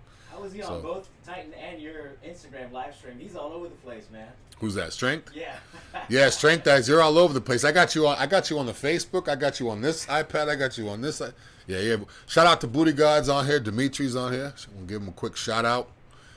Was 0.48 0.54
he 0.54 0.62
So- 0.62 0.76
on 0.76 0.82
both 0.82 1.08
Titan 1.26 1.52
and 1.52 1.78
your 1.78 2.12
Instagram 2.26 2.72
live 2.72 2.94
stream? 2.96 3.18
He's 3.18 3.36
all 3.36 3.52
over 3.52 3.68
the 3.68 3.74
place, 3.76 4.04
man. 4.10 4.28
Who's 4.60 4.72
that? 4.76 4.94
Strength. 4.94 5.32
Yeah. 5.34 5.56
Yeah, 6.08 6.30
strength 6.30 6.64
guys, 6.64 6.88
you're 6.88 7.02
all 7.02 7.18
over 7.18 7.34
the 7.34 7.40
place. 7.40 7.64
I 7.64 7.72
got 7.72 7.94
you 7.94 8.06
on. 8.06 8.16
I 8.18 8.26
got 8.26 8.48
you 8.48 8.58
on 8.58 8.64
the 8.64 8.72
Facebook. 8.72 9.28
I 9.28 9.36
got 9.36 9.60
you 9.60 9.68
on 9.68 9.82
this 9.82 10.06
iPad. 10.06 10.48
I 10.48 10.54
got 10.56 10.78
you 10.78 10.88
on 10.88 11.02
this. 11.02 11.20
Yeah, 11.66 11.80
yeah. 11.80 11.96
Shout 12.26 12.46
out 12.46 12.62
to 12.62 12.66
Booty 12.66 12.92
Gods 12.92 13.28
on 13.28 13.44
here. 13.44 13.60
Dimitri's 13.60 14.16
on 14.16 14.32
here. 14.32 14.54
We'll 14.74 14.86
give 14.86 15.02
him 15.02 15.08
a 15.08 15.12
quick 15.12 15.36
shout 15.36 15.66
out. 15.66 15.90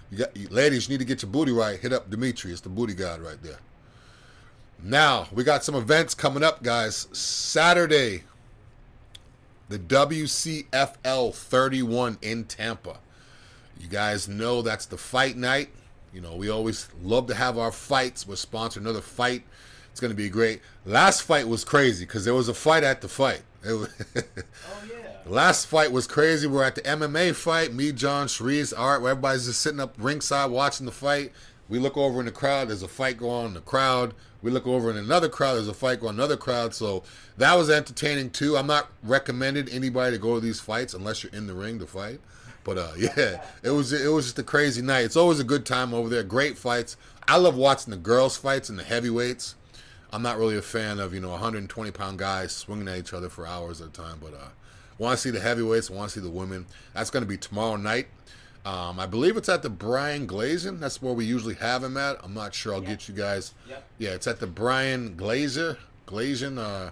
You 0.09 0.17
got 0.17 0.35
you, 0.35 0.49
ladies. 0.49 0.89
You 0.89 0.93
need 0.93 0.99
to 0.99 1.05
get 1.05 1.21
your 1.21 1.31
booty 1.31 1.53
right. 1.53 1.79
Hit 1.79 1.93
up 1.93 2.09
Dimitri. 2.09 2.51
It's 2.51 2.59
the 2.59 2.67
Booty 2.67 2.93
God 2.93 3.21
right 3.21 3.41
there. 3.41 3.59
Now 4.83 5.27
we 5.31 5.45
got 5.45 5.63
some 5.63 5.75
events 5.75 6.13
coming 6.13 6.43
up, 6.43 6.63
guys. 6.63 7.07
Saturday, 7.13 8.23
the 9.69 9.79
WCFL 9.79 11.33
31 11.33 12.17
in 12.21 12.43
Tampa. 12.43 12.97
You 13.81 13.87
guys 13.87 14.27
know 14.27 14.61
that's 14.61 14.85
the 14.85 14.97
fight 14.97 15.35
night. 15.35 15.69
You 16.13 16.21
know, 16.21 16.35
we 16.35 16.49
always 16.49 16.87
love 17.01 17.27
to 17.27 17.33
have 17.35 17.57
our 17.57 17.71
fights. 17.71 18.27
We're 18.27 18.35
sponsoring 18.35 18.77
another 18.77 19.01
fight. 19.01 19.43
It's 19.91 19.99
going 19.99 20.11
to 20.11 20.17
be 20.17 20.29
great. 20.29 20.61
Last 20.85 21.23
fight 21.23 21.47
was 21.47 21.63
crazy 21.65 22.05
because 22.05 22.23
there 22.25 22.33
was 22.33 22.47
a 22.47 22.53
fight 22.53 22.83
at 22.83 23.01
the 23.01 23.07
fight. 23.07 23.41
Was 23.63 23.89
Oh 24.09 24.83
yeah. 24.89 25.17
last 25.27 25.67
fight 25.67 25.91
was 25.91 26.07
crazy. 26.07 26.47
We're 26.47 26.63
at 26.63 26.73
the 26.73 26.81
MMA 26.81 27.35
fight. 27.35 27.71
Me, 27.75 27.91
John, 27.91 28.25
Sharice, 28.25 28.73
Art, 28.75 29.03
where 29.03 29.11
everybody's 29.11 29.45
just 29.45 29.61
sitting 29.61 29.79
up 29.79 29.93
ringside 29.99 30.49
watching 30.49 30.87
the 30.87 30.91
fight. 30.91 31.31
We 31.69 31.77
look 31.77 31.95
over 31.95 32.19
in 32.19 32.25
the 32.25 32.31
crowd, 32.31 32.69
there's 32.69 32.81
a 32.81 32.87
fight 32.87 33.17
going 33.17 33.31
on 33.31 33.45
in 33.45 33.53
the 33.53 33.61
crowd. 33.61 34.15
We 34.41 34.49
look 34.49 34.65
over 34.65 34.89
in 34.89 34.97
another 34.97 35.29
crowd, 35.29 35.53
there's 35.55 35.67
a 35.67 35.75
fight 35.75 35.99
going 35.99 36.09
on 36.09 36.15
in 36.15 36.19
another 36.21 36.37
crowd. 36.37 36.73
So 36.73 37.03
that 37.37 37.53
was 37.53 37.69
entertaining 37.69 38.31
too. 38.31 38.57
I'm 38.57 38.65
not 38.65 38.89
recommending 39.03 39.69
anybody 39.69 40.15
to 40.15 40.21
go 40.21 40.33
to 40.33 40.41
these 40.41 40.59
fights 40.59 40.95
unless 40.95 41.23
you're 41.23 41.31
in 41.33 41.45
the 41.45 41.53
ring 41.53 41.77
to 41.79 41.85
fight. 41.85 42.19
But 42.63 42.77
uh, 42.77 42.91
yeah, 42.97 43.43
it 43.63 43.71
was 43.71 43.91
it 43.93 44.07
was 44.11 44.25
just 44.25 44.39
a 44.39 44.43
crazy 44.43 44.81
night. 44.81 45.05
It's 45.05 45.15
always 45.15 45.39
a 45.39 45.43
good 45.43 45.65
time 45.65 45.93
over 45.93 46.09
there. 46.09 46.23
Great 46.23 46.57
fights. 46.57 46.97
I 47.27 47.37
love 47.37 47.55
watching 47.55 47.91
the 47.91 47.97
girls' 47.97 48.37
fights 48.37 48.69
and 48.69 48.77
the 48.77 48.83
heavyweights. 48.83 49.55
I'm 50.13 50.21
not 50.21 50.37
really 50.37 50.57
a 50.57 50.61
fan 50.61 50.99
of 50.99 51.13
you 51.13 51.19
know 51.21 51.29
120 51.29 51.91
pound 51.91 52.19
guys 52.19 52.51
swinging 52.51 52.87
at 52.87 52.97
each 52.97 53.13
other 53.13 53.29
for 53.29 53.47
hours 53.47 53.81
at 53.81 53.87
a 53.87 53.91
time. 53.91 54.17
But 54.21 54.33
uh, 54.33 54.49
want 54.97 55.17
to 55.17 55.21
see 55.21 55.29
the 55.31 55.39
heavyweights. 55.39 55.89
I 55.89 55.93
Want 55.93 56.11
to 56.11 56.19
see 56.19 56.23
the 56.23 56.29
women. 56.31 56.65
That's 56.93 57.09
going 57.09 57.23
to 57.23 57.29
be 57.29 57.37
tomorrow 57.37 57.77
night. 57.77 58.07
Um, 58.63 58.99
I 58.99 59.07
believe 59.07 59.37
it's 59.37 59.49
at 59.49 59.63
the 59.63 59.69
Bryan 59.71 60.27
Glazer. 60.27 60.77
That's 60.79 61.01
where 61.01 61.13
we 61.13 61.25
usually 61.25 61.55
have 61.55 61.83
him 61.83 61.97
at. 61.97 62.17
I'm 62.23 62.35
not 62.35 62.53
sure. 62.53 62.73
I'll 62.75 62.81
Yep. 62.83 62.89
get 62.89 63.07
you 63.07 63.15
guys. 63.15 63.53
Yep. 63.67 63.83
Yeah, 63.97 64.09
it's 64.11 64.27
at 64.27 64.39
the 64.39 64.45
Bryan 64.45 65.15
Glazer. 65.15 65.77
Glazian. 66.07 66.59
Uh, 66.59 66.91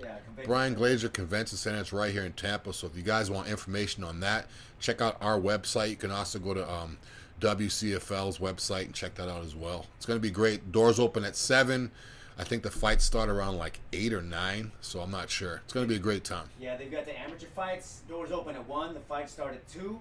yeah. 0.00 0.16
Bryan 0.44 0.74
Glazer 0.74 1.12
Convention 1.12 1.56
Center. 1.58 1.78
It's 1.78 1.92
right 1.92 2.12
here 2.12 2.24
in 2.24 2.32
Tampa. 2.32 2.72
So 2.72 2.86
if 2.86 2.96
you 2.96 3.02
guys 3.02 3.30
want 3.30 3.48
information 3.48 4.04
on 4.04 4.20
that, 4.20 4.46
check 4.78 5.00
out 5.00 5.16
our 5.20 5.38
website. 5.38 5.90
You 5.90 5.96
can 5.96 6.10
also 6.10 6.38
go 6.38 6.54
to 6.54 6.70
um, 6.70 6.98
WCFL's 7.40 8.38
website 8.38 8.84
and 8.86 8.94
check 8.94 9.14
that 9.16 9.28
out 9.28 9.42
as 9.44 9.54
well. 9.54 9.86
It's 9.96 10.06
going 10.06 10.18
to 10.18 10.22
be 10.22 10.30
great. 10.30 10.72
Doors 10.72 10.98
open 10.98 11.24
at 11.24 11.36
7. 11.36 11.90
I 12.38 12.44
think 12.44 12.62
the 12.62 12.70
fights 12.70 13.04
start 13.04 13.28
around 13.28 13.58
like 13.58 13.80
8 13.92 14.12
or 14.14 14.22
9. 14.22 14.72
So 14.80 15.00
I'm 15.00 15.10
not 15.10 15.28
sure. 15.28 15.60
It's 15.64 15.72
going 15.72 15.84
to 15.84 15.88
be 15.88 15.96
a 15.96 16.02
great 16.02 16.24
time. 16.24 16.48
Yeah, 16.58 16.76
they've 16.76 16.90
got 16.90 17.04
the 17.04 17.18
amateur 17.18 17.48
fights. 17.54 18.02
Doors 18.08 18.32
open 18.32 18.54
at 18.56 18.66
one. 18.66 18.94
The 18.94 19.00
fights 19.00 19.32
start 19.32 19.54
at 19.54 19.68
two. 19.68 19.98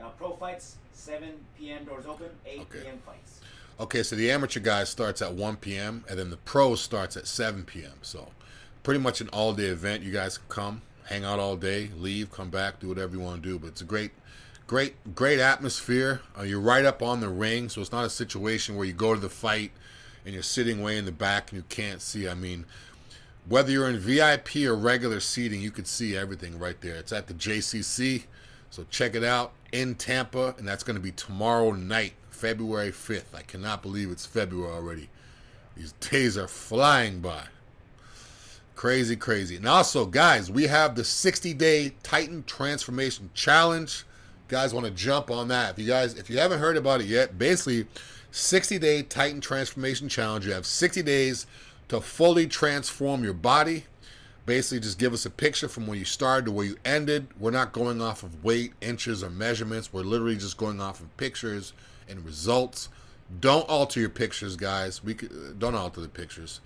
Uh, 0.00 0.08
pro 0.10 0.32
fights 0.34 0.76
7 0.92 1.30
p.m. 1.58 1.84
Doors 1.84 2.06
open. 2.06 2.28
8 2.46 2.60
Okay. 2.60 2.80
p.m. 2.82 2.98
fights. 3.04 3.40
Okay, 3.80 4.04
so 4.04 4.14
the 4.14 4.30
amateur 4.30 4.60
guy 4.60 4.84
starts 4.84 5.20
at 5.20 5.32
1 5.34 5.56
p.m. 5.56 6.04
and 6.08 6.16
then 6.16 6.30
the 6.30 6.36
pro 6.36 6.76
starts 6.76 7.16
at 7.16 7.26
7 7.26 7.64
p.m. 7.64 7.94
So 8.02 8.28
pretty 8.84 9.00
much 9.00 9.20
an 9.20 9.28
all 9.30 9.52
day 9.52 9.64
event. 9.64 10.04
You 10.04 10.12
guys 10.12 10.38
can 10.38 10.46
come, 10.48 10.82
hang 11.06 11.24
out 11.24 11.40
all 11.40 11.56
day, 11.56 11.90
leave, 11.98 12.30
come 12.30 12.50
back, 12.50 12.78
do 12.78 12.88
whatever 12.88 13.16
you 13.16 13.20
want 13.20 13.42
to 13.42 13.48
do. 13.48 13.58
But 13.58 13.68
it's 13.68 13.80
a 13.80 13.84
great, 13.84 14.12
great, 14.68 15.14
great 15.16 15.40
atmosphere. 15.40 16.20
Uh, 16.38 16.42
you're 16.42 16.60
right 16.60 16.84
up 16.84 17.02
on 17.02 17.20
the 17.20 17.28
ring, 17.28 17.68
so 17.68 17.80
it's 17.80 17.90
not 17.90 18.04
a 18.04 18.10
situation 18.10 18.76
where 18.76 18.86
you 18.86 18.92
go 18.92 19.14
to 19.14 19.20
the 19.20 19.28
fight 19.28 19.72
and 20.24 20.32
you're 20.32 20.44
sitting 20.44 20.80
way 20.82 20.96
in 20.96 21.06
the 21.06 21.12
back 21.12 21.50
and 21.50 21.58
you 21.58 21.64
can't 21.68 22.00
see. 22.00 22.28
I 22.28 22.34
mean, 22.34 22.66
whether 23.48 23.72
you're 23.72 23.88
in 23.88 23.98
VIP 23.98 24.56
or 24.66 24.74
regular 24.74 25.20
seating, 25.20 25.60
you 25.60 25.70
could 25.70 25.86
see 25.86 26.16
everything 26.16 26.58
right 26.58 26.80
there. 26.80 26.94
It's 26.94 27.12
at 27.12 27.26
the 27.26 27.34
JCC, 27.34 28.24
so 28.70 28.86
check 28.90 29.14
it 29.14 29.24
out 29.24 29.52
in 29.72 29.94
Tampa, 29.96 30.54
and 30.58 30.68
that's 30.68 30.82
going 30.82 30.96
to 30.96 31.02
be 31.02 31.10
tomorrow 31.10 31.72
night, 31.72 32.14
February 32.30 32.90
5th. 32.90 33.34
I 33.34 33.42
cannot 33.42 33.82
believe 33.82 34.10
it's 34.10 34.26
February 34.26 34.72
already. 34.72 35.08
These 35.76 35.92
days 35.92 36.38
are 36.38 36.48
flying 36.48 37.20
by. 37.20 37.44
Crazy, 38.74 39.16
crazy. 39.16 39.56
And 39.56 39.66
also, 39.66 40.04
guys, 40.04 40.50
we 40.50 40.64
have 40.64 40.94
the 40.94 41.04
60 41.04 41.54
day 41.54 41.92
Titan 42.02 42.42
Transformation 42.44 43.30
Challenge. 43.32 44.04
Guys 44.48 44.74
want 44.74 44.86
to 44.86 44.92
jump 44.92 45.30
on 45.30 45.48
that. 45.48 45.72
If 45.72 45.78
you 45.78 45.86
guys, 45.86 46.14
if 46.14 46.28
you 46.28 46.38
haven't 46.38 46.58
heard 46.58 46.76
about 46.76 47.00
it 47.00 47.06
yet, 47.06 47.38
basically 47.38 47.86
60 48.34 48.80
day 48.80 49.02
Titan 49.02 49.40
Transformation 49.40 50.08
Challenge. 50.08 50.44
You 50.44 50.52
have 50.52 50.66
60 50.66 51.02
days 51.02 51.46
to 51.88 52.00
fully 52.00 52.48
transform 52.48 53.22
your 53.22 53.32
body. 53.32 53.84
Basically, 54.44 54.80
just 54.80 54.98
give 54.98 55.12
us 55.12 55.24
a 55.24 55.30
picture 55.30 55.68
from 55.68 55.86
where 55.86 55.96
you 55.96 56.04
started 56.04 56.46
to 56.46 56.52
where 56.52 56.66
you 56.66 56.76
ended. 56.84 57.28
We're 57.38 57.52
not 57.52 57.72
going 57.72 58.02
off 58.02 58.24
of 58.24 58.44
weight, 58.44 58.72
inches, 58.80 59.22
or 59.22 59.30
measurements. 59.30 59.92
We're 59.92 60.02
literally 60.02 60.36
just 60.36 60.56
going 60.56 60.80
off 60.80 61.00
of 61.00 61.16
pictures 61.16 61.72
and 62.08 62.24
results. 62.24 62.88
Don't 63.40 63.68
alter 63.68 64.00
your 64.00 64.10
pictures, 64.10 64.56
guys. 64.56 65.02
We 65.02 65.14
don't 65.14 65.74
alter 65.74 66.00
the 66.00 66.08
pictures. 66.08 66.60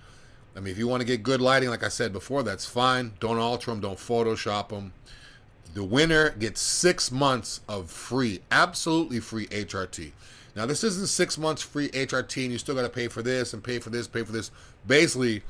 I 0.57 0.61
mean, 0.61 0.73
if 0.73 0.79
you 0.79 0.89
want 0.89 1.01
to 1.01 1.07
get 1.07 1.23
good 1.23 1.41
lighting, 1.41 1.69
like 1.69 1.85
I 1.85 1.89
said 1.89 2.13
before, 2.13 2.43
that's 2.43 2.67
fine. 2.67 3.13
Don't 3.21 3.39
alter 3.39 3.71
them. 3.71 3.81
Don't 3.81 3.99
Photoshop 3.99 4.71
them. 4.71 4.93
The 5.75 5.85
winner 5.85 6.31
gets 6.31 6.61
six 6.61 7.13
months 7.13 7.61
of 7.69 7.91
free, 7.91 8.41
absolutely 8.51 9.21
free 9.21 9.47
HRT. 9.49 10.13
Now, 10.57 10.67
this 10.67 10.83
isn't 10.83 11.09
six 11.09 11.39
months 11.39 11.63
free 11.63 11.89
HRT, 11.91 12.43
and 12.43 12.53
you 12.53 12.59
still 12.59 12.75
got 12.75 12.83
to 12.83 12.89
pay 12.89 13.07
for 13.07 13.23
this 13.23 13.53
and 13.53 13.63
pay 13.63 13.79
for 13.79 13.91
this, 13.91 14.09
pay 14.09 14.25
for 14.25 14.33
this. 14.33 14.51
Basically, 14.87 15.43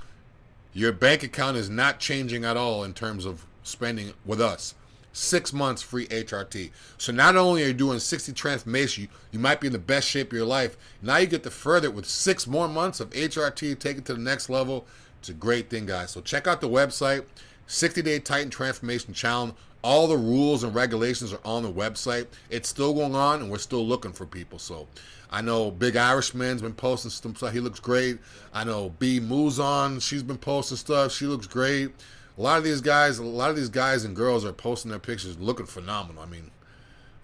your 0.75 0.93
bank 0.93 1.23
account 1.23 1.57
is 1.57 1.71
not 1.71 1.99
changing 1.99 2.45
at 2.45 2.57
all 2.57 2.85
in 2.85 2.93
terms 2.93 3.25
of 3.25 3.47
spending 3.63 4.13
with 4.27 4.41
us. 4.41 4.75
Six 5.13 5.53
months 5.53 5.83
free 5.83 6.07
HRT. 6.09 6.71
So 6.97 7.13
not 7.13 7.37
only 7.37 7.65
are 7.65 7.69
you 7.69 7.75
doing 7.75 7.99
60 7.99 8.33
transformation, 8.33 9.05
you, 9.05 9.09
you 9.33 9.39
might 9.39 9.61
be 9.61 9.67
in 9.67 9.73
the 9.73 9.79
best 9.79 10.09
shape 10.09 10.29
of 10.29 10.37
your 10.37 10.47
life. 10.47 10.77
Now 11.03 11.17
you 11.17 11.27
get 11.27 11.43
to 11.43 11.51
further 11.51 11.89
it 11.89 11.95
with 11.95 12.07
six 12.07 12.47
more 12.47 12.69
months 12.69 13.01
of 13.01 13.11
HRT, 13.11 13.79
take 13.79 13.99
it 13.99 14.05
to 14.07 14.15
the 14.15 14.21
next 14.21 14.49
level. 14.49 14.87
It's 15.19 15.29
a 15.29 15.35
great 15.35 15.71
thing, 15.71 15.87
guys. 15.87 16.11
So 16.11 16.21
check 16.21 16.47
out 16.47 16.61
the 16.61 16.69
website, 16.69 17.25
60 17.67 18.03
Day 18.03 18.19
Titan 18.21 18.51
Transformation 18.51 19.13
Challenge. 19.13 19.55
All 19.83 20.09
the 20.09 20.17
rules 20.17 20.65
and 20.65 20.75
regulations 20.75 21.33
are 21.33 21.41
on 21.45 21.63
the 21.63 21.73
website. 21.73 22.27
It's 22.51 22.69
still 22.69 22.95
going 22.95 23.15
on, 23.15 23.41
and 23.41 23.51
we're 23.51 23.59
still 23.59 23.87
looking 23.87 24.13
for 24.13 24.27
people. 24.27 24.59
So 24.59 24.89
I 25.31 25.41
know 25.41 25.71
Big 25.71 25.97
Irishman's 25.97 26.63
been 26.63 26.75
posting 26.75 27.11
some 27.11 27.35
stuff. 27.37 27.53
He 27.53 27.61
looks 27.61 27.81
great. 27.81 28.19
I 28.53 28.65
know 28.65 28.91
B 28.99 29.21
Muzon, 29.21 30.03
she's 30.03 30.23
been 30.23 30.39
posting 30.39 30.79
stuff. 30.79 31.13
She 31.13 31.27
looks 31.27 31.47
great. 31.47 31.91
A 32.39 32.43
lot 32.43 32.59
of 32.59 32.65
these 32.65 32.81
guys, 32.81 33.19
a 33.19 33.25
lot 33.25 33.51
of 33.51 33.57
these 33.57 33.69
guys 33.69 34.05
and 34.05 34.15
girls 34.15 34.45
are 34.45 34.53
posting 34.53 34.91
their 34.91 35.01
pictures 35.01 35.39
looking 35.41 35.67
phenomenal. 35.67 36.23
I 36.23 36.27
mean, 36.27 36.53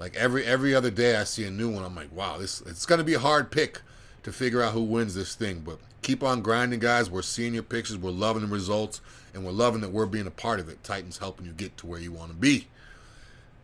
like 0.01 0.17
every 0.17 0.45
every 0.45 0.75
other 0.75 0.91
day 0.91 1.17
I 1.17 1.25
see 1.25 1.45
a 1.45 1.51
new 1.51 1.71
one. 1.71 1.85
I'm 1.85 1.95
like, 1.95 2.13
wow, 2.13 2.37
this 2.37 2.61
it's 2.63 2.85
gonna 2.85 3.05
be 3.05 3.15
a 3.15 3.21
hard 3.21 3.53
pick 3.53 3.83
to 4.25 4.33
figure 4.33 4.61
out 4.61 4.73
who 4.73 4.83
wins 4.83 5.15
this 5.15 5.37
thing. 5.37 5.61
But 5.61 5.79
keep 6.03 6.25
on 6.25 6.43
grinding, 6.43 6.81
guys. 6.81 7.11
We're 7.11 7.23
seeing 7.23 7.55
your 7.55 7.63
pictures. 7.63 7.97
We're 7.97 8.11
loving 8.11 8.43
the 8.43 8.49
results, 8.49 9.01
and 9.33 9.45
we're 9.45 9.53
loving 9.53 9.83
that 9.83 9.93
we're 9.93 10.07
being 10.07 10.27
a 10.27 10.33
part 10.33 10.59
of 10.59 10.69
it. 10.69 10.83
Titan's 10.83 11.19
helping 11.19 11.47
you 11.47 11.53
get 11.53 11.77
to 11.79 11.87
where 11.87 12.01
you 12.01 12.11
want 12.11 12.33
to 12.33 12.37
be. 12.37 12.67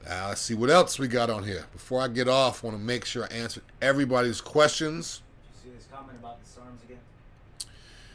Now, 0.09 0.29
let's 0.29 0.41
see 0.41 0.55
what 0.55 0.71
else 0.71 0.99
we 0.99 1.09
got 1.09 1.31
on 1.31 1.43
here. 1.43 1.67
Before 1.73 2.01
I 2.01 2.09
get 2.09 2.29
off, 2.29 2.63
want 2.63 2.77
to 2.77 2.83
make 2.83 3.05
sure 3.05 3.25
I 3.25 3.35
answer 3.35 3.61
everybody's 3.83 4.41
questions. 4.41 5.21
You 5.65 5.71
see 5.71 5.77
this 5.77 5.89
comment 5.93 6.17
about 6.21 6.41
the? 6.43 6.50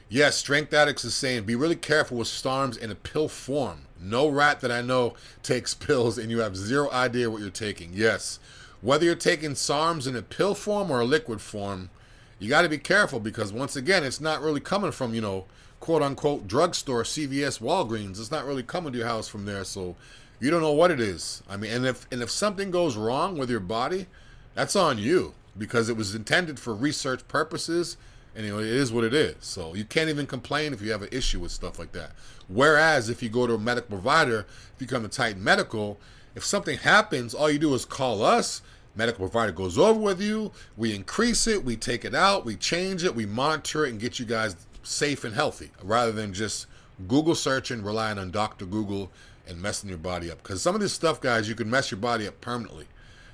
Yes, 0.07 0.37
Strength 0.37 0.71
Addicts 0.73 1.03
is 1.03 1.15
saying 1.15 1.43
be 1.45 1.55
really 1.55 1.75
careful 1.75 2.17
with 2.17 2.27
SARMs 2.27 2.77
in 2.77 2.91
a 2.91 2.95
pill 2.95 3.27
form. 3.27 3.87
No 3.99 4.29
rat 4.29 4.61
that 4.61 4.71
I 4.71 4.81
know 4.81 5.15
takes 5.41 5.73
pills 5.73 6.17
and 6.17 6.29
you 6.29 6.39
have 6.39 6.55
zero 6.55 6.91
idea 6.91 7.29
what 7.31 7.41
you're 7.41 7.49
taking. 7.49 7.91
Yes. 7.93 8.39
Whether 8.81 9.05
you're 9.05 9.15
taking 9.15 9.51
SARMs 9.51 10.07
in 10.07 10.15
a 10.15 10.21
pill 10.21 10.53
form 10.53 10.91
or 10.91 11.01
a 11.01 11.05
liquid 11.05 11.41
form, 11.41 11.89
you 12.37 12.49
got 12.49 12.61
to 12.61 12.69
be 12.69 12.77
careful 12.77 13.19
because 13.19 13.51
once 13.51 13.75
again, 13.75 14.03
it's 14.03 14.21
not 14.21 14.41
really 14.41 14.59
coming 14.59 14.91
from, 14.91 15.15
you 15.15 15.21
know, 15.21 15.45
quote 15.79 16.03
unquote 16.03 16.47
drugstore, 16.47 17.03
CVS, 17.03 17.59
Walgreens. 17.59 18.19
It's 18.19 18.31
not 18.31 18.45
really 18.45 18.63
coming 18.63 18.91
to 18.91 18.99
your 18.99 19.07
house 19.07 19.27
from 19.27 19.45
there. 19.45 19.63
So 19.63 19.95
you 20.39 20.51
don't 20.51 20.61
know 20.61 20.71
what 20.71 20.91
it 20.91 20.99
is. 20.99 21.41
I 21.49 21.57
mean, 21.57 21.71
and 21.71 21.85
if 21.85 22.05
and 22.11 22.21
if 22.21 22.29
something 22.29 22.69
goes 22.69 22.95
wrong 22.95 23.37
with 23.37 23.49
your 23.49 23.59
body, 23.59 24.05
that's 24.53 24.75
on 24.75 24.99
you 24.99 25.33
because 25.57 25.89
it 25.89 25.97
was 25.97 26.13
intended 26.13 26.59
for 26.59 26.75
research 26.75 27.27
purposes 27.27 27.97
and 28.35 28.45
it 28.45 28.53
is 28.53 28.91
what 28.91 29.03
it 29.03 29.13
is. 29.13 29.35
So 29.39 29.73
you 29.73 29.85
can't 29.85 30.09
even 30.09 30.27
complain 30.27 30.73
if 30.73 30.81
you 30.81 30.91
have 30.91 31.01
an 31.01 31.09
issue 31.11 31.39
with 31.39 31.51
stuff 31.51 31.79
like 31.79 31.91
that. 31.93 32.11
Whereas 32.47 33.09
if 33.09 33.23
you 33.23 33.29
go 33.29 33.47
to 33.47 33.53
a 33.53 33.59
medical 33.59 33.89
provider, 33.89 34.45
if 34.75 34.81
you 34.81 34.87
come 34.87 35.03
to 35.03 35.07
Titan 35.07 35.43
Medical, 35.43 35.99
if 36.35 36.43
something 36.43 36.77
happens, 36.77 37.33
all 37.33 37.49
you 37.49 37.59
do 37.59 37.73
is 37.73 37.85
call 37.85 38.23
us. 38.23 38.61
Medical 38.95 39.27
provider 39.27 39.51
goes 39.51 39.77
over 39.77 39.99
with 39.99 40.21
you. 40.21 40.51
We 40.77 40.93
increase 40.93 41.47
it, 41.47 41.63
we 41.63 41.75
take 41.75 42.05
it 42.05 42.15
out, 42.15 42.45
we 42.45 42.55
change 42.55 43.03
it, 43.03 43.15
we 43.15 43.25
monitor 43.25 43.85
it, 43.85 43.91
and 43.91 43.99
get 43.99 44.19
you 44.19 44.25
guys 44.25 44.55
safe 44.83 45.23
and 45.23 45.33
healthy, 45.33 45.71
rather 45.81 46.11
than 46.11 46.33
just 46.33 46.67
Google 47.07 47.35
searching, 47.35 47.83
relying 47.83 48.17
on 48.17 48.31
Doctor 48.31 48.65
Google, 48.65 49.11
and 49.47 49.61
messing 49.61 49.89
your 49.89 49.97
body 49.97 50.31
up. 50.31 50.41
Because 50.41 50.61
some 50.61 50.75
of 50.75 50.81
this 50.81 50.93
stuff, 50.93 51.19
guys, 51.19 51.49
you 51.49 51.55
can 51.55 51.69
mess 51.69 51.91
your 51.91 51.99
body 51.99 52.27
up 52.27 52.39
permanently. 52.41 52.87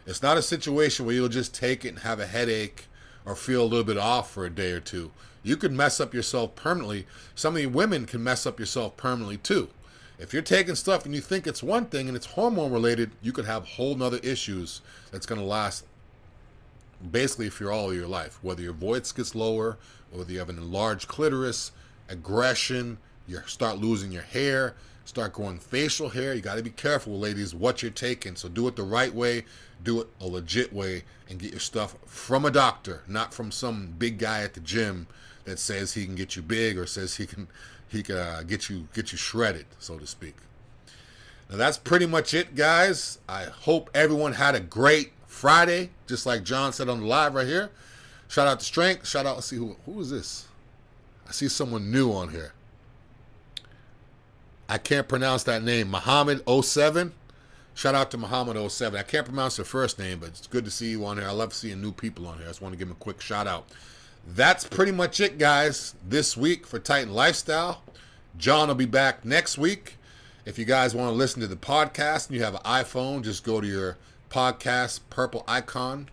It's 0.05 0.23
not 0.23 0.37
a 0.37 0.41
situation 0.41 1.05
where 1.05 1.13
you'll 1.13 1.29
just 1.29 1.53
take 1.53 1.85
it 1.85 1.89
and 1.89 1.99
have 1.99 2.19
a 2.19 2.25
headache 2.25 2.87
or 3.25 3.35
feel 3.35 3.63
a 3.63 3.65
little 3.65 3.83
bit 3.85 3.97
off 3.97 4.31
for 4.31 4.45
a 4.45 4.49
day 4.49 4.71
or 4.71 4.79
two. 4.79 5.11
You 5.43 5.57
could 5.57 5.71
mess 5.71 5.99
up 5.99 6.13
yourself 6.13 6.55
permanently. 6.55 7.07
Some 7.35 7.55
of 7.55 7.61
you 7.61 7.69
women 7.69 8.05
can 8.05 8.23
mess 8.23 8.45
up 8.45 8.59
yourself 8.59 8.97
permanently 8.97 9.37
too. 9.37 9.69
If 10.19 10.33
you're 10.33 10.43
taking 10.43 10.75
stuff 10.75 11.05
and 11.05 11.15
you 11.15 11.21
think 11.21 11.47
it's 11.47 11.63
one 11.63 11.85
thing 11.85 12.07
and 12.07 12.15
it's 12.15 12.27
hormone 12.27 12.71
related, 12.71 13.11
you 13.23 13.31
could 13.31 13.45
have 13.45 13.65
whole 13.65 13.95
nother 13.95 14.19
issues 14.21 14.81
that's 15.11 15.25
going 15.25 15.41
to 15.41 15.47
last 15.47 15.85
basically 17.09 17.49
for 17.49 17.71
all 17.71 17.89
of 17.89 17.95
your 17.95 18.07
life. 18.07 18.37
Whether 18.43 18.61
your 18.61 18.73
voice 18.73 19.11
gets 19.11 19.33
lower, 19.33 19.77
whether 20.11 20.31
you 20.31 20.37
have 20.37 20.49
an 20.49 20.59
enlarged 20.59 21.07
clitoris, 21.07 21.71
aggression, 22.07 22.99
you 23.27 23.41
start 23.47 23.79
losing 23.79 24.11
your 24.11 24.21
hair, 24.21 24.75
start 25.05 25.33
growing 25.33 25.59
facial 25.59 26.09
hair. 26.09 26.33
You 26.33 26.41
got 26.41 26.55
to 26.55 26.63
be 26.63 26.69
careful, 26.69 27.19
ladies, 27.19 27.53
what 27.53 27.81
you're 27.81 27.91
taking. 27.91 28.35
So 28.35 28.49
do 28.49 28.67
it 28.67 28.75
the 28.75 28.83
right 28.83 29.13
way, 29.13 29.45
do 29.83 30.01
it 30.01 30.07
a 30.19 30.25
legit 30.27 30.71
way, 30.73 31.03
and 31.29 31.39
get 31.39 31.51
your 31.51 31.59
stuff 31.59 31.95
from 32.05 32.45
a 32.45 32.51
doctor, 32.51 33.03
not 33.07 33.33
from 33.33 33.51
some 33.51 33.93
big 33.97 34.19
guy 34.19 34.43
at 34.43 34.53
the 34.53 34.59
gym 34.59 35.07
that 35.45 35.59
says 35.59 35.93
he 35.93 36.05
can 36.05 36.15
get 36.15 36.35
you 36.35 36.41
big 36.41 36.77
or 36.77 36.85
says 36.85 37.15
he 37.15 37.25
can 37.25 37.47
he 37.87 38.03
can 38.03 38.17
uh, 38.17 38.43
get 38.47 38.69
you 38.69 38.87
get 38.93 39.11
you 39.11 39.17
shredded, 39.17 39.65
so 39.79 39.97
to 39.97 40.07
speak. 40.07 40.35
Now 41.49 41.57
that's 41.57 41.77
pretty 41.77 42.05
much 42.05 42.33
it, 42.33 42.55
guys. 42.55 43.19
I 43.27 43.45
hope 43.45 43.89
everyone 43.93 44.33
had 44.33 44.55
a 44.55 44.59
great 44.59 45.11
Friday, 45.25 45.89
just 46.07 46.25
like 46.25 46.43
John 46.43 46.71
said 46.71 46.87
on 46.87 47.01
the 47.01 47.05
live 47.05 47.33
right 47.35 47.47
here. 47.47 47.71
Shout 48.27 48.47
out 48.47 48.59
to 48.59 48.65
Strength. 48.65 49.07
Shout 49.07 49.25
out. 49.25 49.35
Let's 49.35 49.47
see 49.47 49.57
who 49.57 49.75
who 49.85 49.99
is 49.99 50.09
this. 50.09 50.47
I 51.27 51.31
see 51.31 51.47
someone 51.47 51.91
new 51.91 52.11
on 52.11 52.29
here. 52.29 52.53
I 54.71 54.77
can't 54.77 55.09
pronounce 55.09 55.43
that 55.43 55.63
name. 55.63 55.91
Muhammad 55.91 56.43
07. 56.47 57.11
Shout 57.73 57.93
out 57.93 58.09
to 58.11 58.17
Muhammad 58.17 58.71
07. 58.71 58.97
I 58.97 59.03
can't 59.03 59.25
pronounce 59.25 59.57
her 59.57 59.65
first 59.65 59.99
name, 59.99 60.19
but 60.19 60.29
it's 60.29 60.47
good 60.47 60.63
to 60.63 60.71
see 60.71 60.91
you 60.91 61.05
on 61.05 61.17
here. 61.17 61.27
I 61.27 61.31
love 61.31 61.53
seeing 61.53 61.81
new 61.81 61.91
people 61.91 62.25
on 62.25 62.37
here. 62.37 62.45
I 62.45 62.51
just 62.51 62.61
want 62.61 62.71
to 62.71 62.79
give 62.79 62.89
a 62.89 62.93
quick 62.93 63.19
shout 63.19 63.47
out. 63.47 63.67
That's 64.25 64.63
pretty 64.63 64.93
much 64.93 65.19
it, 65.19 65.37
guys, 65.37 65.95
this 66.07 66.37
week 66.37 66.65
for 66.65 66.79
Titan 66.79 67.13
Lifestyle. 67.13 67.81
John 68.37 68.69
will 68.69 68.75
be 68.75 68.85
back 68.85 69.25
next 69.25 69.57
week. 69.57 69.97
If 70.45 70.57
you 70.57 70.63
guys 70.63 70.95
want 70.95 71.09
to 71.09 71.17
listen 71.17 71.41
to 71.41 71.47
the 71.47 71.57
podcast 71.57 72.27
and 72.27 72.37
you 72.37 72.43
have 72.45 72.55
an 72.55 72.61
iPhone, 72.61 73.23
just 73.23 73.43
go 73.43 73.59
to 73.59 73.67
your 73.67 73.97
podcast 74.29 75.01
purple 75.09 75.43
icon 75.49 76.07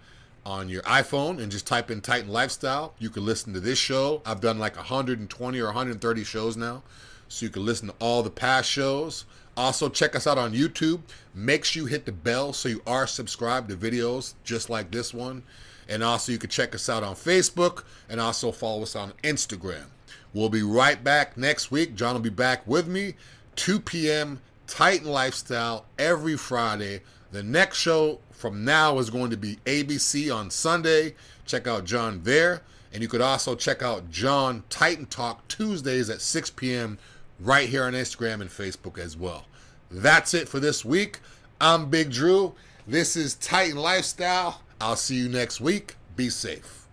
on 0.44 0.68
your 0.68 0.82
iPhone 0.82 1.40
and 1.40 1.52
just 1.52 1.64
type 1.64 1.92
in 1.92 2.00
Titan 2.00 2.30
Lifestyle. 2.30 2.92
You 2.98 3.10
can 3.10 3.24
listen 3.24 3.52
to 3.52 3.60
this 3.60 3.78
show. 3.78 4.20
I've 4.26 4.40
done 4.40 4.58
like 4.58 4.74
120 4.74 5.60
or 5.60 5.66
130 5.66 6.24
shows 6.24 6.56
now. 6.56 6.82
So 7.28 7.46
you 7.46 7.50
can 7.50 7.64
listen 7.64 7.88
to 7.88 7.94
all 7.98 8.22
the 8.22 8.30
past 8.30 8.68
shows. 8.68 9.24
Also, 9.56 9.88
check 9.88 10.14
us 10.14 10.26
out 10.26 10.38
on 10.38 10.54
YouTube. 10.54 11.00
Make 11.34 11.64
sure 11.64 11.82
you 11.82 11.86
hit 11.88 12.06
the 12.06 12.12
bell 12.12 12.52
so 12.52 12.68
you 12.68 12.82
are 12.86 13.06
subscribed 13.06 13.68
to 13.68 13.76
videos 13.76 14.34
just 14.44 14.70
like 14.70 14.90
this 14.90 15.12
one. 15.12 15.42
And 15.88 16.02
also, 16.02 16.32
you 16.32 16.38
can 16.38 16.50
check 16.50 16.74
us 16.74 16.88
out 16.88 17.02
on 17.02 17.14
Facebook 17.14 17.84
and 18.08 18.20
also 18.20 18.52
follow 18.52 18.82
us 18.82 18.94
on 18.94 19.14
Instagram. 19.24 19.86
We'll 20.32 20.48
be 20.48 20.62
right 20.62 21.02
back 21.02 21.36
next 21.36 21.70
week. 21.70 21.94
John 21.94 22.14
will 22.14 22.20
be 22.20 22.30
back 22.30 22.66
with 22.66 22.86
me, 22.86 23.14
2 23.56 23.80
p.m. 23.80 24.40
Titan 24.66 25.08
Lifestyle 25.08 25.86
every 25.98 26.36
Friday. 26.36 27.00
The 27.32 27.42
next 27.42 27.78
show 27.78 28.20
from 28.30 28.64
now 28.64 28.98
is 28.98 29.10
going 29.10 29.30
to 29.30 29.36
be 29.36 29.56
ABC 29.64 30.34
on 30.34 30.50
Sunday. 30.50 31.14
Check 31.46 31.66
out 31.66 31.84
John 31.84 32.20
there. 32.22 32.62
And 32.92 33.02
you 33.02 33.08
could 33.08 33.20
also 33.20 33.54
check 33.54 33.82
out 33.82 34.10
John 34.10 34.62
Titan 34.70 35.06
Talk 35.06 35.46
Tuesdays 35.48 36.08
at 36.08 36.20
6 36.20 36.50
p.m. 36.50 36.98
right 37.38 37.68
here 37.68 37.84
on 37.84 37.92
Instagram 37.92 38.40
and 38.40 38.50
Facebook 38.50 38.98
as 38.98 39.16
well. 39.16 39.46
That's 39.90 40.34
it 40.34 40.48
for 40.48 40.60
this 40.60 40.84
week. 40.84 41.20
I'm 41.60 41.88
Big 41.88 42.10
Drew. 42.10 42.54
This 42.86 43.16
is 43.16 43.34
Titan 43.36 43.76
Lifestyle. 43.76 44.62
I'll 44.80 44.96
see 44.96 45.16
you 45.16 45.28
next 45.28 45.60
week. 45.60 45.96
Be 46.16 46.30
safe. 46.30 46.87